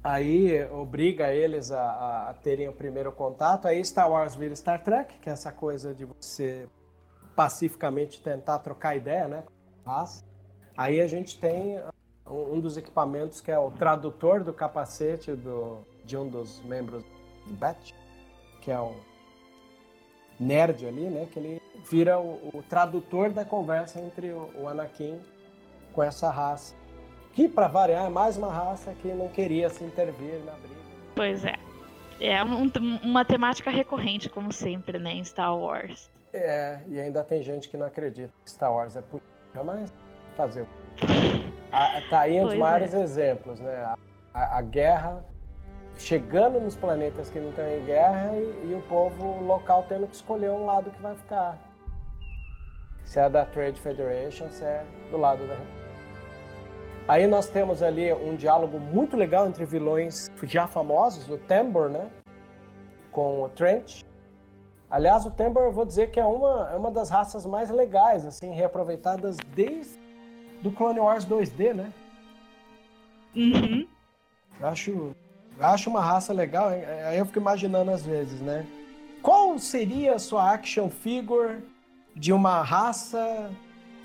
[0.03, 3.67] aí obriga eles a, a, terem o primeiro contato.
[3.67, 6.69] Aí Star Wars vira Star Trek, que é essa coisa de você
[7.41, 9.45] pacificamente tentar trocar ideia, né?
[10.77, 11.81] Aí a gente tem
[12.27, 17.03] um dos equipamentos que é o tradutor do capacete do, de um dos membros
[17.47, 17.95] do BAT,
[18.61, 18.95] que é o
[20.39, 21.27] nerd ali, né?
[21.33, 25.19] Que ele vira o, o tradutor da conversa entre o, o, Anakin
[25.95, 26.77] com essa raça.
[27.33, 30.81] Que, para variar, é mais uma raça que não queria se intervir na briga.
[31.17, 31.55] Pois é.
[32.21, 32.71] É um,
[33.03, 36.11] uma temática recorrente, como sempre, né, em Star Wars.
[36.33, 39.93] É, e ainda tem gente que não acredita que Star Wars é política, mas
[40.37, 40.67] fazer.
[41.73, 43.01] A, tá aí um dos maiores é.
[43.01, 43.75] exemplos, né?
[43.77, 43.97] A,
[44.33, 45.25] a, a guerra
[45.97, 50.15] chegando nos planetas que não estão em guerra e, e, o povo local tendo que
[50.15, 51.59] escolher um lado que vai ficar.
[53.05, 55.57] Se é da Trade Federation, se é do lado da
[57.09, 62.09] Aí nós temos ali um diálogo muito legal entre vilões já famosos, o Tambor, né?
[63.11, 64.05] Com o Trent.
[64.91, 68.27] Aliás, o Tambor eu vou dizer que é uma, é uma das raças mais legais,
[68.27, 69.99] assim, reaproveitadas desde
[70.61, 71.93] do Clone Wars 2D, né?
[73.35, 73.87] Uhum.
[74.61, 75.15] Acho
[75.61, 78.67] acho uma raça legal, aí eu fico imaginando às vezes, né?
[79.23, 81.63] Qual seria a sua action figure
[82.17, 83.51] de uma raça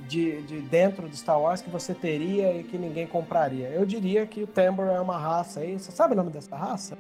[0.02, 3.70] de, de dentro de Star Wars que você teria e que ninguém compraria?
[3.70, 5.80] Eu diria que o Tambor é uma raça aí.
[5.80, 6.98] Você sabe o nome dessa raça?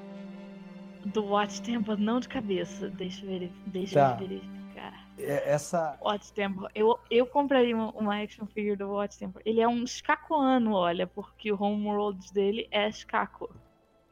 [1.05, 2.89] Do Watch Temple, não de cabeça.
[2.89, 4.11] Deixa eu, ver, deixa tá.
[4.19, 5.05] eu verificar.
[5.17, 5.97] É, essa.
[6.01, 6.67] Watch Temple.
[6.73, 9.41] Eu, eu compraria uma, uma, action figure do Watch Temple.
[9.45, 13.49] Ele é um escacoano, olha, porque o homeworld dele é escaco.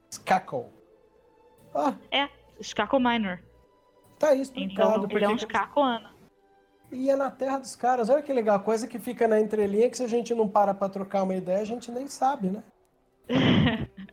[0.10, 0.66] Skackle.
[1.74, 1.96] Ah.
[2.12, 2.30] É,
[2.60, 3.40] Skackle Minor.
[4.20, 5.06] Tá aí explicado.
[5.06, 6.14] Então, ele é um Skakoana.
[6.92, 8.10] E é na terra dos caras.
[8.10, 8.60] Olha que legal.
[8.60, 11.60] Coisa que fica na entrelinha que se a gente não para pra trocar uma ideia,
[11.60, 12.64] a gente nem sabe, né?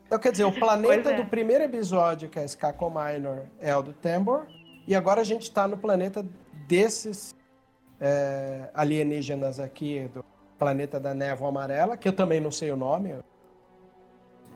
[0.07, 1.17] Então, quer dizer, o planeta é.
[1.17, 4.47] do primeiro episódio, que é Skackle Minor, é o do Tambor.
[4.87, 6.27] E agora a gente tá no planeta
[6.67, 7.35] desses
[8.01, 10.25] é, alienígenas aqui, do
[10.59, 13.15] planeta da névoa amarela, que eu também não sei o nome.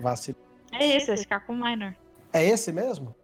[0.01, 0.41] Vacilei.
[0.73, 1.95] É esse, é Scarco Minor.
[2.33, 3.15] É esse mesmo?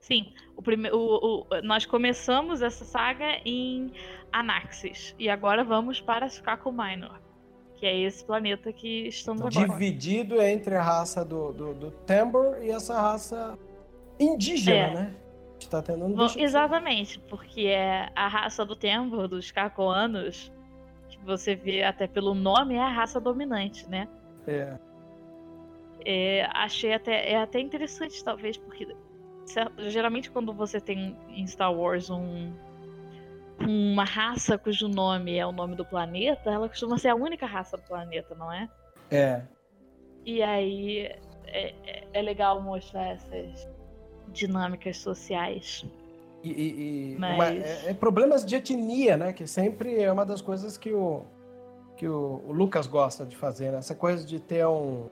[0.00, 0.32] Sim.
[0.56, 0.90] O prime...
[0.90, 3.92] O, o, nós começamos essa saga em
[4.32, 5.14] Anaxis.
[5.18, 7.20] E agora vamos para Scarco Minor.
[7.76, 9.68] Que é esse planeta que estamos agora.
[9.68, 13.58] Dividido entre a raça do, do, do Tambor e essa raça
[14.18, 14.94] indígena, é.
[14.94, 15.14] né?
[15.58, 20.52] Está tendo um Bom, Exatamente, porque é a raça do Tambor, dos Cacoanos,
[21.08, 24.08] que você vê até pelo nome, é a raça dominante, né?
[24.46, 24.78] É.
[26.04, 28.86] É, achei até, é até interessante, talvez, porque
[29.78, 32.52] geralmente quando você tem em Star Wars um,
[33.60, 37.76] uma raça cujo nome é o nome do planeta, ela costuma ser a única raça
[37.76, 38.68] do planeta, não é?
[39.10, 39.42] É.
[40.24, 41.06] E aí
[41.46, 43.68] é, é, é legal mostrar essas
[44.28, 45.84] dinâmicas sociais.
[46.42, 47.34] E, e, e Mas...
[47.36, 49.32] uma, é, é, problemas de etnia, né?
[49.32, 51.24] Que sempre é uma das coisas que o,
[51.96, 53.78] que o, o Lucas gosta de fazer, né?
[53.78, 55.08] Essa coisa de ter um,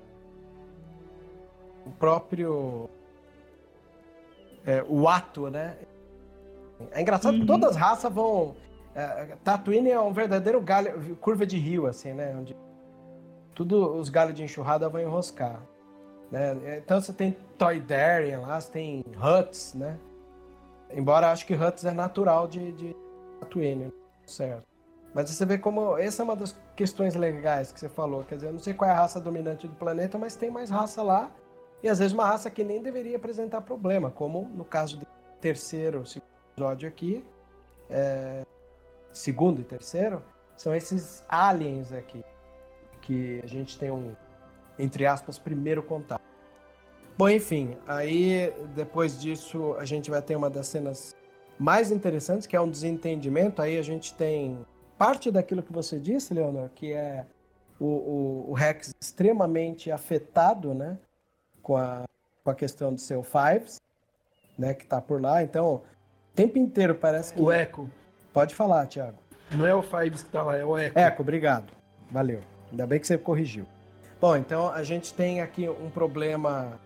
[1.86, 2.90] o próprio
[4.66, 5.76] é, o ato, né?
[6.90, 7.40] É engraçado uhum.
[7.40, 8.54] que todas as raças vão.
[8.94, 12.34] É, Tatooine é um verdadeiro galho, curva de rio, assim, né?
[12.38, 12.56] Onde
[13.54, 15.60] tudo os galhos de enxurrada vão enroscar.
[16.30, 16.78] Né?
[16.78, 19.98] Então você tem Toydarian lá, você tem Huts, né?
[20.90, 22.96] Embora acho que Huts é natural de, de
[23.40, 23.92] Tatooine,
[24.26, 24.64] certo?
[25.14, 28.24] Mas você vê como essa é uma das questões legais que você falou.
[28.24, 30.70] Quer dizer, eu não sei qual é a raça dominante do planeta, mas tem mais
[30.70, 31.30] raça lá
[31.84, 35.06] e às vezes uma raça que nem deveria apresentar problema, como no caso do
[35.38, 36.02] terceiro
[36.54, 37.24] episódio aqui,
[37.90, 38.44] é,
[39.12, 40.22] segundo e terceiro,
[40.56, 42.22] são esses aliens aqui,
[43.02, 44.14] que a gente tem um,
[44.78, 46.22] entre aspas, primeiro contato.
[47.18, 51.14] Bom, enfim, aí depois disso a gente vai ter uma das cenas
[51.58, 53.62] mais interessantes, que é um desentendimento.
[53.62, 54.64] Aí a gente tem
[54.98, 57.26] parte daquilo que você disse, Leonor, que é
[57.78, 60.98] o, o, o Rex extremamente afetado, né?
[61.64, 62.04] com a,
[62.44, 63.80] com a questão do seu Fives,
[64.56, 65.42] né, que tá por lá.
[65.42, 65.82] Então,
[66.34, 67.40] tempo inteiro parece que.
[67.40, 67.90] O Eco.
[68.32, 69.18] Pode falar, Thiago.
[69.50, 70.98] Não é o Fives que tá lá, é o Eco.
[70.98, 71.72] Eco, obrigado.
[72.10, 72.40] Valeu.
[72.70, 73.66] Ainda bem que você corrigiu.
[74.20, 76.80] Bom, então a gente tem aqui um problema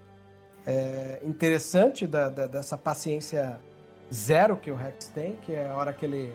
[0.67, 3.59] é, interessante da, da, dessa paciência
[4.13, 6.33] zero que o Rex tem, que é a hora que, ele,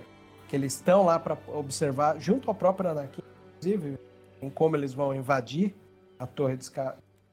[0.47, 3.21] que eles estão lá para observar, junto ao próprio Anakin,
[3.57, 3.99] inclusive,
[4.41, 5.75] em como eles vão invadir
[6.17, 6.69] a torre de,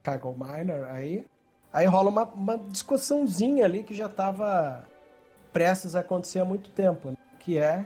[0.03, 1.25] Cargo Minor aí.
[1.73, 4.85] Aí rola uma, uma discussãozinha ali que já estava
[5.53, 7.17] prestes a acontecer há muito tempo, né?
[7.39, 7.85] que é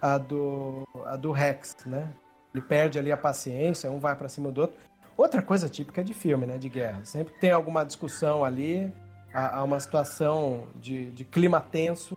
[0.00, 2.08] a do, a do Rex, né?
[2.54, 4.76] Ele perde ali a paciência, um vai para cima do outro.
[5.16, 6.58] Outra coisa típica de filme, né?
[6.58, 7.04] De guerra.
[7.04, 8.92] Sempre tem alguma discussão ali,
[9.32, 12.16] há, há uma situação de, de clima tenso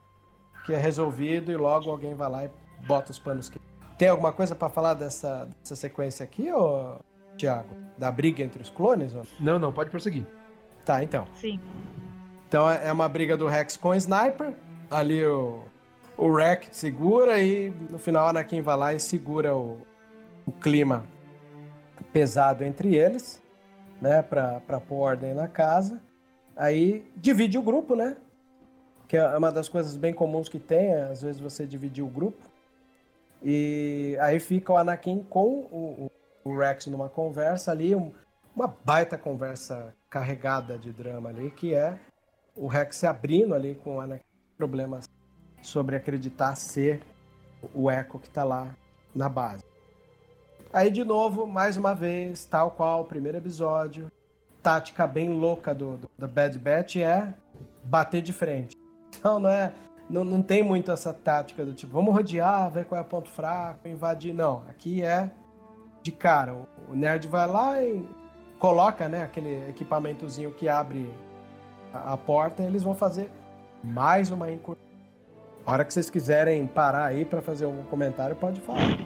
[0.66, 2.52] que é resolvido e logo alguém vai lá e
[2.86, 3.60] bota os panos que.
[3.98, 6.98] Tem alguma coisa para falar dessa, dessa sequência aqui, ô,
[7.38, 7.76] Thiago?
[7.98, 9.14] Da briga entre os clones?
[9.14, 9.26] Ou?
[9.40, 10.26] Não, não, pode prosseguir.
[10.86, 11.28] Tá, então.
[11.36, 11.60] Sim.
[12.52, 14.54] Então é uma briga do Rex com o Sniper.
[14.90, 15.64] Ali o,
[16.18, 19.78] o Rex segura e no final a Anakin vai lá e segura o,
[20.46, 21.06] o clima
[22.12, 23.42] pesado entre eles,
[24.02, 24.22] né?
[24.22, 26.02] Pra, pra pôr ordem na casa.
[26.54, 28.18] Aí divide o grupo, né?
[29.08, 32.10] Que é uma das coisas bem comuns que tem, é, às vezes você dividir o
[32.10, 32.50] grupo.
[33.42, 36.12] E aí fica o Anakin com o,
[36.44, 38.12] o Rex numa conversa ali, um,
[38.54, 41.98] uma baita conversa carregada de drama ali, que é
[42.56, 44.24] o Rex se abrindo ali com o Anakin
[44.58, 45.10] problemas
[45.62, 47.02] sobre acreditar ser
[47.74, 48.76] o Echo que está lá
[49.16, 49.64] na base.
[50.74, 54.12] Aí de novo, mais uma vez, tal qual o primeiro episódio,
[54.62, 57.34] tática bem louca do, do da Bad Batch é
[57.84, 58.78] bater de frente.
[59.10, 59.74] Então não é
[60.10, 63.30] não, não tem muito essa tática do tipo, vamos rodear, ver qual é o ponto
[63.30, 64.34] fraco, invadir.
[64.34, 65.32] Não, aqui é
[66.04, 66.54] de cara.
[66.90, 68.06] O nerd vai lá e
[68.60, 71.10] coloca né, aquele equipamentozinho que abre
[71.94, 73.30] a, porta eles vão fazer
[73.84, 74.84] mais uma incursão.
[75.66, 78.98] A hora que vocês quiserem parar aí para fazer um comentário, pode falar.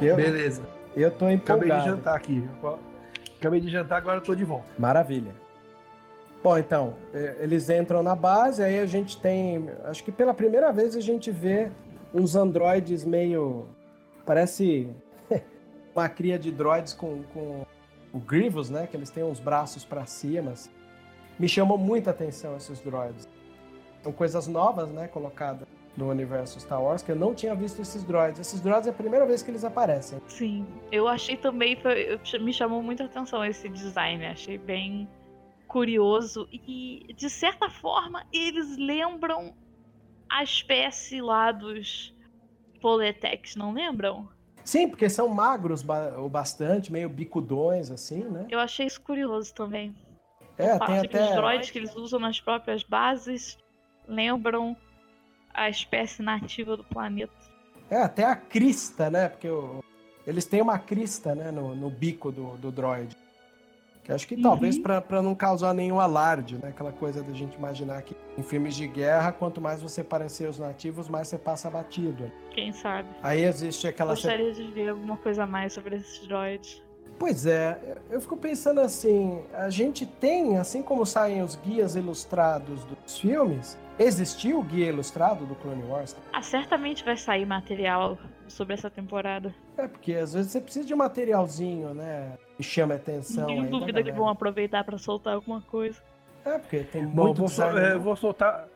[0.00, 0.62] Eu, Beleza.
[0.94, 1.72] Eu tô empolgado.
[1.72, 2.48] Acabei de jantar aqui.
[3.38, 4.66] Acabei de jantar, agora eu tô de volta.
[4.78, 5.34] Maravilha.
[6.42, 9.68] Bom, então, é, eles entram na base, aí a gente tem.
[9.84, 11.70] Acho que pela primeira vez a gente vê
[12.14, 13.66] uns androides meio.
[14.24, 14.88] Parece
[15.94, 17.66] uma cria de droids com, com
[18.12, 18.86] o Grievous, né?
[18.86, 20.52] Que eles têm uns braços para cima.
[20.52, 20.70] Assim.
[21.40, 23.26] Me chamou muita atenção esses droids.
[24.02, 25.08] São coisas novas, né?
[25.08, 25.66] Colocadas
[25.96, 28.38] no universo Star Wars, que eu não tinha visto esses droids.
[28.38, 30.20] Esses droids é a primeira vez que eles aparecem.
[30.28, 31.78] Sim, eu achei também,
[32.42, 35.08] me chamou muita atenção esse design, achei bem
[35.66, 39.54] curioso e, de certa forma, eles lembram
[40.28, 42.14] a espécie lá dos
[42.82, 44.28] Poletex, não lembram?
[44.62, 45.82] Sim, porque são magros
[46.18, 48.46] o bastante, meio bicudões, assim, né?
[48.50, 49.94] Eu achei isso curioso também.
[50.60, 51.30] É, tem até...
[51.30, 53.58] Os droids que eles usam nas próprias bases
[54.06, 54.76] lembram
[55.52, 57.32] a espécie nativa do planeta.
[57.90, 59.28] É, até a crista, né?
[59.28, 59.82] Porque o...
[60.26, 63.16] eles têm uma crista, né, no, no bico do, do droid.
[64.04, 64.42] Que acho que uhum.
[64.42, 66.68] talvez para não causar nenhum alarde, né?
[66.70, 70.58] Aquela coisa da gente imaginar que em filmes de guerra, quanto mais você parecer os
[70.58, 72.30] nativos, mais você passa batido.
[72.50, 73.08] Quem sabe?
[73.22, 74.12] Aí existe aquela.
[74.12, 76.82] Gostaria de ver alguma coisa mais sobre esses droids.
[77.20, 82.82] Pois é, eu fico pensando assim, a gente tem, assim como saem os guias ilustrados
[82.84, 86.16] dos filmes, existiu o guia ilustrado do Clone Wars?
[86.32, 88.16] Ah, certamente vai sair material
[88.48, 89.54] sobre essa temporada.
[89.76, 92.38] É, porque às vezes você precisa de materialzinho, né?
[92.56, 93.46] Que chame atenção.
[93.46, 96.00] Não tenho dúvida que vão aproveitar para soltar alguma coisa.
[96.42, 98.66] É, porque tem Bom, muito vou, so, é, vou soltar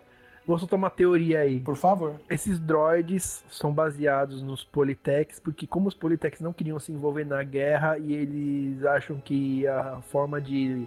[0.46, 1.60] Vou soltar uma teoria aí.
[1.60, 2.20] Por favor.
[2.28, 7.42] Esses droids são baseados nos Politex, porque como os Politex não queriam se envolver na
[7.42, 10.86] guerra e eles acham que a forma de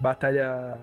[0.00, 0.78] batalha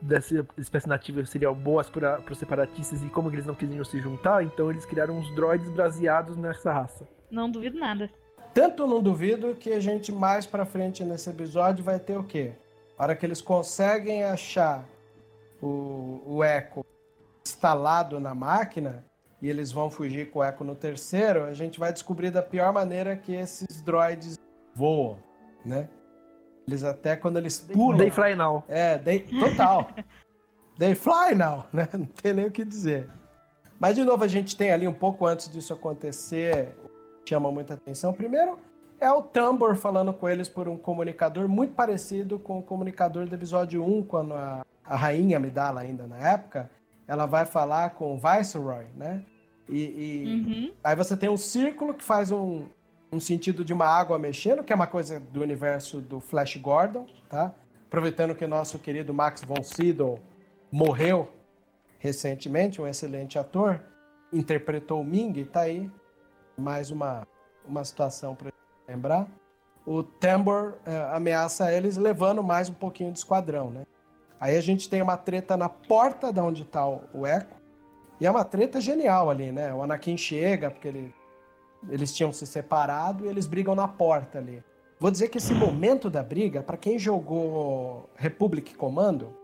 [0.00, 4.44] dessa espécie nativa seria boas para os separatistas e como eles não queriam se juntar,
[4.44, 7.08] então eles criaram uns droids baseados nessa raça.
[7.30, 8.10] Não duvido nada.
[8.52, 12.52] Tanto não duvido que a gente mais para frente nesse episódio vai ter o quê?
[12.98, 14.84] A hora que eles conseguem achar
[15.60, 16.84] o, o Echo
[17.46, 19.04] instalado na máquina
[19.42, 22.72] e eles vão fugir com o Echo no terceiro, a gente vai descobrir da pior
[22.72, 24.38] maneira que esses droids
[24.74, 25.18] voam,
[25.64, 25.88] né?
[26.66, 27.98] Eles até quando eles pulam.
[27.98, 28.64] They fly now.
[28.66, 29.90] É, they, total.
[30.78, 31.86] they fly now, né?
[31.92, 33.10] Não tem nem o que dizer.
[33.78, 36.74] Mas de novo a gente tem ali um pouco antes disso acontecer,
[37.26, 38.14] chama muita atenção.
[38.14, 38.58] Primeiro
[38.98, 43.34] é o Tambor falando com eles por um comunicador muito parecido com o comunicador do
[43.34, 46.70] episódio 1, quando a, a rainha Midala ainda na época,
[47.06, 49.24] ela vai falar com o Viceroy, né?
[49.68, 50.72] E, e uhum.
[50.82, 52.66] aí você tem um círculo que faz um,
[53.10, 57.06] um sentido de uma água mexendo, que é uma coisa do universo do Flash Gordon,
[57.28, 57.52] tá?
[57.86, 60.18] Aproveitando que o nosso querido Max von Sydow
[60.70, 61.30] morreu
[61.98, 63.80] recentemente, um excelente ator,
[64.32, 65.90] interpretou o Ming, tá aí
[66.56, 67.26] mais uma,
[67.66, 68.52] uma situação para
[68.86, 69.26] lembrar.
[69.86, 73.86] O Tambor é, ameaça eles levando mais um pouquinho de esquadrão, né?
[74.40, 77.46] Aí a gente tem uma treta na porta da onde tá o Echo.
[78.20, 79.72] E é uma treta genial ali, né?
[79.74, 81.14] O Anakin chega, porque ele,
[81.88, 84.62] eles tinham se separado e eles brigam na porta ali.
[84.98, 89.36] Vou dizer que esse momento da briga, para quem jogou Republic Commando,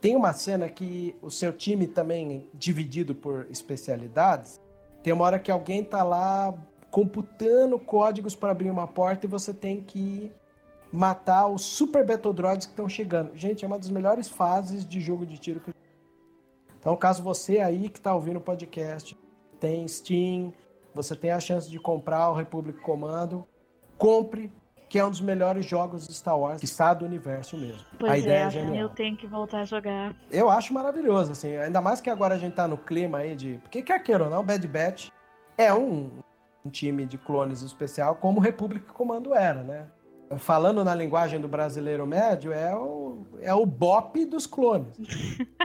[0.00, 4.60] tem uma cena que o seu time também dividido por especialidades.
[5.02, 6.54] Tem uma hora que alguém tá lá
[6.90, 10.32] computando códigos para abrir uma porta e você tem que
[10.92, 13.30] matar os super Betodroids que estão chegando.
[13.34, 15.72] Gente, é uma das melhores fases de jogo de tiro que
[16.78, 19.16] Então, caso você aí que está ouvindo o podcast
[19.58, 20.52] tem Steam,
[20.94, 23.46] você tem a chance de comprar o Republic Commando,
[23.96, 24.52] compre,
[24.88, 27.86] que é um dos melhores jogos de Star Wars, que está do universo mesmo.
[27.98, 28.74] Pois a ideia é, é genial.
[28.74, 30.14] eu tenho que voltar a jogar.
[30.30, 33.58] Eu acho maravilhoso, assim, ainda mais que agora a gente tá no clima aí de.
[33.62, 35.08] Porque quer queira ou não, Bad Batch
[35.56, 36.10] é um,
[36.64, 39.86] um time de clones especial, como o Republic Comando era, né?
[40.38, 44.96] Falando na linguagem do brasileiro médio, é o, é o bop dos clones.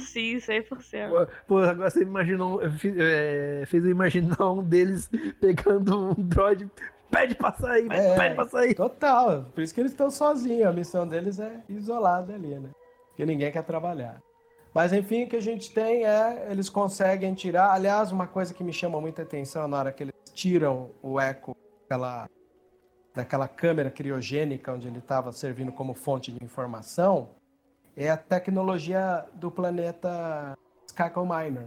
[0.00, 1.28] Sim, 100%.
[1.46, 5.08] Pô, agora você imaginou, é, fez eu imaginar um deles
[5.40, 6.70] pegando um droid.
[7.10, 8.16] Pede pra sair, É.
[8.16, 8.74] pede pra sair.
[8.74, 12.70] Total, por isso que eles estão sozinhos, a missão deles é isolada ali, né?
[13.08, 14.20] Porque ninguém quer trabalhar.
[14.74, 18.62] Mas enfim, o que a gente tem é, eles conseguem tirar, aliás, uma coisa que
[18.62, 22.28] me chama muita atenção na hora que eles tiram o eco daquela,
[23.18, 27.30] daquela câmera criogênica onde ele estava servindo como fonte de informação,
[27.96, 30.56] é a tecnologia do planeta
[30.86, 31.64] Skakel Minor.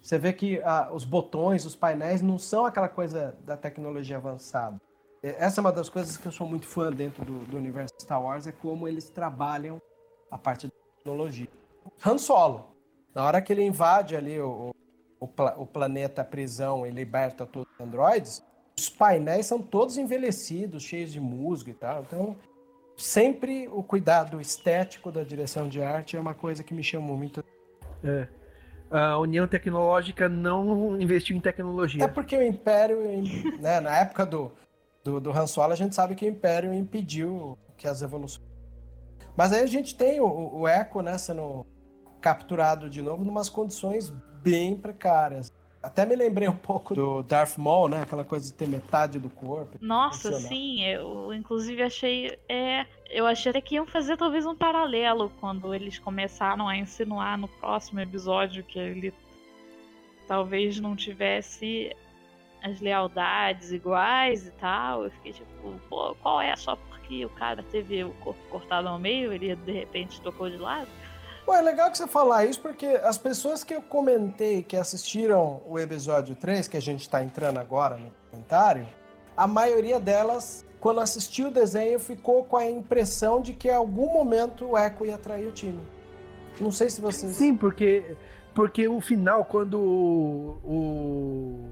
[0.00, 4.80] Você vê que ah, os botões, os painéis não são aquela coisa da tecnologia avançada.
[5.22, 8.22] Essa é uma das coisas que eu sou muito fã dentro do, do universo Star
[8.22, 9.82] Wars, é como eles trabalham
[10.30, 11.48] a parte da tecnologia.
[12.06, 12.74] Han Solo,
[13.14, 14.70] na hora que ele invade ali o,
[15.20, 18.42] o, pla- o planeta prisão e liberta todos os androides,
[18.80, 22.02] os painéis são todos envelhecidos, cheios de musgo e tal.
[22.02, 22.36] Então,
[22.96, 27.44] sempre o cuidado estético da direção de arte é uma coisa que me chamou muito.
[28.02, 28.26] É.
[28.90, 32.02] A União Tecnológica não investiu em tecnologia.
[32.02, 32.98] É porque o Império,
[33.60, 34.50] né, na época do,
[35.04, 38.44] do, do Han Solo, a gente sabe que o Império impediu que as evoluções.
[39.36, 41.64] Mas aí a gente tem o, o Echo né, sendo
[42.20, 44.10] capturado de novo numas condições
[44.42, 45.52] bem precárias.
[45.82, 48.02] Até me lembrei um pouco do Darth Maul, né?
[48.02, 49.78] Aquela coisa de ter metade do corpo.
[49.80, 52.38] Nossa, sim, eu inclusive achei.
[52.46, 57.38] É, eu achei até que iam fazer talvez um paralelo quando eles começaram a insinuar
[57.38, 59.14] no próximo episódio que ele
[60.28, 61.96] talvez não tivesse
[62.62, 65.04] as lealdades iguais e tal.
[65.04, 66.54] Eu fiquei tipo, pô, qual é?
[66.56, 70.58] Só porque o cara teve o corpo cortado ao meio, ele de repente tocou de
[70.58, 70.88] lado?
[71.50, 75.60] Pô, é legal que você falar isso, porque as pessoas que eu comentei que assistiram
[75.66, 78.86] o episódio 3, que a gente tá entrando agora no comentário,
[79.36, 84.12] a maioria delas, quando assistiu o desenho, ficou com a impressão de que em algum
[84.12, 85.80] momento o Echo ia trair o time.
[86.60, 87.32] Não sei se vocês.
[87.32, 88.16] Sim, porque,
[88.54, 89.76] porque o final, quando
[90.64, 91.68] o-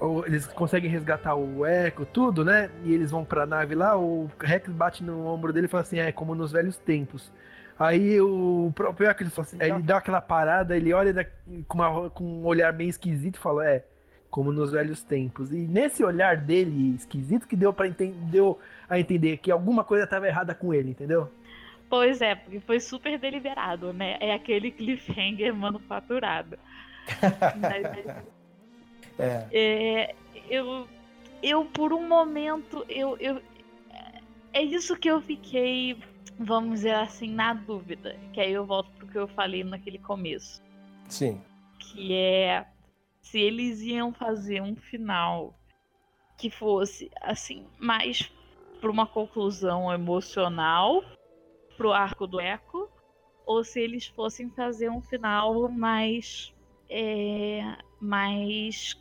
[0.00, 2.70] o- eles conseguem resgatar o Echo, tudo, né?
[2.84, 5.98] E eles vão pra nave lá, o Rex bate no ombro dele e fala assim:
[5.98, 7.30] é como nos velhos tempos.
[7.78, 11.24] Aí o próprio Echo ele, fala assim, ele dá aquela parada, ele olha da-
[11.68, 13.84] com, uma- com um olhar meio esquisito e fala: é,
[14.30, 15.52] como nos velhos tempos.
[15.52, 17.74] E nesse olhar dele esquisito que deu,
[18.30, 18.58] deu
[18.88, 21.30] a entender que alguma coisa estava errada com ele, entendeu?
[21.88, 24.16] Pois é, porque foi super deliberado, né?
[24.20, 26.58] É aquele cliffhanger manufaturado.
[27.60, 28.26] Mas,
[29.18, 29.46] É.
[29.50, 30.14] É,
[30.50, 30.86] eu,
[31.42, 33.40] eu por um momento, eu, eu,
[34.52, 35.96] é isso que eu fiquei,
[36.38, 38.16] vamos dizer assim, na dúvida.
[38.32, 40.62] Que aí eu volto pro que eu falei naquele começo.
[41.08, 41.40] Sim.
[41.78, 42.66] Que é
[43.20, 45.58] se eles iam fazer um final
[46.38, 48.30] que fosse, assim, mais
[48.80, 51.02] pra uma conclusão emocional
[51.76, 52.88] pro arco do Echo,
[53.44, 56.52] ou se eles fossem fazer um final mais.
[56.88, 58.96] É, mais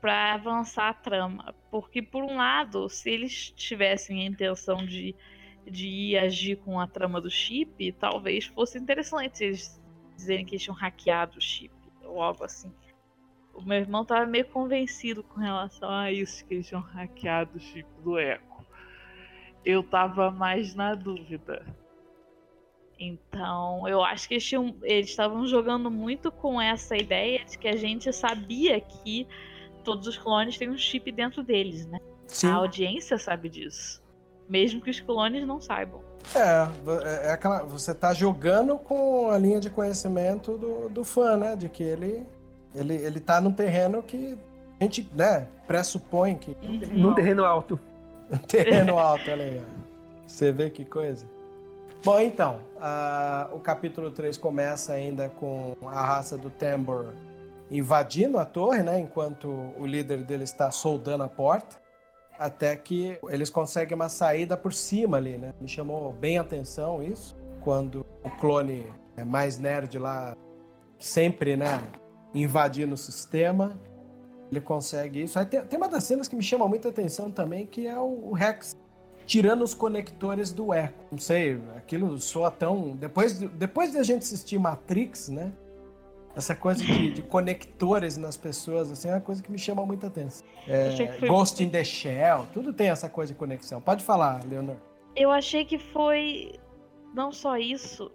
[0.00, 1.54] para avançar a trama.
[1.70, 5.14] Porque, por um lado, se eles tivessem a intenção de,
[5.70, 9.80] de ir agir com a trama do chip, talvez fosse interessante eles
[10.16, 11.72] dizerem que eles tinham hackeado o chip
[12.04, 12.72] ou algo assim.
[13.54, 17.60] O meu irmão tava meio convencido com relação a isso, que eles tinham hackeado o
[17.60, 18.66] chip do Echo.
[19.64, 21.66] Eu tava mais na dúvida.
[22.98, 28.12] Então, eu acho que eles estavam jogando muito com essa ideia de que a gente
[28.12, 29.26] sabia que
[29.82, 31.98] todos os clones têm um chip dentro deles, né?
[32.26, 32.48] Sim.
[32.48, 34.02] A audiência sabe disso.
[34.50, 36.00] Mesmo que os clones não saibam.
[36.34, 41.36] É, é é aquela, você tá jogando com a linha de conhecimento do, do fã,
[41.36, 41.54] né?
[41.54, 42.26] De que ele,
[42.74, 44.36] ele, ele tá num terreno que
[44.80, 46.56] a gente, né, pressupõe que
[46.92, 47.78] Num terreno alto.
[48.28, 49.60] um terreno alto, olha aí.
[49.60, 49.80] ó.
[50.26, 51.24] Você vê que coisa.
[52.04, 57.12] Bom, então, ah, o capítulo 3 começa ainda com a raça do Tambor
[57.70, 58.98] invadindo a torre, né?
[58.98, 59.48] Enquanto
[59.78, 61.76] o líder dele está soldando a porta.
[62.40, 65.52] Até que eles conseguem uma saída por cima ali, né?
[65.60, 67.36] Me chamou bem a atenção isso.
[67.60, 70.34] quando o clone é mais nerd lá,
[70.98, 71.82] sempre, né,
[72.34, 73.78] invadindo o sistema,
[74.50, 75.38] ele consegue isso.
[75.38, 78.32] Aí tem, tem uma das cenas que me chama muita atenção também, que é o,
[78.32, 78.74] Rex
[79.26, 80.94] tirando os conectores do Echo.
[81.12, 82.96] Não sei, aquilo soa tão.
[82.96, 85.52] Depois, depois de a gente assistir Matrix, né?
[86.40, 90.06] Essa coisa de, de, conectores nas pessoas, assim, é uma coisa que me chama muita
[90.06, 90.46] atenção.
[90.66, 91.28] É, foi...
[91.28, 93.78] Ghost in the Shell, tudo tem essa coisa de conexão.
[93.78, 94.76] Pode falar, Leonor.
[95.14, 96.54] Eu achei que foi
[97.14, 98.10] não só isso,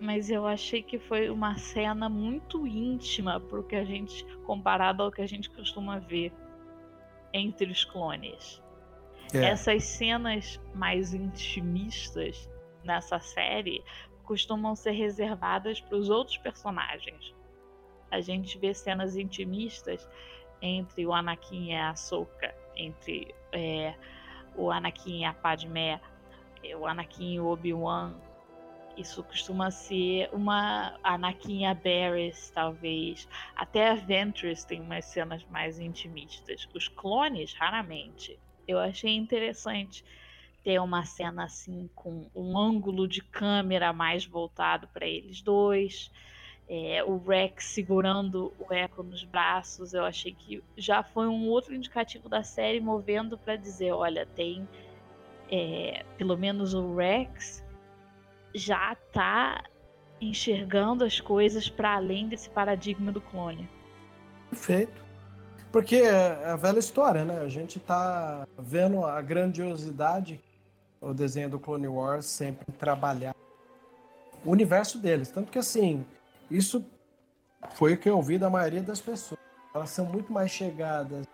[0.00, 5.20] mas eu achei que foi uma cena muito íntima porque a gente comparado ao que
[5.20, 6.32] a gente costuma ver
[7.30, 8.62] entre os clones.
[9.34, 9.44] É.
[9.44, 12.48] Essas cenas mais intimistas
[12.82, 13.84] nessa série
[14.24, 17.35] costumam ser reservadas para os outros personagens.
[18.16, 20.08] A gente vê cenas intimistas
[20.62, 23.94] entre o Anakin e a Ahsoka, entre é,
[24.54, 26.00] o Anakin e a Padmé,
[26.80, 28.14] o Anakin e o Obi-Wan.
[28.96, 33.28] Isso costuma ser uma Anakin e a Barris, talvez.
[33.54, 36.66] Até a Ventress tem umas cenas mais intimistas.
[36.74, 38.38] Os clones, raramente.
[38.66, 40.02] Eu achei interessante
[40.64, 46.10] ter uma cena assim com um ângulo de câmera mais voltado para eles dois.
[46.68, 51.74] É, o Rex segurando o Echo nos braços, eu achei que já foi um outro
[51.74, 54.68] indicativo da série movendo para dizer, olha, tem
[55.50, 57.64] é, pelo menos o Rex
[58.54, 59.62] já tá
[60.20, 63.68] enxergando as coisas para além desse paradigma do clone.
[64.50, 65.04] Perfeito.
[65.70, 67.40] Porque é a velha história, né?
[67.40, 70.40] A gente tá vendo a grandiosidade,
[71.00, 73.34] o desenho do Clone Wars sempre trabalhar
[74.44, 75.28] o universo deles.
[75.28, 76.04] Tanto que, assim,
[76.50, 76.84] isso
[77.74, 79.40] foi o que eu ouvi da maioria das pessoas.
[79.74, 81.26] Elas são muito mais chegadas,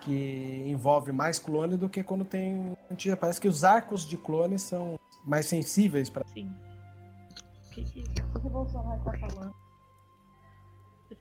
[0.00, 2.76] que envolve mais clone do que quando tem.
[3.20, 6.26] Parece que os arcos de clones são mais sensíveis para.
[6.28, 6.52] Sim.
[7.66, 9.54] O que, que, o que o Bolsonaro tá falando?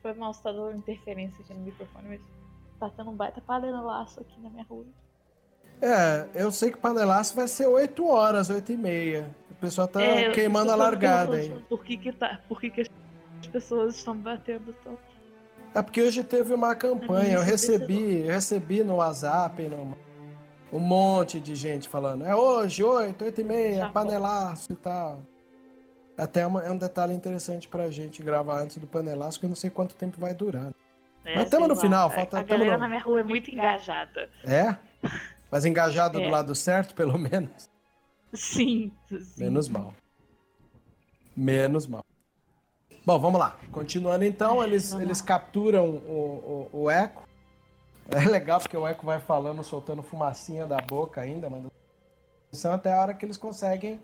[0.02, 2.22] Foi mal, você tá dando interferência aqui no microfone, mas
[2.80, 4.86] tá tendo um baita panelaço aqui na minha rua.
[5.82, 9.36] É, eu sei que panelaço vai ser 8 horas, 8 e meia.
[9.52, 11.50] O pessoal tá é, queimando a largada aí.
[11.70, 12.90] Por que que, tá, por que que
[13.40, 15.00] as pessoas estão batendo tanto?
[15.74, 19.98] É porque hoje teve uma campanha, eu recebi, eu recebi no WhatsApp, no,
[20.72, 25.22] um monte de gente falando, é hoje, 8, 8 e meia, panelaço e tal.
[26.18, 29.56] Até uma, é um detalhe interessante pra gente gravar antes do panelaço, que eu não
[29.56, 30.74] sei quanto tempo vai durar.
[31.24, 32.40] É, Mas estamos no final, falta.
[32.40, 32.80] A galera no...
[32.80, 34.30] na minha rua é muito engajada.
[34.44, 34.76] É?
[35.52, 36.26] Mas engajada é.
[36.26, 37.70] do lado certo, pelo menos?
[38.34, 39.44] Sim, sim.
[39.44, 39.94] Menos mal.
[41.36, 42.04] Menos mal.
[43.08, 43.56] Bom, vamos lá.
[43.72, 47.24] Continuando então, eles, eles capturam o, o, o Eco.
[48.10, 51.50] É legal porque o Eco vai falando, soltando fumacinha da boca ainda,
[52.52, 54.02] são até a hora que eles conseguem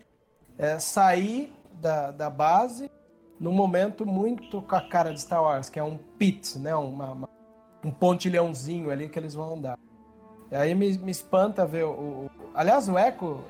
[0.58, 2.90] é, sair da, da base
[3.38, 6.74] num momento muito com a cara de Star Wars, que é um pit, né?
[6.74, 7.30] Uma, uma,
[7.84, 9.78] um pontilhãozinho ali que eles vão andar.
[10.50, 13.44] E aí me, me espanta ver o, o, Aliás, o Echo,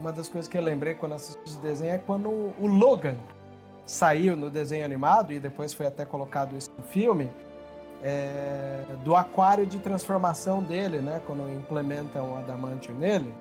[0.00, 3.18] uma das coisas que eu lembrei quando assisti esse desenho é quando o, o Logan
[3.86, 7.30] saiu no desenho animado, e depois foi até colocado isso no filme,
[8.02, 11.20] é, do aquário de transformação dele, né?
[11.26, 13.32] Quando implementam o adamantium nele,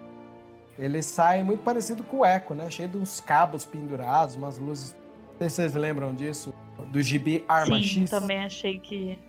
[0.79, 2.69] ele sai muito parecido com o Echo, né?
[2.69, 4.95] Cheio de uns cabos pendurados, umas luzes
[5.37, 6.53] sei se vocês lembram disso,
[6.91, 8.09] do gibi Arma Sim, X.
[8.09, 9.19] também achei que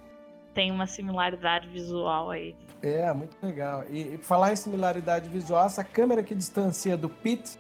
[0.53, 2.55] tem uma similaridade visual aí.
[2.83, 3.85] É, muito legal.
[3.89, 7.59] E, e falar em similaridade visual, essa câmera que distancia do Pit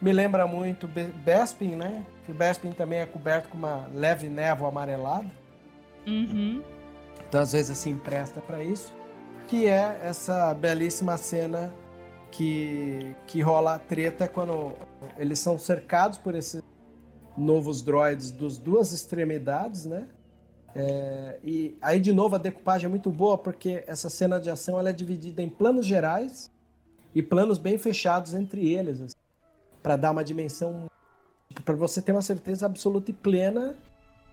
[0.00, 2.04] me lembra muito Bespin, né?
[2.26, 5.30] Que Bespin também é coberto com uma leve névoa amarelada.
[6.06, 6.62] Uhum.
[7.28, 8.92] Então, às vezes, assim, presta para isso.
[9.46, 11.72] Que é essa belíssima cena
[12.30, 14.72] que, que rola a treta quando
[15.16, 16.62] eles são cercados por esses
[17.36, 20.08] novos droids dos duas extremidades, né?
[20.74, 24.78] É, e aí, de novo, a decupagem é muito boa porque essa cena de ação
[24.78, 26.50] ela é dividida em planos gerais
[27.14, 29.14] e planos bem fechados entre eles, assim,
[29.80, 30.86] para dar uma dimensão,
[31.62, 33.76] para você ter uma certeza absoluta e plena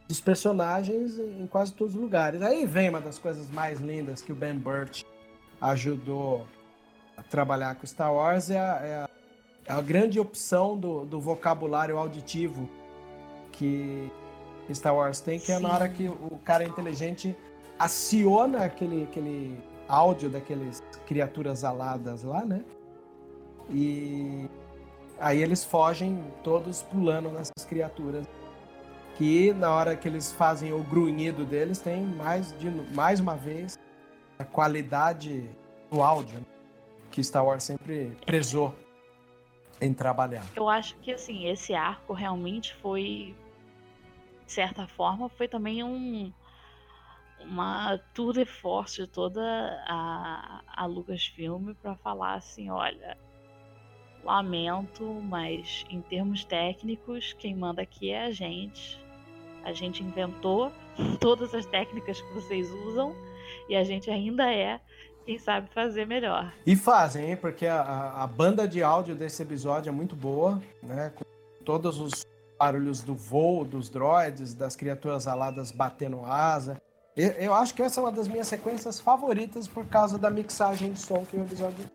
[0.07, 2.41] dos personagens em quase todos os lugares.
[2.41, 5.03] Aí vem uma das coisas mais lindas que o Ben Burt
[5.60, 6.48] ajudou
[7.15, 9.10] a trabalhar com Star Wars é a, é a,
[9.65, 12.69] é a grande opção do, do vocabulário auditivo
[13.52, 14.11] que
[14.73, 15.53] Star Wars tem, que Sim.
[15.53, 17.35] é na hora que o cara inteligente
[17.77, 19.57] aciona aquele, aquele
[19.88, 22.64] áudio daqueles criaturas aladas lá, né?
[23.69, 24.49] E
[25.22, 28.27] aí eles fogem todos pulando nessas criaturas.
[29.18, 33.80] Que na hora que eles fazem o grunhido deles, tem mais, de, mais uma vez
[34.39, 35.48] a qualidade
[35.91, 36.45] do áudio né?
[37.11, 38.73] que Star Wars sempre prezou.
[39.80, 40.43] em trabalhar.
[40.56, 43.35] Eu acho que assim, esse arco realmente foi,
[44.45, 46.31] de certa forma, foi também um
[47.43, 49.41] uma tour de force de toda
[49.88, 53.18] a, a Lucasfilm para falar assim, olha,
[54.23, 58.99] lamento, mas em termos técnicos, quem manda aqui é a gente.
[59.64, 60.72] A gente inventou
[61.19, 63.15] todas as técnicas que vocês usam
[63.69, 64.80] e a gente ainda é
[65.26, 66.52] quem sabe fazer melhor.
[66.65, 67.38] E fazem, hein?
[67.38, 71.11] Porque a, a banda de áudio desse episódio é muito boa, né?
[71.15, 71.23] Com
[71.64, 72.26] todos os
[72.57, 76.81] barulhos do voo, dos droids, das criaturas aladas batendo asa.
[77.15, 80.93] Eu, eu acho que essa é uma das minhas sequências favoritas por causa da mixagem
[80.93, 81.85] de som que o episódio.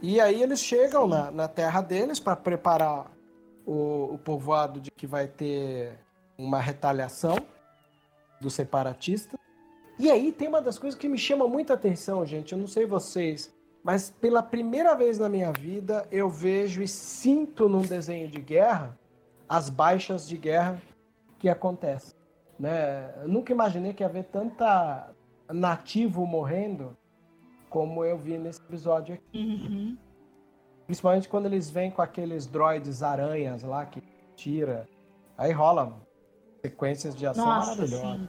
[0.00, 3.10] E aí eles chegam na, na terra deles para preparar
[3.66, 5.98] o, o povoado de que vai ter
[6.36, 7.36] uma retaliação
[8.40, 9.38] do separatista.
[9.98, 12.52] E aí tem uma das coisas que me chama muita atenção, gente.
[12.52, 13.52] Eu não sei vocês,
[13.82, 18.96] mas pela primeira vez na minha vida eu vejo e sinto num desenho de guerra
[19.48, 20.80] as baixas de guerra
[21.38, 22.14] que acontecem.
[22.58, 23.12] Né?
[23.26, 25.10] Nunca imaginei que ia haver tanta
[25.48, 26.96] nativo morrendo
[27.68, 29.38] como eu vi nesse episódio aqui.
[29.38, 29.96] Uhum.
[30.86, 34.02] Principalmente quando eles vêm com aqueles droids aranhas lá que
[34.34, 34.88] tira.
[35.36, 35.94] Aí rola
[36.62, 38.20] sequências de ação Nossa, maravilhosas.
[38.20, 38.28] sim.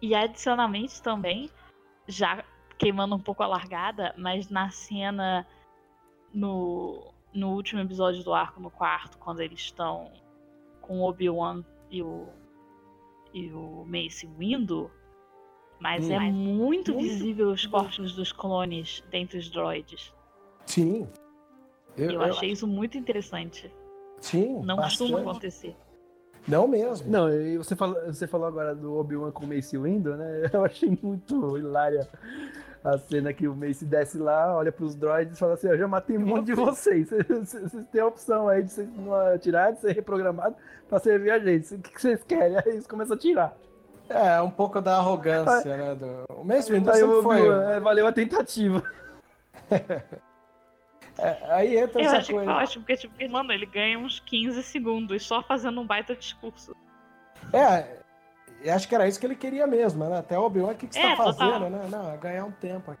[0.00, 1.50] E adicionalmente também,
[2.06, 2.44] já
[2.78, 5.46] queimando um pouco a largada, mas na cena
[6.32, 10.12] no, no último episódio do arco, no quarto, quando eles estão
[10.80, 12.28] com o Obi-Wan e o,
[13.32, 14.90] e o Mace Windu,
[15.80, 16.12] mas Hum.
[16.12, 20.12] é muito Muito visível os corpos dos clones dentre os droids.
[20.66, 21.06] Sim.
[21.96, 23.70] Eu, Eu, eu- achei isso muito interessante.
[24.20, 24.98] Sim, Não bastante.
[25.10, 25.76] costuma acontecer.
[26.46, 27.10] Não mesmo.
[27.10, 30.42] Não, e você falou, você falou agora do Obi-Wan com o Mace Windu, né?
[30.52, 32.06] Eu achei muito hilária
[32.82, 35.88] a cena que o Mace desce lá, olha pros droids e fala assim, eu já
[35.88, 37.08] matei um monte de vocês.
[37.08, 40.54] Vocês têm a opção aí de vocês não atirar, de ser reprogramado
[40.86, 41.74] pra servir a gente.
[41.76, 42.56] O que que vocês querem?
[42.60, 43.56] Aí eles começam a tirar.
[44.08, 45.94] É, um pouco da arrogância, né?
[45.94, 46.24] Do...
[46.40, 47.48] O Mace Windu Aí sempre o foi...
[47.48, 48.82] É, valeu a tentativa.
[51.16, 52.50] É, aí entra Eu essa achei coisa.
[52.50, 56.74] ótimo, porque, tipo, mano, ele ganha uns 15 segundos só fazendo um baita discurso.
[57.52, 57.98] É,
[58.60, 60.18] eu acho que era isso que ele queria mesmo, né?
[60.18, 61.70] Até o Obi-Wan, o que, que você É, tá fazendo, total.
[61.70, 61.86] né?
[61.88, 62.90] Não, é ganhar um tempo.
[62.90, 63.00] aqui.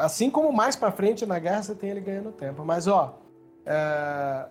[0.00, 2.64] Assim como mais pra frente na guerra você tem ele ganhando tempo.
[2.64, 3.18] Mas, ó,
[3.66, 4.46] é,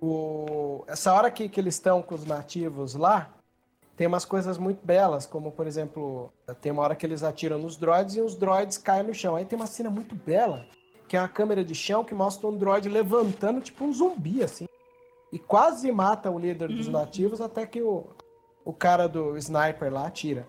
[0.00, 3.28] o- essa hora que, que eles estão com os nativos lá,
[3.96, 7.76] tem umas coisas muito belas, como, por exemplo, tem uma hora que eles atiram nos
[7.76, 9.36] droids e os droids caem no chão.
[9.36, 10.66] Aí tem uma cena muito bela,
[11.06, 14.66] que é uma câmera de chão que mostra um droid levantando, tipo um zumbi, assim.
[15.30, 16.92] E quase mata o líder dos Uhum.
[16.92, 18.06] nativos até que o,
[18.64, 20.46] o cara do sniper lá atira.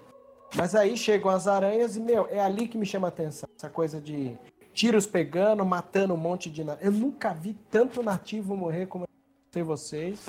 [0.55, 3.49] Mas aí chegam as aranhas e, meu, é ali que me chama a atenção.
[3.57, 4.37] Essa coisa de
[4.73, 6.63] tiros pegando, matando um monte de...
[6.81, 9.07] Eu nunca vi tanto nativo morrer como eu
[9.51, 10.25] sei vocês.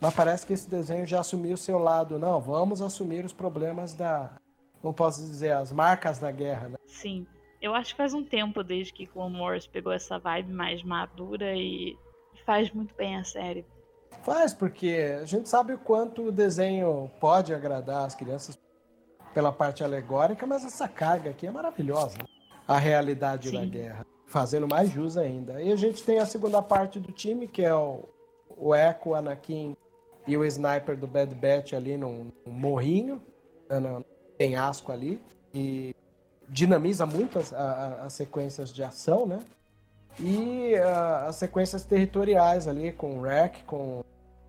[0.00, 2.18] Mas parece que esse desenho já assumiu o seu lado.
[2.18, 4.30] Não, vamos assumir os problemas da...
[4.82, 5.52] Como posso dizer?
[5.52, 6.76] As marcas da guerra, né?
[6.86, 7.26] Sim.
[7.60, 11.56] Eu acho que faz um tempo desde que Clone Wars pegou essa vibe mais madura
[11.56, 11.96] e
[12.44, 13.64] faz muito bem a série.
[14.22, 18.58] Faz, porque a gente sabe o quanto o desenho pode agradar as crianças
[19.32, 22.18] pela parte alegórica, mas essa carga aqui é maravilhosa.
[22.18, 22.24] né?
[22.68, 23.68] A realidade da Sim.
[23.68, 24.06] guerra.
[24.26, 25.62] Fazendo mais jus ainda.
[25.62, 28.08] E a gente tem a segunda parte do time, que é o,
[28.56, 29.76] o Echo, o Anakin
[30.26, 33.22] e o Sniper do Bad Batch ali num, num morrinho,
[33.70, 34.04] num
[34.36, 35.20] penhasco ali.
[35.54, 35.94] E
[36.48, 39.40] dinamiza muito as, a- a- as sequências de ação, né?
[40.18, 44.02] E ah, as sequências territoriais ali, com o Rek, com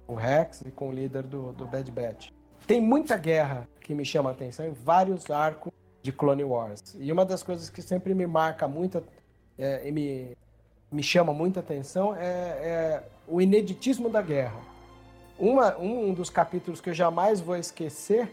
[0.08, 2.30] o Rex e com o líder do, do Bad Batch.
[2.66, 5.72] Tem muita guerra que me chama a atenção em vários arcos
[6.02, 6.96] de Clone Wars.
[7.00, 9.04] E uma das coisas que sempre me marca muito
[9.58, 10.38] é, e me,
[10.92, 14.60] me chama muita atenção é, é o ineditismo da guerra.
[15.40, 18.32] Uma, um dos capítulos que eu jamais vou esquecer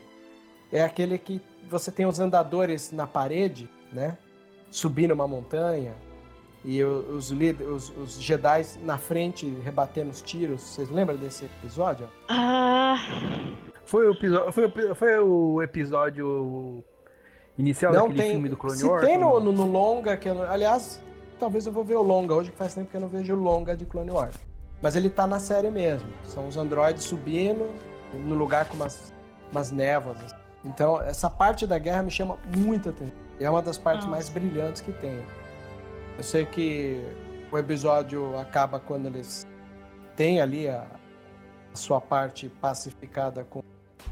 [0.73, 4.17] é aquele que você tem os andadores na parede, né?
[4.71, 5.95] Subindo uma montanha,
[6.65, 10.63] e os, os, os Jedi na frente rebatendo os tiros.
[10.63, 12.09] Vocês lembram desse episódio?
[12.29, 12.97] Ah,
[13.85, 16.83] Foi o episódio, foi, o- foi o episódio
[17.59, 19.05] inicial daquele filme do Clone Wars?
[19.07, 19.67] tem no, no, não?
[19.67, 21.01] no longa, que eu, não- aliás,
[21.39, 23.39] talvez eu vou ver o longa hoje, que faz tempo que eu não vejo o
[23.39, 24.35] longa de Clone Wars.
[24.85, 26.13] Mas ele tá na série mesmo.
[26.25, 27.75] São os androides subindo
[28.13, 29.15] no lugar com umas,
[29.51, 30.19] umas névoas.
[30.63, 33.17] Então, essa parte da guerra me chama muita atenção.
[33.41, 34.11] E é uma das partes Nossa.
[34.15, 35.25] mais brilhantes que tem.
[36.19, 37.03] Eu sei que
[37.51, 39.47] o episódio acaba quando eles
[40.17, 40.87] têm ali a,
[41.73, 43.63] a sua parte pacificada com,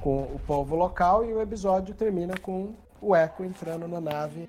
[0.00, 4.48] com o povo local e o episódio termina com o Echo entrando na nave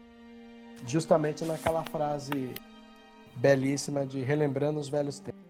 [0.88, 2.54] justamente naquela frase
[3.36, 5.43] belíssima de relembrando os velhos tempos.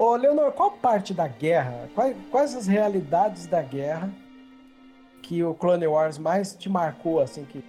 [0.00, 4.10] Ô, Leonor, qual parte da guerra, quais, quais as realidades da guerra
[5.22, 7.62] que o Clone Wars mais te marcou, assim, que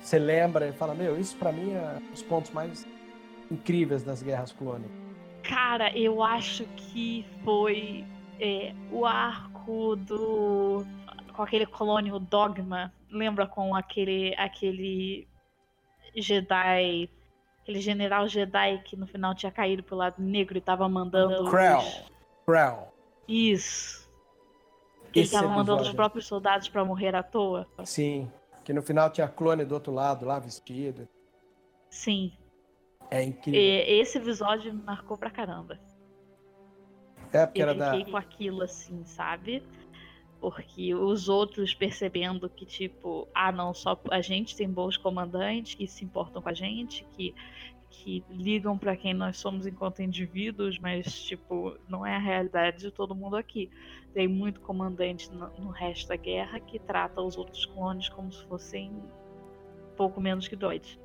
[0.00, 2.88] você lembra e fala, meu, isso para mim é os pontos mais
[3.50, 4.90] incríveis das guerras clônicas?
[5.42, 8.02] Cara, eu acho que foi
[8.40, 10.86] é, o arco do.
[11.34, 12.90] com aquele colônio Dogma.
[13.10, 14.34] Lembra com aquele.
[14.38, 15.28] aquele
[16.16, 17.10] Jedi.
[17.62, 21.48] Aquele general Jedi que no final tinha caído pro lado negro e tava mandando.
[21.50, 21.78] Krell.
[21.78, 22.04] Os...
[22.44, 22.92] Krell.
[23.28, 24.10] Isso.
[25.14, 25.96] Ele Esse tava mandando os episódio.
[25.96, 27.66] próprios soldados pra morrer à toa.
[27.84, 28.30] Sim.
[28.64, 31.08] Que no final tinha clone do outro lado lá vestido.
[31.90, 32.32] Sim.
[33.10, 33.60] É incrível.
[33.60, 35.78] E esse episódio me marcou pra caramba.
[37.32, 37.90] É porque Eu era da.
[37.92, 39.62] fiquei com aquilo assim, sabe?
[40.42, 45.86] Porque os outros percebendo que, tipo, ah, não, só a gente tem bons comandantes que
[45.86, 47.32] se importam com a gente, que,
[47.88, 52.90] que ligam pra quem nós somos enquanto indivíduos, mas, tipo, não é a realidade de
[52.90, 53.70] todo mundo aqui.
[54.12, 58.44] Tem muito comandante no, no resto da guerra que trata os outros clones como se
[58.46, 59.00] fossem
[59.96, 60.98] pouco menos que doidos.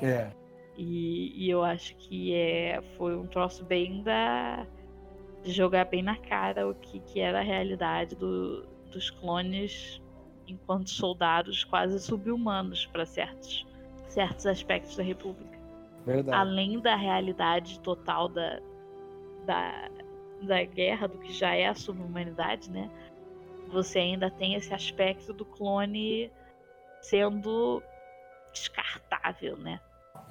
[0.00, 0.32] É.
[0.74, 4.66] E, e eu acho que é, foi um troço bem da.
[5.42, 10.00] de jogar bem na cara o que, que era a realidade do, dos clones
[10.46, 13.66] enquanto soldados quase sub-humanos para certos,
[14.08, 15.58] certos aspectos da República.
[16.04, 16.36] Verdade.
[16.36, 18.58] Além da realidade total da,
[19.46, 19.88] da,
[20.42, 22.90] da guerra, do que já é a sub-humanidade, né?
[23.68, 26.30] Você ainda tem esse aspecto do clone
[27.02, 27.82] sendo
[28.52, 29.78] descartável, né?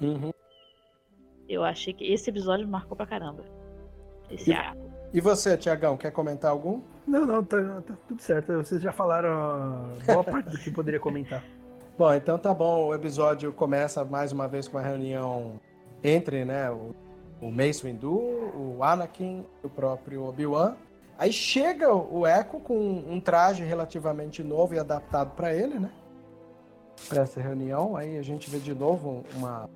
[0.00, 0.32] Uhum.
[1.48, 3.44] Eu achei que esse episódio me marcou pra caramba.
[4.30, 4.90] Esse E- arco.
[5.12, 6.82] E você, Tiagão, quer comentar algum?
[7.10, 8.52] Não, não, tá, tá tudo certo.
[8.52, 11.42] Vocês já falaram a boa parte do que poderia comentar.
[11.98, 12.86] Bom, então tá bom.
[12.86, 15.60] O episódio começa mais uma vez com uma reunião
[16.02, 16.94] entre, né, o,
[17.42, 20.76] o Mace Windu, o Anakin o próprio Obi-Wan.
[21.18, 25.90] Aí chega o Echo com um traje relativamente novo e adaptado para ele, né?
[27.06, 27.94] Para essa reunião.
[27.94, 29.68] Aí a gente vê de novo uma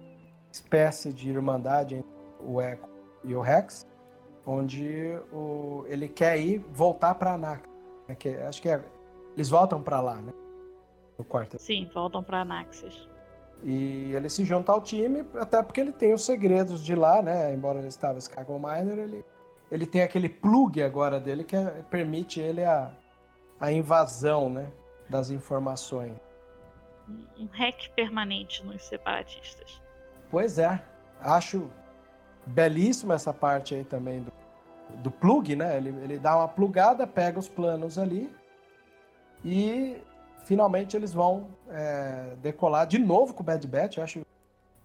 [0.51, 2.89] espécie de irmandade entre o Echo
[3.23, 3.87] e o Rex,
[4.47, 7.69] onde o, ele quer ir voltar para Anakin.
[8.09, 8.83] né, que acho que é-
[9.35, 10.33] eles voltam para lá, né?
[11.19, 13.09] No quarto Sim, voltam pra Anaxes.
[13.63, 17.55] e ele se junta ao time, até porque ele tem os segredos de lá, né?
[17.55, 19.25] Embora ele estava Skywalker Miner, ele,
[19.71, 22.91] ele tem aquele plug agora dele que é- permite ele a,
[23.59, 24.71] a invasão, né?
[25.09, 26.13] Das informações.
[27.39, 29.81] Um hack permanente nos separatistas.
[30.31, 30.83] Pois é,
[31.21, 31.71] acho
[32.47, 34.33] belíssima essa parte aí também do,
[35.03, 35.77] do plug, né?
[35.77, 38.31] Ele, ele dá uma plugada, pega os planos ali
[39.45, 39.97] e
[40.45, 43.97] finalmente eles vão é, decolar de novo com o Bad Batch.
[43.99, 44.23] Eu acho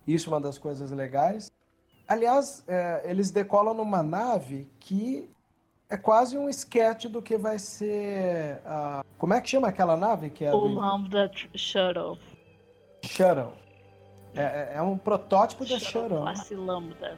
[0.08, 1.52] isso uma das coisas legais.
[2.08, 5.30] Aliás, é, eles decolam numa nave que
[5.90, 8.60] é quase um sketch do que vai ser.
[8.66, 10.80] a- como é que chama aquela nave que é O
[11.30, 12.18] Tr- Shuttle.
[13.04, 13.54] Shuttle?
[14.36, 16.20] É, é- é um protótipo da Shuttle.
[16.20, 16.34] né?
[16.34, 17.18] Classe Lambda.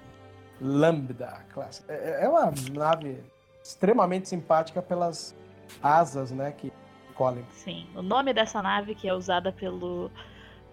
[0.62, 1.84] Lambda classe.
[1.88, 3.24] É, é uma nave
[3.64, 5.36] extremamente simpática pelas
[5.82, 6.72] asas, né, que
[7.16, 7.46] colhem.
[7.50, 7.88] Sim.
[7.96, 10.12] O nome dessa nave que é usada pelo,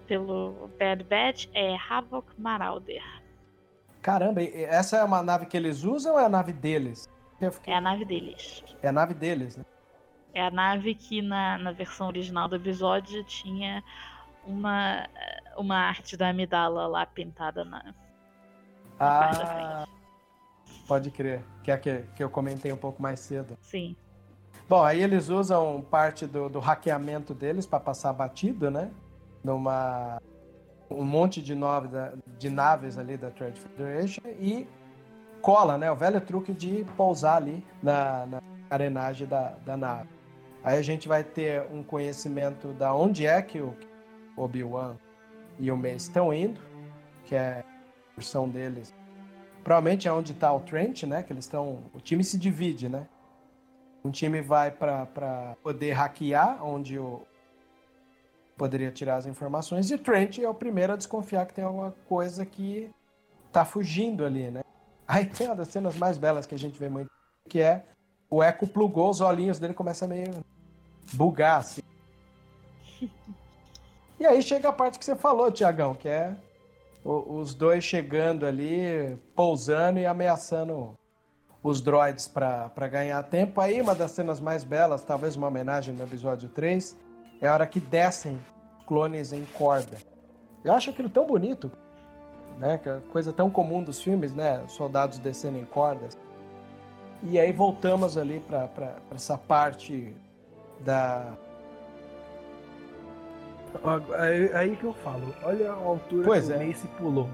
[0.07, 3.03] pelo Bad Batch é Havoc Marauder.
[4.03, 7.09] Caramba, essa é uma nave que eles usam ou é a nave deles?
[7.53, 8.65] Fiquei- É a nave deles.
[8.83, 9.65] É a nave deles, né?
[10.35, 13.83] É a nave que na, na versão original do episódio tinha
[14.47, 15.09] uma,
[15.57, 17.95] uma arte da amidala lá pintada na.
[18.99, 19.87] Ah,
[20.87, 21.43] pode crer.
[21.63, 23.57] Que é que, que eu comentei um pouco mais cedo.
[23.63, 23.97] Sim.
[24.69, 28.91] Bom, aí eles usam parte do, do hackeamento deles para passar batido, né?
[29.43, 30.21] Numa
[30.91, 31.89] um monte de, nove,
[32.39, 34.67] de naves ali da Trade Federation e
[35.41, 35.91] cola, né?
[35.91, 40.09] O velho truque de pousar ali na, na carenagem da, da nave.
[40.63, 43.75] Aí a gente vai ter um conhecimento da onde é que o
[44.37, 44.97] Obi-Wan
[45.59, 46.61] e o Mace estão indo,
[47.25, 47.65] que é
[48.19, 48.95] versão deles.
[49.65, 51.23] Provavelmente é onde está o Trent, né?
[51.23, 51.85] Que eles estão.
[51.95, 53.07] O time se divide, né?
[54.05, 57.27] Um time vai para poder hackear, onde o
[58.57, 61.93] poderia tirar as informações, e o Trent é o primeiro a desconfiar que tem alguma
[62.09, 62.91] coisa que
[63.53, 64.63] tá fugindo ali, né?
[65.07, 67.09] Aí tem uma das cenas mais belas que a gente vê muito,
[67.49, 67.85] que é
[68.29, 70.45] o Echo plugou os olhinhos dele começa a meio
[71.13, 71.83] bugar, assim.
[74.21, 76.37] E aí chega a parte que você falou, Tiagão, que é
[77.05, 80.95] os dois chegando ali, pousando e ameaçando
[81.63, 83.61] os droids para ganhar tempo.
[83.61, 86.97] Aí uma das cenas mais belas, talvez uma homenagem no episódio 3,
[87.41, 88.39] é a hora que descem
[88.87, 89.97] clones em corda.
[90.65, 91.71] Eu acho aquilo tão bonito.
[92.59, 92.81] né?
[92.85, 94.65] É coisa tão comum dos filmes, né?
[94.69, 96.19] Soldados descendo em cordas.
[97.23, 100.15] E aí voltamos ali para essa parte
[100.81, 101.33] da.
[104.19, 106.57] Aí, aí que eu falo, olha a altura Pois que é.
[106.57, 107.29] o Mace pulou.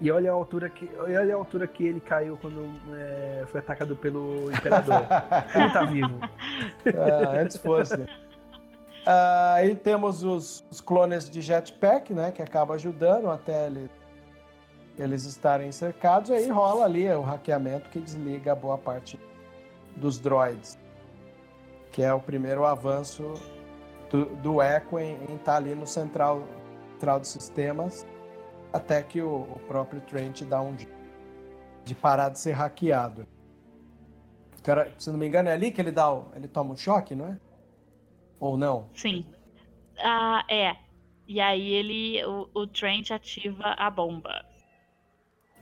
[0.00, 3.96] E olha a altura que, olha a altura que ele caiu quando é, foi atacado
[3.96, 5.06] pelo Imperador.
[5.54, 6.18] ele tá vivo.
[6.20, 8.04] Ah, antes fosse.
[9.06, 12.30] Ah, aí temos os, os clones de jetpack, né?
[12.30, 13.90] Que acaba ajudando até ele-
[14.98, 16.30] eles estarem cercados.
[16.30, 19.18] Aí rola ali o hackeamento que desliga boa parte
[19.96, 20.78] dos droids.
[21.90, 23.32] Que é o primeiro avanço
[24.10, 26.46] do, do Echo em estar ali no central,
[26.92, 28.06] central de sistemas.
[28.72, 30.94] Até que o, o próprio Trent dá um jeito
[31.84, 33.26] de parar de ser hackeado.
[34.62, 37.14] Cara, se não me engano, é ali que ele dá o, ele toma um choque,
[37.14, 37.38] não é?
[38.40, 38.88] Ou não?
[38.94, 39.24] Sim.
[39.98, 40.76] Ah, é.
[41.26, 42.24] E aí ele.
[42.24, 44.44] O, o Trent ativa a bomba.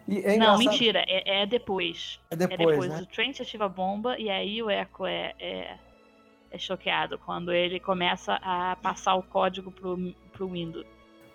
[0.08, 2.20] É Não, mentira, é, é depois.
[2.30, 2.90] É É depois, depois.
[2.90, 3.00] né?
[3.00, 5.78] O Trent ativa a bomba e aí o Echo é, é,
[6.54, 9.98] é choqueado quando ele começa a passar o código pro,
[10.32, 10.86] pro Windows.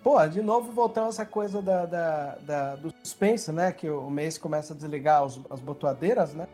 [0.02, 3.70] Pô, de novo voltando essa coisa da, da- da- do suspense, né?
[3.70, 6.48] Que o Mace começa a desligar os- as botoadeiras, né?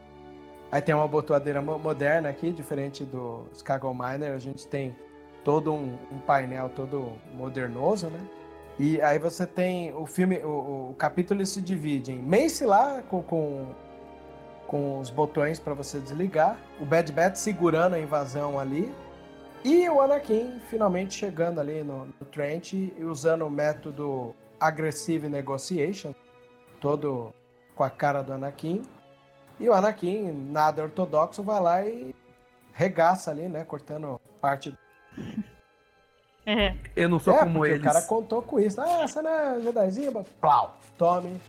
[0.73, 4.33] Aí tem uma botoadeira mo- moderna aqui, diferente do Skago Miner.
[4.33, 4.97] A gente tem
[5.45, 8.21] todo um, um painel todo modernoso, né?
[8.81, 13.23] E aí você tem o filme, o, o capítulo se divide em Mace lá com,
[13.23, 13.69] com,
[14.67, 18.93] com os botões para você desligar, o Bad Bat segurando a invasão ali,
[19.65, 26.15] e o Anakin finalmente chegando ali no, no Trent e usando o método Aggressive Negotiation,
[26.81, 27.33] todo
[27.75, 28.83] com a cara do Anakin.
[29.59, 32.15] E o Anakin, nada ortodoxo, vai lá e
[32.73, 33.65] regaça ali, né?
[33.65, 34.77] Cortando parte.
[36.49, 37.81] É, Eu não sou é, como eles.
[37.81, 38.81] o cara contou com isso.
[38.81, 40.13] Ah, essa não é Jedizinha?
[40.41, 40.79] Plau!
[40.97, 41.41] Tome.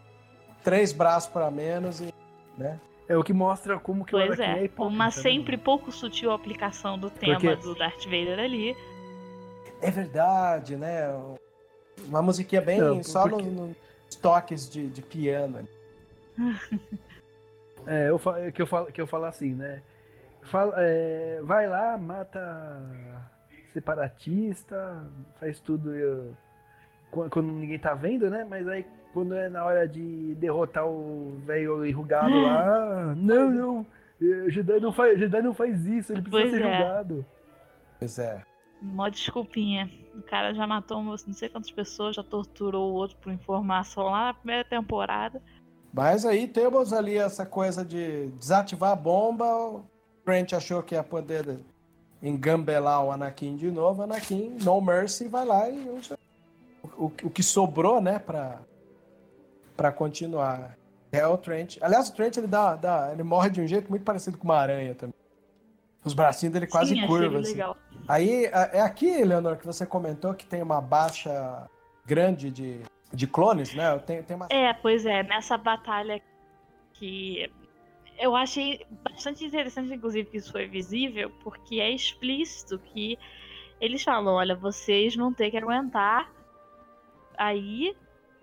[0.63, 2.11] Três braços para menos e.
[2.57, 2.79] Né?
[3.09, 4.65] É o que mostra como que o pois Anakin é, é.
[4.65, 8.75] hipócrita, Uma né, sempre pouco sutil aplicação do tema Porque- do Darth Vader ali.
[9.81, 11.07] É verdade, né?
[12.05, 15.67] Uma musiquinha bem Não, só porque- no- nos toques de, de piano.
[17.89, 19.81] É, eu, fa- que, eu falo, que eu falo assim, né?
[20.43, 22.81] Fala, é, vai lá, mata
[23.71, 25.05] separatista,
[25.39, 26.35] faz tudo eu-
[27.11, 28.45] quando, quando ninguém tá vendo, né?
[28.49, 28.85] Mas aí
[29.17, 33.85] quando é na hora de derrotar o velho enrugado lá, não, não,
[34.21, 36.77] eh, Jedi não faz, Jedi não faz isso, ele precisa Pois ser é.
[36.77, 37.25] julgado.
[37.97, 38.43] Pois é.
[38.79, 39.89] Mó desculpinha.
[40.13, 44.27] O cara já matou não sei quantas pessoas, já torturou o outro por informação lá
[44.27, 45.41] na primeira temporada.
[45.91, 49.45] Mas aí temos ali essa coisa de desativar a bomba.
[49.45, 49.83] O
[50.23, 51.57] Trent achou que ia poder
[52.21, 54.03] engambelar o Anakin de novo.
[54.03, 56.19] Anakin, no mercy, vai lá e usa
[56.95, 58.59] o, o que sobrou, né, pra,
[59.77, 60.75] pra continuar.
[61.11, 61.77] É o Trent.
[61.81, 64.57] Aliás, o Trent ele, dá, dá- ele morre de um jeito muito parecido com uma
[64.57, 65.15] aranha também.
[66.03, 67.43] Os bracinhos dele quase Sim, curvas.
[67.43, 67.51] assim.
[67.51, 67.77] legal.
[68.07, 71.69] Aí, a- é aqui, Leonor, que você comentou que tem uma baixa
[72.05, 72.81] grande de,
[73.13, 73.97] de clones, né?
[73.99, 74.47] Tem, tem uma...
[74.49, 76.21] É, pois é, nessa batalha
[76.93, 77.49] que
[78.19, 83.17] eu achei bastante interessante, inclusive, que isso foi visível, porque é explícito que
[83.79, 86.31] eles falam, olha, vocês vão ter que aguentar
[87.37, 87.95] aí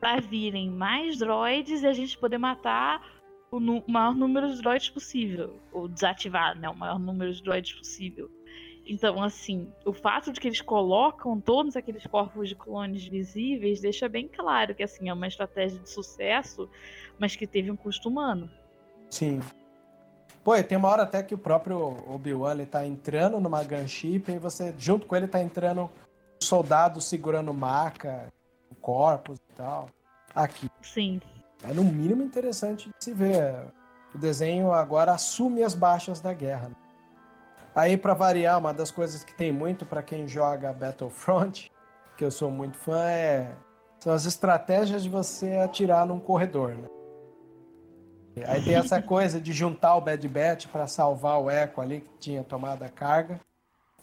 [0.05, 3.03] pra virem mais droids e a gente poder matar
[3.51, 3.59] o
[3.91, 5.59] maior número de droids possível.
[5.73, 6.69] Ou desativar, né?
[6.69, 8.31] O maior número de droids possível.
[8.87, 14.07] Então, assim, o fato de que eles colocam todos aqueles corpos de clones visíveis deixa
[14.07, 16.69] bem claro que, assim, é uma estratégia de sucesso,
[17.19, 18.51] mas que teve um custo humano.
[19.09, 19.41] Sim.
[20.45, 24.39] Pô, e tem uma hora até que o próprio Obi-Wan tá entrando numa gunship e
[24.39, 25.91] você, junto com ele, tá entrando
[26.43, 28.31] soldado segurando maca,
[28.83, 29.89] corpos tal.
[30.35, 30.69] Aqui.
[30.83, 31.21] Sim,
[31.63, 33.55] É no mínimo interessante de se ver.
[34.15, 36.69] O desenho agora assume as baixas da guerra.
[36.69, 36.77] né?
[37.75, 41.71] Aí, pra variar, uma das coisas que tem muito pra quem joga Battlefront,
[42.17, 43.55] que eu sou muito fã, é
[44.05, 46.89] são as estratégias de você atirar num corredor, né?
[48.47, 52.19] Aí tem essa coisa de juntar o Bad Batch pra salvar o Echo ali que
[52.19, 53.41] tinha tomado a carga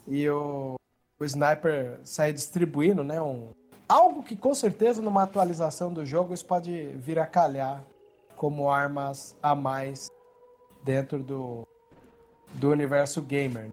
[0.08, 0.74] e o,
[1.20, 3.52] o sniper sair distribuindo, né, um,
[3.92, 7.84] Algo que com certeza numa atualização do jogo isso pode vir a calhar
[8.34, 10.08] como armas a mais
[10.82, 11.68] dentro do,
[12.54, 13.70] do universo gamer.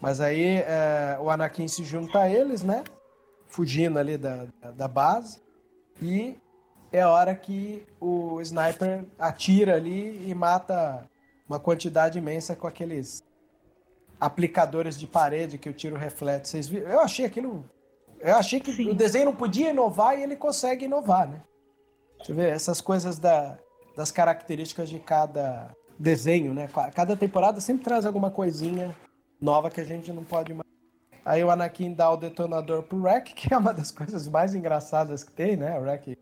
[0.00, 2.84] Mas aí é, o Anakin se junta a eles, né?
[3.48, 5.42] Fugindo ali da, da, base.
[6.00, 6.38] E
[6.92, 11.10] é a hora que o sniper atira ali e mata
[11.48, 13.24] uma quantidade imensa com aqueles
[14.20, 16.46] aplicadores de parede que o tiro reflete.
[16.46, 16.88] Vocês viram?
[16.88, 17.68] Eu achei aquilo
[18.20, 18.90] eu achei que Sim.
[18.90, 21.42] o desenho não podia inovar e ele consegue inovar, né?
[22.22, 23.58] Você vê essas coisas da,
[23.96, 26.68] das características de cada desenho, né?
[26.94, 28.94] Cada temporada sempre traz alguma coisinha
[29.40, 30.66] nova que a gente não pode mais.
[31.24, 35.24] Aí o Anakin dá o detonador pro Rek, que é uma das coisas mais engraçadas
[35.24, 35.78] que tem, né?
[35.78, 36.16] O Rek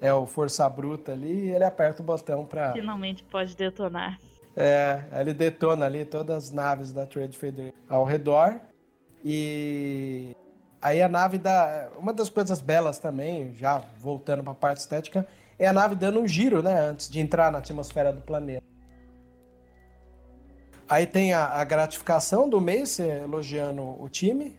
[0.00, 4.18] é o força bruta ali e ele aperta o botão para Finalmente pode detonar.
[4.56, 8.60] É, ele detona ali todas as naves da Trade Federation ao redor.
[9.24, 10.36] E
[10.84, 11.88] aí a nave dá.
[11.98, 15.26] Uma das coisas belas também, já voltando para a parte estética,
[15.58, 16.78] é a nave dando um giro, né?
[16.78, 18.62] Antes de entrar na atmosfera do planeta.
[20.86, 24.54] Aí tem a, a gratificação do Mace elogiando o time.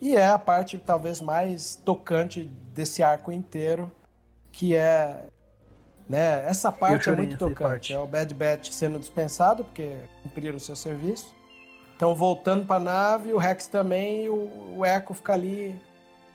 [0.00, 3.90] E é a parte talvez mais tocante desse arco inteiro,
[4.52, 5.24] que é
[6.08, 6.44] né?
[6.46, 7.92] Essa parte é muito tocante.
[7.92, 11.34] É o Bad Batch sendo dispensado, porque cumpriram o seu serviço.
[11.98, 15.74] Então, voltando para a nave, o Rex também, o, o Echo fica ali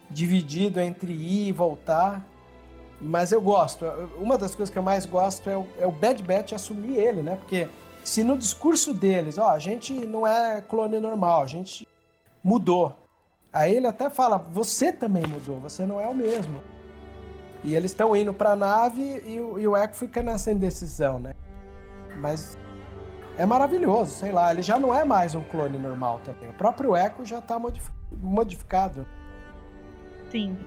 [0.10, 2.22] dividido entre ir e voltar.
[3.00, 3.86] Mas eu gosto.
[4.18, 7.22] Uma das coisas que eu mais gosto é o, é o Bad Batch assumir ele,
[7.24, 7.38] né?
[7.38, 7.70] Porque
[8.04, 11.88] se no discurso deles, ó, a gente não é clone normal, a gente
[12.44, 12.94] mudou.
[13.54, 16.62] Aí ele até fala, você também mudou, você não é o mesmo.
[17.64, 21.34] E eles estão indo para a nave e, e o Echo fica nessa indecisão, né?
[22.18, 22.58] Mas
[23.38, 26.50] é maravilhoso, sei lá, ele já não é mais um clone normal também.
[26.50, 27.60] O próprio Echo já está
[28.12, 29.08] modificado.
[30.30, 30.58] Sim.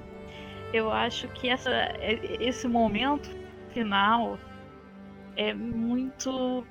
[0.72, 1.70] Eu acho que essa,
[2.40, 3.30] esse momento
[3.72, 4.38] final
[5.36, 6.66] é muito.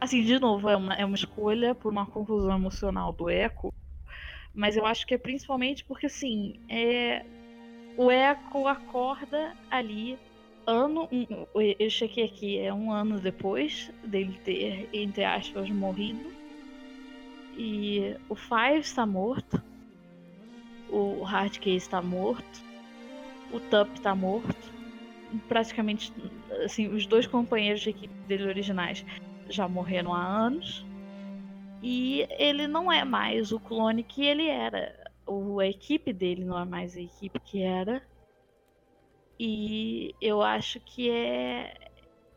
[0.00, 3.72] Assim, de novo, é uma, é uma escolha por uma conclusão emocional do Echo,
[4.54, 7.24] mas eu acho que é principalmente porque, assim, é,
[7.96, 10.18] o Echo acorda ali
[10.68, 16.32] ano, um, eu chequei aqui, é um ano depois dele ter, entre aspas, morrido.
[17.56, 19.62] E o Five está morto.
[20.90, 22.62] O Hardcase está morto.
[23.52, 24.72] O Tup está morto.
[25.48, 26.12] Praticamente,
[26.64, 29.04] assim, os dois companheiros de equipe dele originais
[29.48, 30.84] já morreram há anos.
[31.82, 36.58] E ele não é mais o clone que ele era o, a equipe dele não
[36.58, 38.02] é mais a equipe que era.
[39.38, 41.72] E eu acho que é,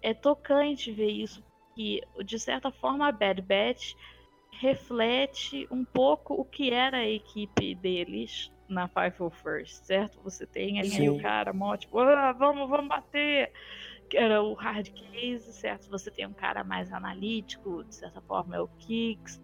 [0.01, 3.95] é tocante ver isso, que de certa forma a Bad Batch
[4.53, 10.21] reflete um pouco o que era a equipe deles na Five First, certo?
[10.21, 11.09] Você tem ali Sim.
[11.09, 13.51] o cara mó tipo, ah, vamos, vamos bater,
[14.09, 15.89] que era o hard case, certo?
[15.89, 19.41] Você tem um cara mais analítico, de certa forma é o Kicks.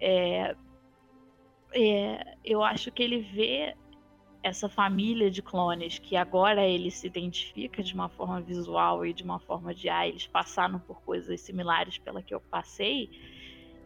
[0.00, 0.56] É,
[1.74, 3.76] é, eu acho que ele vê
[4.42, 9.22] essa família de clones que agora ele se identifica de uma forma visual e de
[9.22, 13.10] uma forma de ah, eles passaram por coisas similares pela que eu passei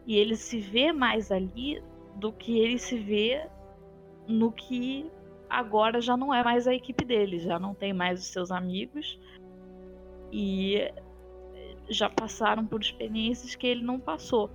[0.05, 1.81] e ele se vê mais ali
[2.15, 3.47] do que ele se vê
[4.27, 5.09] no que
[5.49, 9.19] agora já não é mais a equipe dele, já não tem mais os seus amigos
[10.31, 10.91] e
[11.89, 14.49] já passaram por experiências que ele não passou.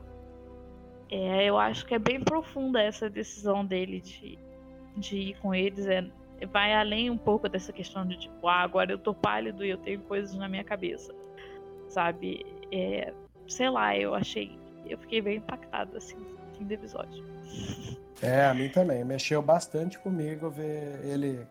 [1.11, 4.39] É, eu acho que é bem profunda essa decisão dele de,
[4.97, 5.87] de ir com eles.
[5.87, 6.05] É,
[6.51, 9.79] vai além um pouco dessa questão de tipo, ah, agora eu tô pálido e eu
[9.79, 11.15] tenho coisas na minha cabeça.
[11.89, 12.45] Sabe?
[12.73, 13.13] É,
[13.49, 14.59] sei lá, eu achei.
[14.87, 17.25] Eu fiquei bem impactada, assim, no fim do episódio.
[18.23, 19.05] É, a mim também.
[19.05, 21.47] Mexeu bastante comigo ver ele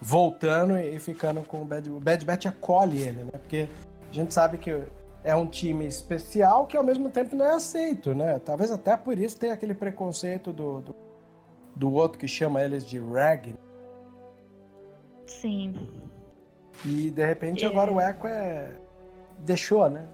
[0.00, 3.30] voltando e ficando com o Bad, o Bad Batch acolhe ele, né?
[3.30, 3.68] Porque
[4.10, 4.82] a gente sabe que
[5.24, 8.40] é um time especial que ao mesmo tempo não é aceito, né?
[8.40, 10.96] Talvez até por isso tenha aquele preconceito do, do,
[11.74, 13.54] do outro que chama eles de rag.
[15.26, 15.88] Sim.
[16.84, 17.68] E de repente é.
[17.68, 18.72] agora o Echo é
[19.38, 20.06] deixou, né?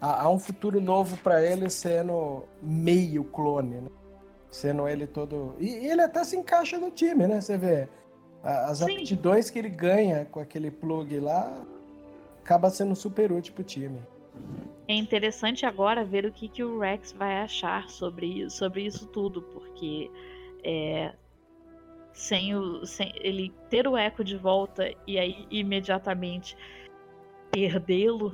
[0.00, 3.88] Há, um futuro novo para ele sendo meio clone, né?
[4.50, 5.54] Sendo ele todo.
[5.58, 7.40] E, e, ele até se encaixa no time, né?
[7.40, 7.88] Você vê.
[8.42, 8.84] As Sim.
[8.84, 11.52] aptidões que ele ganha com aquele plug lá
[12.42, 14.00] acaba sendo super útil pro time.
[14.86, 19.42] É interessante agora ver o que, que o Rex vai achar sobre, sobre isso tudo,
[19.42, 20.08] porque
[20.66, 21.14] é,
[22.12, 26.58] sem, o, sem ele ter o eco de volta e aí imediatamente
[27.52, 28.32] perdê-lo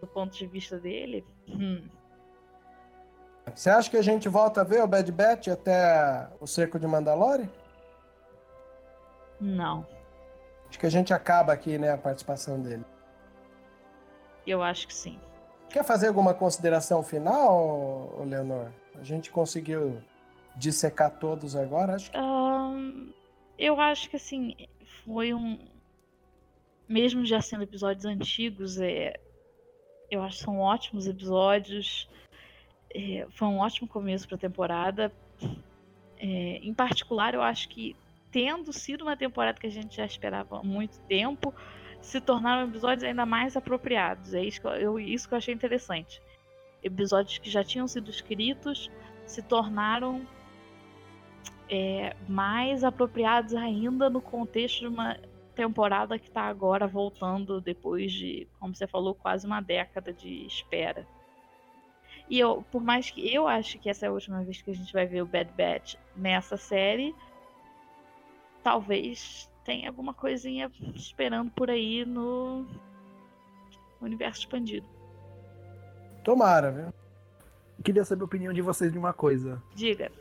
[0.00, 1.24] do ponto de vista dele.
[1.48, 1.88] Hum.
[3.54, 6.86] Você acha que a gente volta a ver o Bad Batch até o cerco de
[6.86, 7.48] Mandalore?
[9.40, 9.86] Não.
[10.68, 12.84] Acho que a gente acaba aqui, né, a participação dele.
[14.46, 15.18] Eu acho que sim.
[15.68, 18.68] Quer fazer alguma consideração final, Leonor?
[18.94, 20.02] A gente conseguiu
[20.56, 22.18] dissecar todos agora, acho que...
[22.18, 23.12] Um,
[23.58, 24.56] eu acho que assim,
[25.04, 25.58] foi um.
[26.88, 29.18] Mesmo já sendo episódios antigos, é...
[30.10, 32.08] eu acho que são ótimos episódios.
[32.94, 33.26] É...
[33.30, 35.12] Foi um ótimo começo para a temporada.
[36.18, 36.58] É...
[36.62, 37.96] Em particular, eu acho que
[38.30, 41.54] tendo sido uma temporada que a gente já esperava há muito tempo,
[42.00, 44.34] se tornaram episódios ainda mais apropriados.
[44.34, 46.20] É isso que eu, isso que eu achei interessante.
[46.82, 48.90] Episódios que já tinham sido escritos
[49.24, 50.26] se tornaram
[51.74, 55.16] é, mais apropriados ainda no contexto de uma
[55.54, 61.06] temporada que está agora voltando depois de, como você falou, quase uma década de espera.
[62.28, 64.74] E eu, por mais que eu acho que essa é a última vez que a
[64.74, 67.14] gente vai ver o Bad Batch nessa série,
[68.62, 72.66] talvez tenha alguma coisinha esperando por aí no
[73.98, 74.86] universo expandido.
[76.22, 76.92] Tomara, viu?
[77.82, 79.62] Queria saber a opinião de vocês de uma coisa.
[79.74, 80.12] Diga.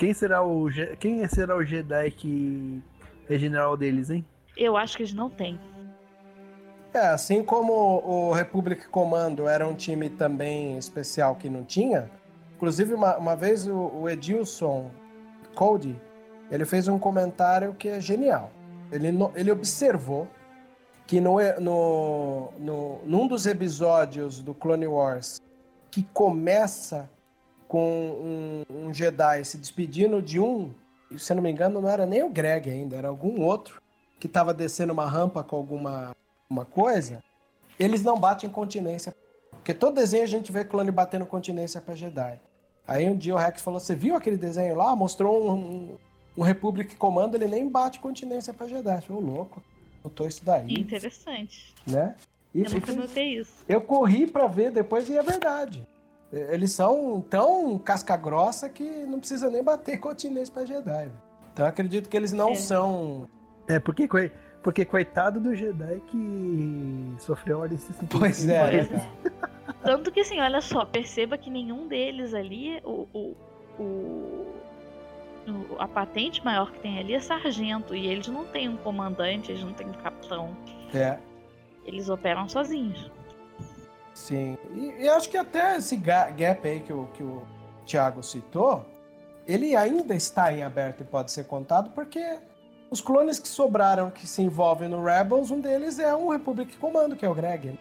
[0.00, 0.66] Quem será o
[0.98, 2.82] quem será o Jedi que
[3.28, 4.24] é general deles, hein?
[4.56, 5.60] Eu acho que eles não têm.
[6.94, 12.10] É, assim como o Republic Commando era um time também especial que não tinha,
[12.56, 14.90] inclusive uma, uma vez o, o Edilson
[15.54, 15.94] Cody,
[16.50, 18.50] ele fez um comentário que é genial.
[18.90, 20.26] Ele, ele observou
[21.06, 25.42] que no, no, no, num dos episódios do Clone Wars
[25.90, 27.06] que começa
[27.70, 30.74] com um, um Jedi se despedindo de um,
[31.16, 33.80] se eu não me engano, não era nem o Greg ainda, era algum outro
[34.18, 36.10] que estava descendo uma rampa com alguma
[36.50, 37.22] uma coisa,
[37.78, 39.14] eles não batem continência.
[39.52, 42.40] Porque todo desenho a gente vê clone batendo continência para Jedi.
[42.88, 44.96] Aí um dia o Rex falou: Você viu aquele desenho lá?
[44.96, 45.98] Mostrou um, um,
[46.38, 49.00] um Republic Comando, ele nem bate continência para Jedi.
[49.02, 49.62] Falei, louco,
[50.02, 50.74] notou isso daí.
[50.74, 51.72] Interessante.
[51.86, 52.16] Né?
[52.52, 53.64] E eu nunca notei isso.
[53.68, 55.86] Eu corri para ver depois e é verdade.
[56.32, 61.10] Eles são tão casca grossa que não precisa nem bater continência para Jedi.
[61.52, 62.54] Então acredito que eles não é.
[62.54, 63.28] são.
[63.66, 64.08] É, porque
[64.62, 68.18] porque coitado do Jedi que sofreu ordem 65.
[68.18, 68.88] Pois é.
[69.82, 73.36] Tanto que assim, olha só, perceba que nenhum deles ali, o, o,
[73.78, 74.46] o,
[75.78, 77.94] a patente maior que tem ali é sargento.
[77.94, 80.56] E eles não têm um comandante, eles não têm um capitão.
[80.94, 81.18] É.
[81.84, 83.10] Eles operam sozinhos.
[84.20, 84.58] Sim.
[84.74, 87.42] E, e acho que até esse gap aí que o, que o
[87.86, 88.84] Thiago citou,
[89.46, 92.38] ele ainda está em aberto e pode ser contado, porque
[92.90, 97.16] os clones que sobraram que se envolvem no Rebels, um deles é um Republic Commando,
[97.16, 97.78] que é o Greg.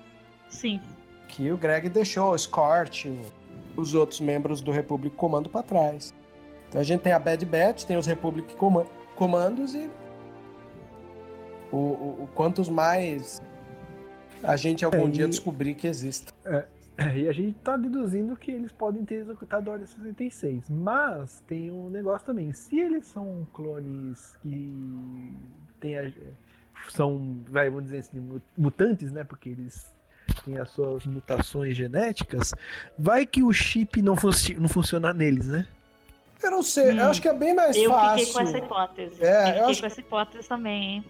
[0.47, 0.79] Sim.
[1.27, 3.19] Que o Greg deixou o Scorch,
[3.75, 6.15] os outros membros do Republic Commando para trás.
[6.69, 8.55] Então a gente tem a Bad Batch, tem os Republic
[9.15, 9.91] Commandos e
[11.69, 13.41] o, o, o quantos mais
[14.43, 15.29] a gente algum é, dia e...
[15.29, 16.33] descobrir que existe.
[16.45, 16.65] É,
[17.15, 20.69] e a gente tá deduzindo que eles podem ter executado a Ordem 66.
[20.69, 22.51] Mas tem um negócio também.
[22.51, 25.33] Se eles são clones que
[25.79, 26.11] tem a,
[26.89, 29.23] são, vai, vamos dizer assim, mutantes, né?
[29.23, 29.91] Porque eles
[30.43, 32.53] têm as suas mutações genéticas,
[32.97, 35.67] vai que o chip não, funci não funciona neles, né?
[36.41, 38.21] Eu não sei, hum, eu acho que é bem mais eu fácil.
[38.21, 39.23] Eu fiquei com essa hipótese.
[39.23, 39.79] É, eu fiquei acho...
[39.81, 41.05] com essa hipótese também, hein?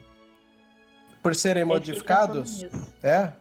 [1.30, 2.66] Por serem modificados?
[3.04, 3.32] É?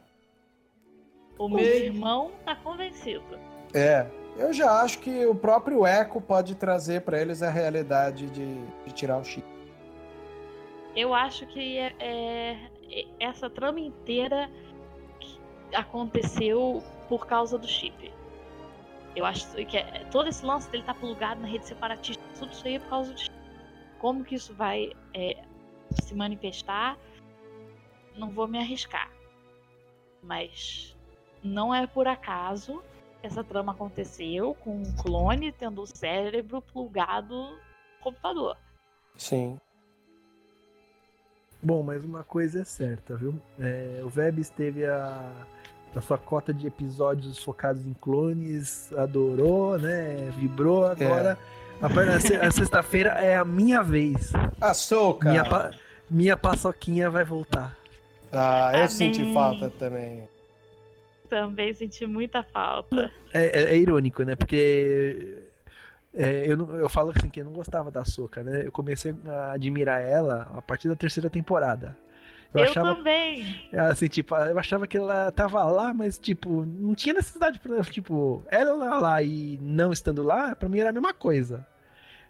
[1.39, 3.25] O meu irmão tá convencido.
[3.73, 4.07] É,
[4.37, 8.93] eu já acho que o próprio Echo pode trazer para eles a realidade de, de,
[8.93, 9.47] tirar o chip.
[10.95, 14.51] Eu acho que é, é, essa trama inteira
[15.75, 18.13] aconteceu por causa do chip.
[19.17, 22.67] Eu acho que é, todo esse lance dele tá plugado na rede separatista, tudo isso
[22.67, 23.35] aí é por causa do chip.
[23.99, 25.43] Como que isso vai é,
[26.03, 26.99] se manifestar?
[28.19, 29.11] Não vou me arriscar.
[30.23, 30.97] Mas
[31.43, 32.83] não é por acaso
[33.23, 37.59] essa trama aconteceu com um clone tendo o cérebro plugado no
[38.01, 38.57] computador.
[39.17, 39.59] Sim.
[41.61, 43.35] Bom, mas uma coisa é certa, viu?
[43.59, 45.33] É, o Vebs teve a,
[45.95, 50.31] a sua cota de episódios focados em clones, adorou, né?
[50.37, 51.37] Vibrou agora.
[51.83, 52.47] É.
[52.47, 54.33] A, sexta-feira é a minha vez.
[54.61, 55.31] A soca.
[55.31, 55.71] Minha, pa,
[56.09, 57.77] minha paçoquinha vai voltar.
[58.33, 58.89] Ah, eu Amém.
[58.89, 60.29] senti falta também.
[61.29, 63.11] Também senti muita falta.
[63.33, 64.35] É, é, é irônico, né?
[64.35, 65.43] Porque
[66.15, 68.67] é, eu, não, eu falo assim que eu não gostava da Soca, né?
[68.67, 71.97] Eu comecei a admirar ela a partir da terceira temporada.
[72.55, 73.69] Eu, eu achava, também.
[73.91, 78.43] Assim, tipo, eu achava que ela tava lá, mas, tipo, não tinha necessidade pra, tipo,
[78.51, 81.67] ela lá e não estando lá, pra mim era a mesma coisa.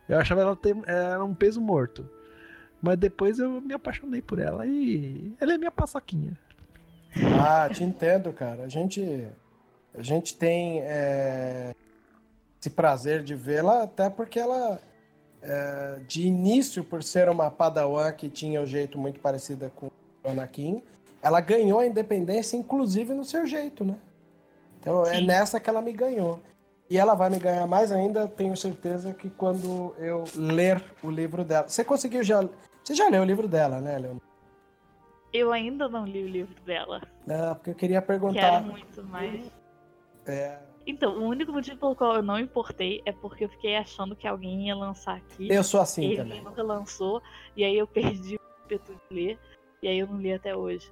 [0.09, 2.09] Eu achava ela ter era um peso morto.
[2.81, 6.39] Mas depois eu me apaixonei por ela e ela é minha paçoquinha.
[7.41, 8.65] Ah, te entendo, cara.
[8.65, 9.27] A gente,
[9.95, 11.75] a gente tem é,
[12.61, 14.81] esse prazer de vê-la, até porque ela,
[15.43, 19.87] é, de início, por ser uma padawan que tinha o um jeito muito parecido com
[19.87, 20.83] o Anakin,
[21.21, 23.97] ela ganhou a independência, inclusive no seu jeito, né?
[24.81, 25.17] Então é Sim.
[25.17, 26.41] é nessa que ela me ganhou.
[26.91, 31.45] E ela vai me ganhar mais ainda, tenho certeza que quando eu ler o livro
[31.45, 31.69] dela.
[31.69, 32.43] Você conseguiu já.
[32.89, 34.23] Você já leu o livro dela, né, Leonardo?
[35.31, 37.03] Eu ainda não li o livro dela.
[37.27, 38.63] Não, porque eu queria perguntar.
[38.63, 39.53] Quero muito mais.
[40.25, 44.17] É, Então, o único motivo pelo qual eu não importei é porque eu fiquei achando
[44.17, 45.53] que alguém ia lançar aqui.
[45.53, 46.43] eu sou assim ele também.
[46.43, 47.23] nunca lançou,
[47.55, 49.39] e aí eu perdi o ímpeto de ler,
[49.83, 50.91] e aí eu não li até hoje.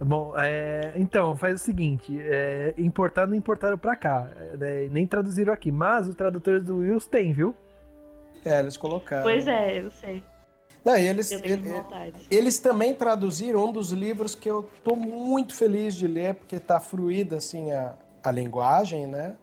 [0.00, 5.06] Bom, é, então, faz o seguinte: é, importar não importaram pra cá, é, né, nem
[5.06, 7.54] traduziram aqui, mas os tradutores do Wills tem, viu?
[8.44, 9.22] É, eles colocaram.
[9.22, 10.20] Pois é, eu sei.
[10.84, 12.26] Não, eles, Eu tenho ele- vontade.
[12.30, 16.78] eles também traduziram um dos livros que eu tô muito feliz de ler, porque tá
[16.78, 19.36] fluida assim a, a linguagem, né?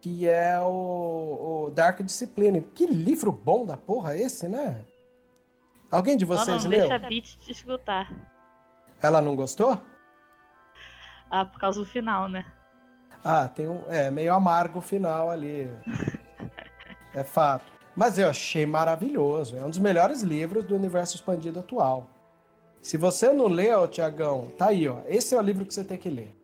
[0.00, 2.62] Que é o, o Dark Discipline.
[2.74, 4.84] Que livro bom da porra esse, né?
[5.90, 6.80] Alguém de Não, vocês não, leu?
[6.88, 8.10] deixa a Beat te escutar.
[9.02, 9.76] Ela não gostou?
[11.28, 12.44] Ah, por causa do final, né?
[13.24, 13.82] Ah, tem um.
[13.88, 15.68] É meio amargo o final ali.
[17.12, 17.69] É fato.
[17.94, 19.56] Mas eu achei maravilhoso.
[19.56, 22.06] É um dos melhores livros do universo expandido atual.
[22.80, 24.98] Se você não leu, Tiagão, tá aí, ó.
[25.06, 26.34] Esse é o livro que você tem que ler.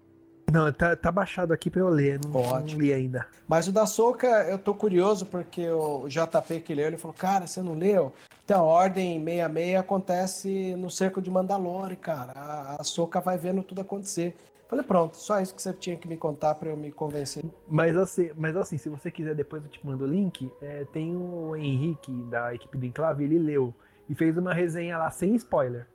[0.52, 2.80] Não, tá, tá baixado aqui pra eu ler, não, não Ótimo.
[2.80, 3.26] li ainda.
[3.48, 7.46] Mas o da Soca, eu tô curioso porque o JP que leu, ele falou, cara,
[7.46, 8.12] você não leu?
[8.44, 12.32] Então, a Ordem 66 acontece no cerco de Mandalore, cara.
[12.36, 14.36] A, a Soca vai vendo tudo acontecer.
[14.68, 17.44] Falei, pronto, só isso que você tinha que me contar pra eu me convencer.
[17.68, 20.50] Mas assim, mas assim, se você quiser, depois eu te mando o link.
[20.60, 23.72] é, tem o Henrique, da equipe do Enclave, ele leu
[24.08, 25.86] e fez uma resenha lá sem spoiler.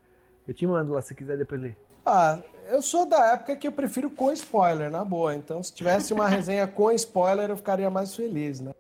[0.48, 1.78] Eu te mando lá se quiser depois ler.
[2.06, 2.40] Ah,
[2.70, 5.36] eu sou da época que eu prefiro com spoiler, na boa.
[5.36, 8.74] Então, se tivesse uma resenha com spoiler, eu ficaria mais feliz, né?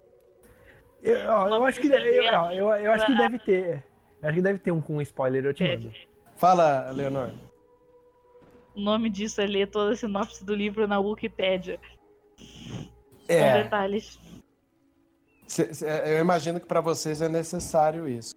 [1.03, 3.83] Eu, ó, eu acho que deve, eu, eu, eu acho que deve ter.
[4.21, 5.91] Eu acho que deve ter um com spoiler, eu te mando.
[6.37, 7.31] Fala, Leonor.
[8.75, 11.79] O nome disso é ler toda a sinopse do livro na Wikipédia.
[13.27, 14.19] Com É, detalhes.
[15.47, 15.85] cê- cê-
[16.15, 18.33] eu imagino que pra vocês é necessário isso.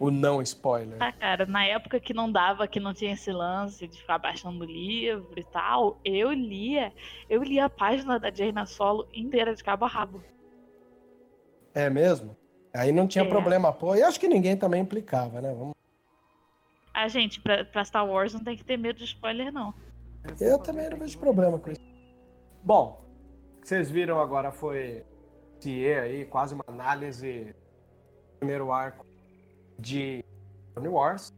[0.00, 0.96] O não spoiler.
[1.00, 4.64] Ah, cara, na época que não dava, que não tinha esse lance de ficar baixando
[4.64, 6.92] o livro e tal, eu lia,
[7.28, 10.22] eu lia a página da Jaina Solo inteira de cabo a rabo.
[11.74, 12.36] É mesmo?
[12.72, 13.28] Aí não tinha É.
[13.28, 13.94] problema, pô.
[13.96, 15.52] E acho que ninguém também implicava, né?
[15.52, 15.72] Vamos...
[17.00, 19.72] Ah, gente, pra, pra Star Wars não tem que ter medo de spoiler, não.
[20.40, 21.80] Eu também não vejo problema com isso.
[22.64, 23.00] Bom,
[23.56, 25.04] o que vocês viram agora foi
[25.60, 29.06] CIE aí, quase uma análise do primeiro arco
[29.78, 30.24] de
[30.74, 31.32] Clone Wars.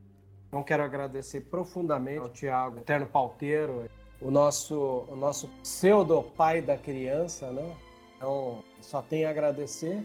[0.49, 3.85] Então quero agradecer profundamente ao Thiago, eterno pauteiro,
[4.19, 7.77] o nosso, o nosso pseudo pai da criança, né?
[8.17, 10.03] Então, só tenho a agradecer.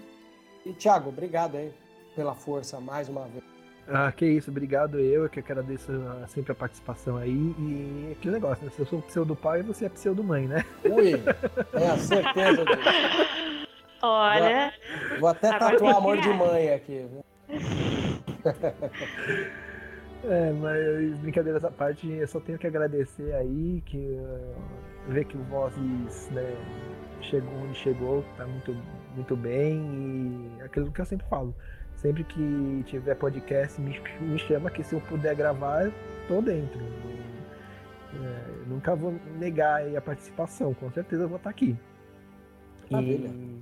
[0.65, 1.73] E, Thiago, obrigado aí
[2.14, 3.55] pela força mais uma vez.
[3.88, 7.32] Ah, que isso, obrigado eu, que agradeço ah, sempre a participação aí.
[7.32, 8.72] E aquele negócio, né?
[8.72, 10.66] Se eu sou pseudo pai, você é pseudo mãe, né?
[10.84, 11.14] Ui,
[11.80, 13.68] é a certeza disso.
[14.02, 14.74] Olha,
[15.20, 17.07] Vou até Agora tatuar amor de mãe aqui.
[17.10, 17.24] viu?
[20.28, 24.56] É, mas brincadeiras à parte, eu só tenho que agradecer aí, que uh,
[25.07, 26.56] ver que o Vozes né,
[27.22, 28.76] chegou onde chegou, tá muito,
[29.16, 31.53] muito bem e aquilo que eu sempre falo.
[32.06, 35.94] Sempre que tiver podcast, me, me chama que se eu puder gravar, eu
[36.27, 36.80] tô dentro.
[38.14, 41.76] É, nunca vou negar aí a participação, com certeza eu vou estar aqui.
[42.91, 43.27] Maravilha.
[43.27, 43.61] E,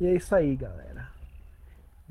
[0.00, 1.06] e é isso aí, galera.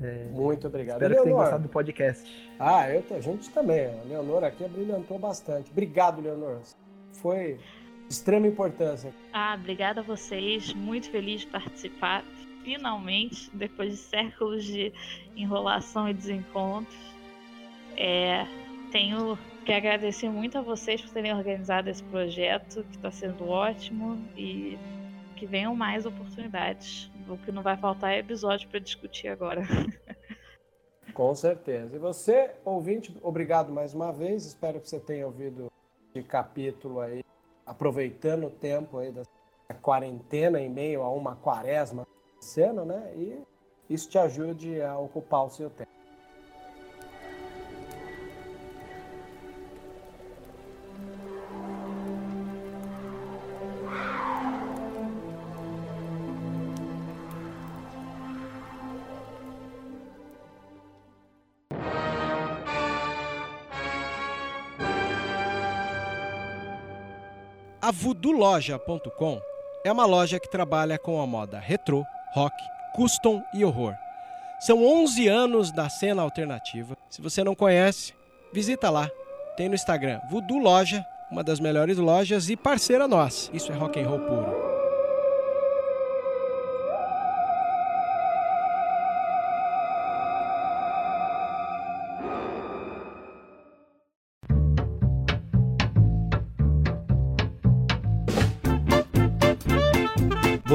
[0.00, 1.02] É, Muito obrigado.
[1.02, 1.42] espero que tenham Leonor.
[1.42, 2.52] gostado do podcast.
[2.56, 3.86] Ah, eu, a gente também.
[3.86, 5.68] A Leonor aqui brilhantou bastante.
[5.72, 6.60] Obrigado, Leonor.
[7.14, 7.58] Foi
[8.06, 9.12] de extrema importância.
[9.32, 12.22] ah, obrigada a vocês, muito feliz de participar,
[12.62, 14.92] finalmente, depois de séculos de
[15.36, 16.98] enrolação e desencontros.
[17.96, 18.46] É,
[18.90, 24.18] tenho que agradecer muito a vocês por terem organizado esse projeto, que está sendo ótimo,
[24.36, 24.78] e
[25.36, 27.10] que venham mais oportunidades.
[27.28, 29.62] O que não vai faltar é episódio para discutir agora.
[31.14, 31.96] Com certeza.
[31.96, 34.46] E você, ouvinte, obrigado mais uma vez.
[34.46, 35.70] Espero que você tenha ouvido
[36.14, 37.22] esse capítulo aí,
[37.66, 39.22] aproveitando o tempo aí da
[39.82, 42.06] quarentena em meio a uma quaresma
[42.40, 43.12] sendo, né?
[43.16, 43.42] E
[43.88, 45.90] isso te ajude a ocupar o seu tempo.
[67.82, 69.40] A VoodooLoja.com
[69.84, 72.56] é uma loja que trabalha com a moda retrô, rock,
[72.94, 73.94] custom e horror.
[74.60, 76.96] São 11 anos da cena alternativa.
[77.08, 78.14] Se você não conhece,
[78.52, 79.08] visita lá.
[79.56, 83.50] Tem no Instagram Voodoo Loja, uma das melhores lojas e parceira nossa.
[83.54, 84.69] Isso é rock and roll puro.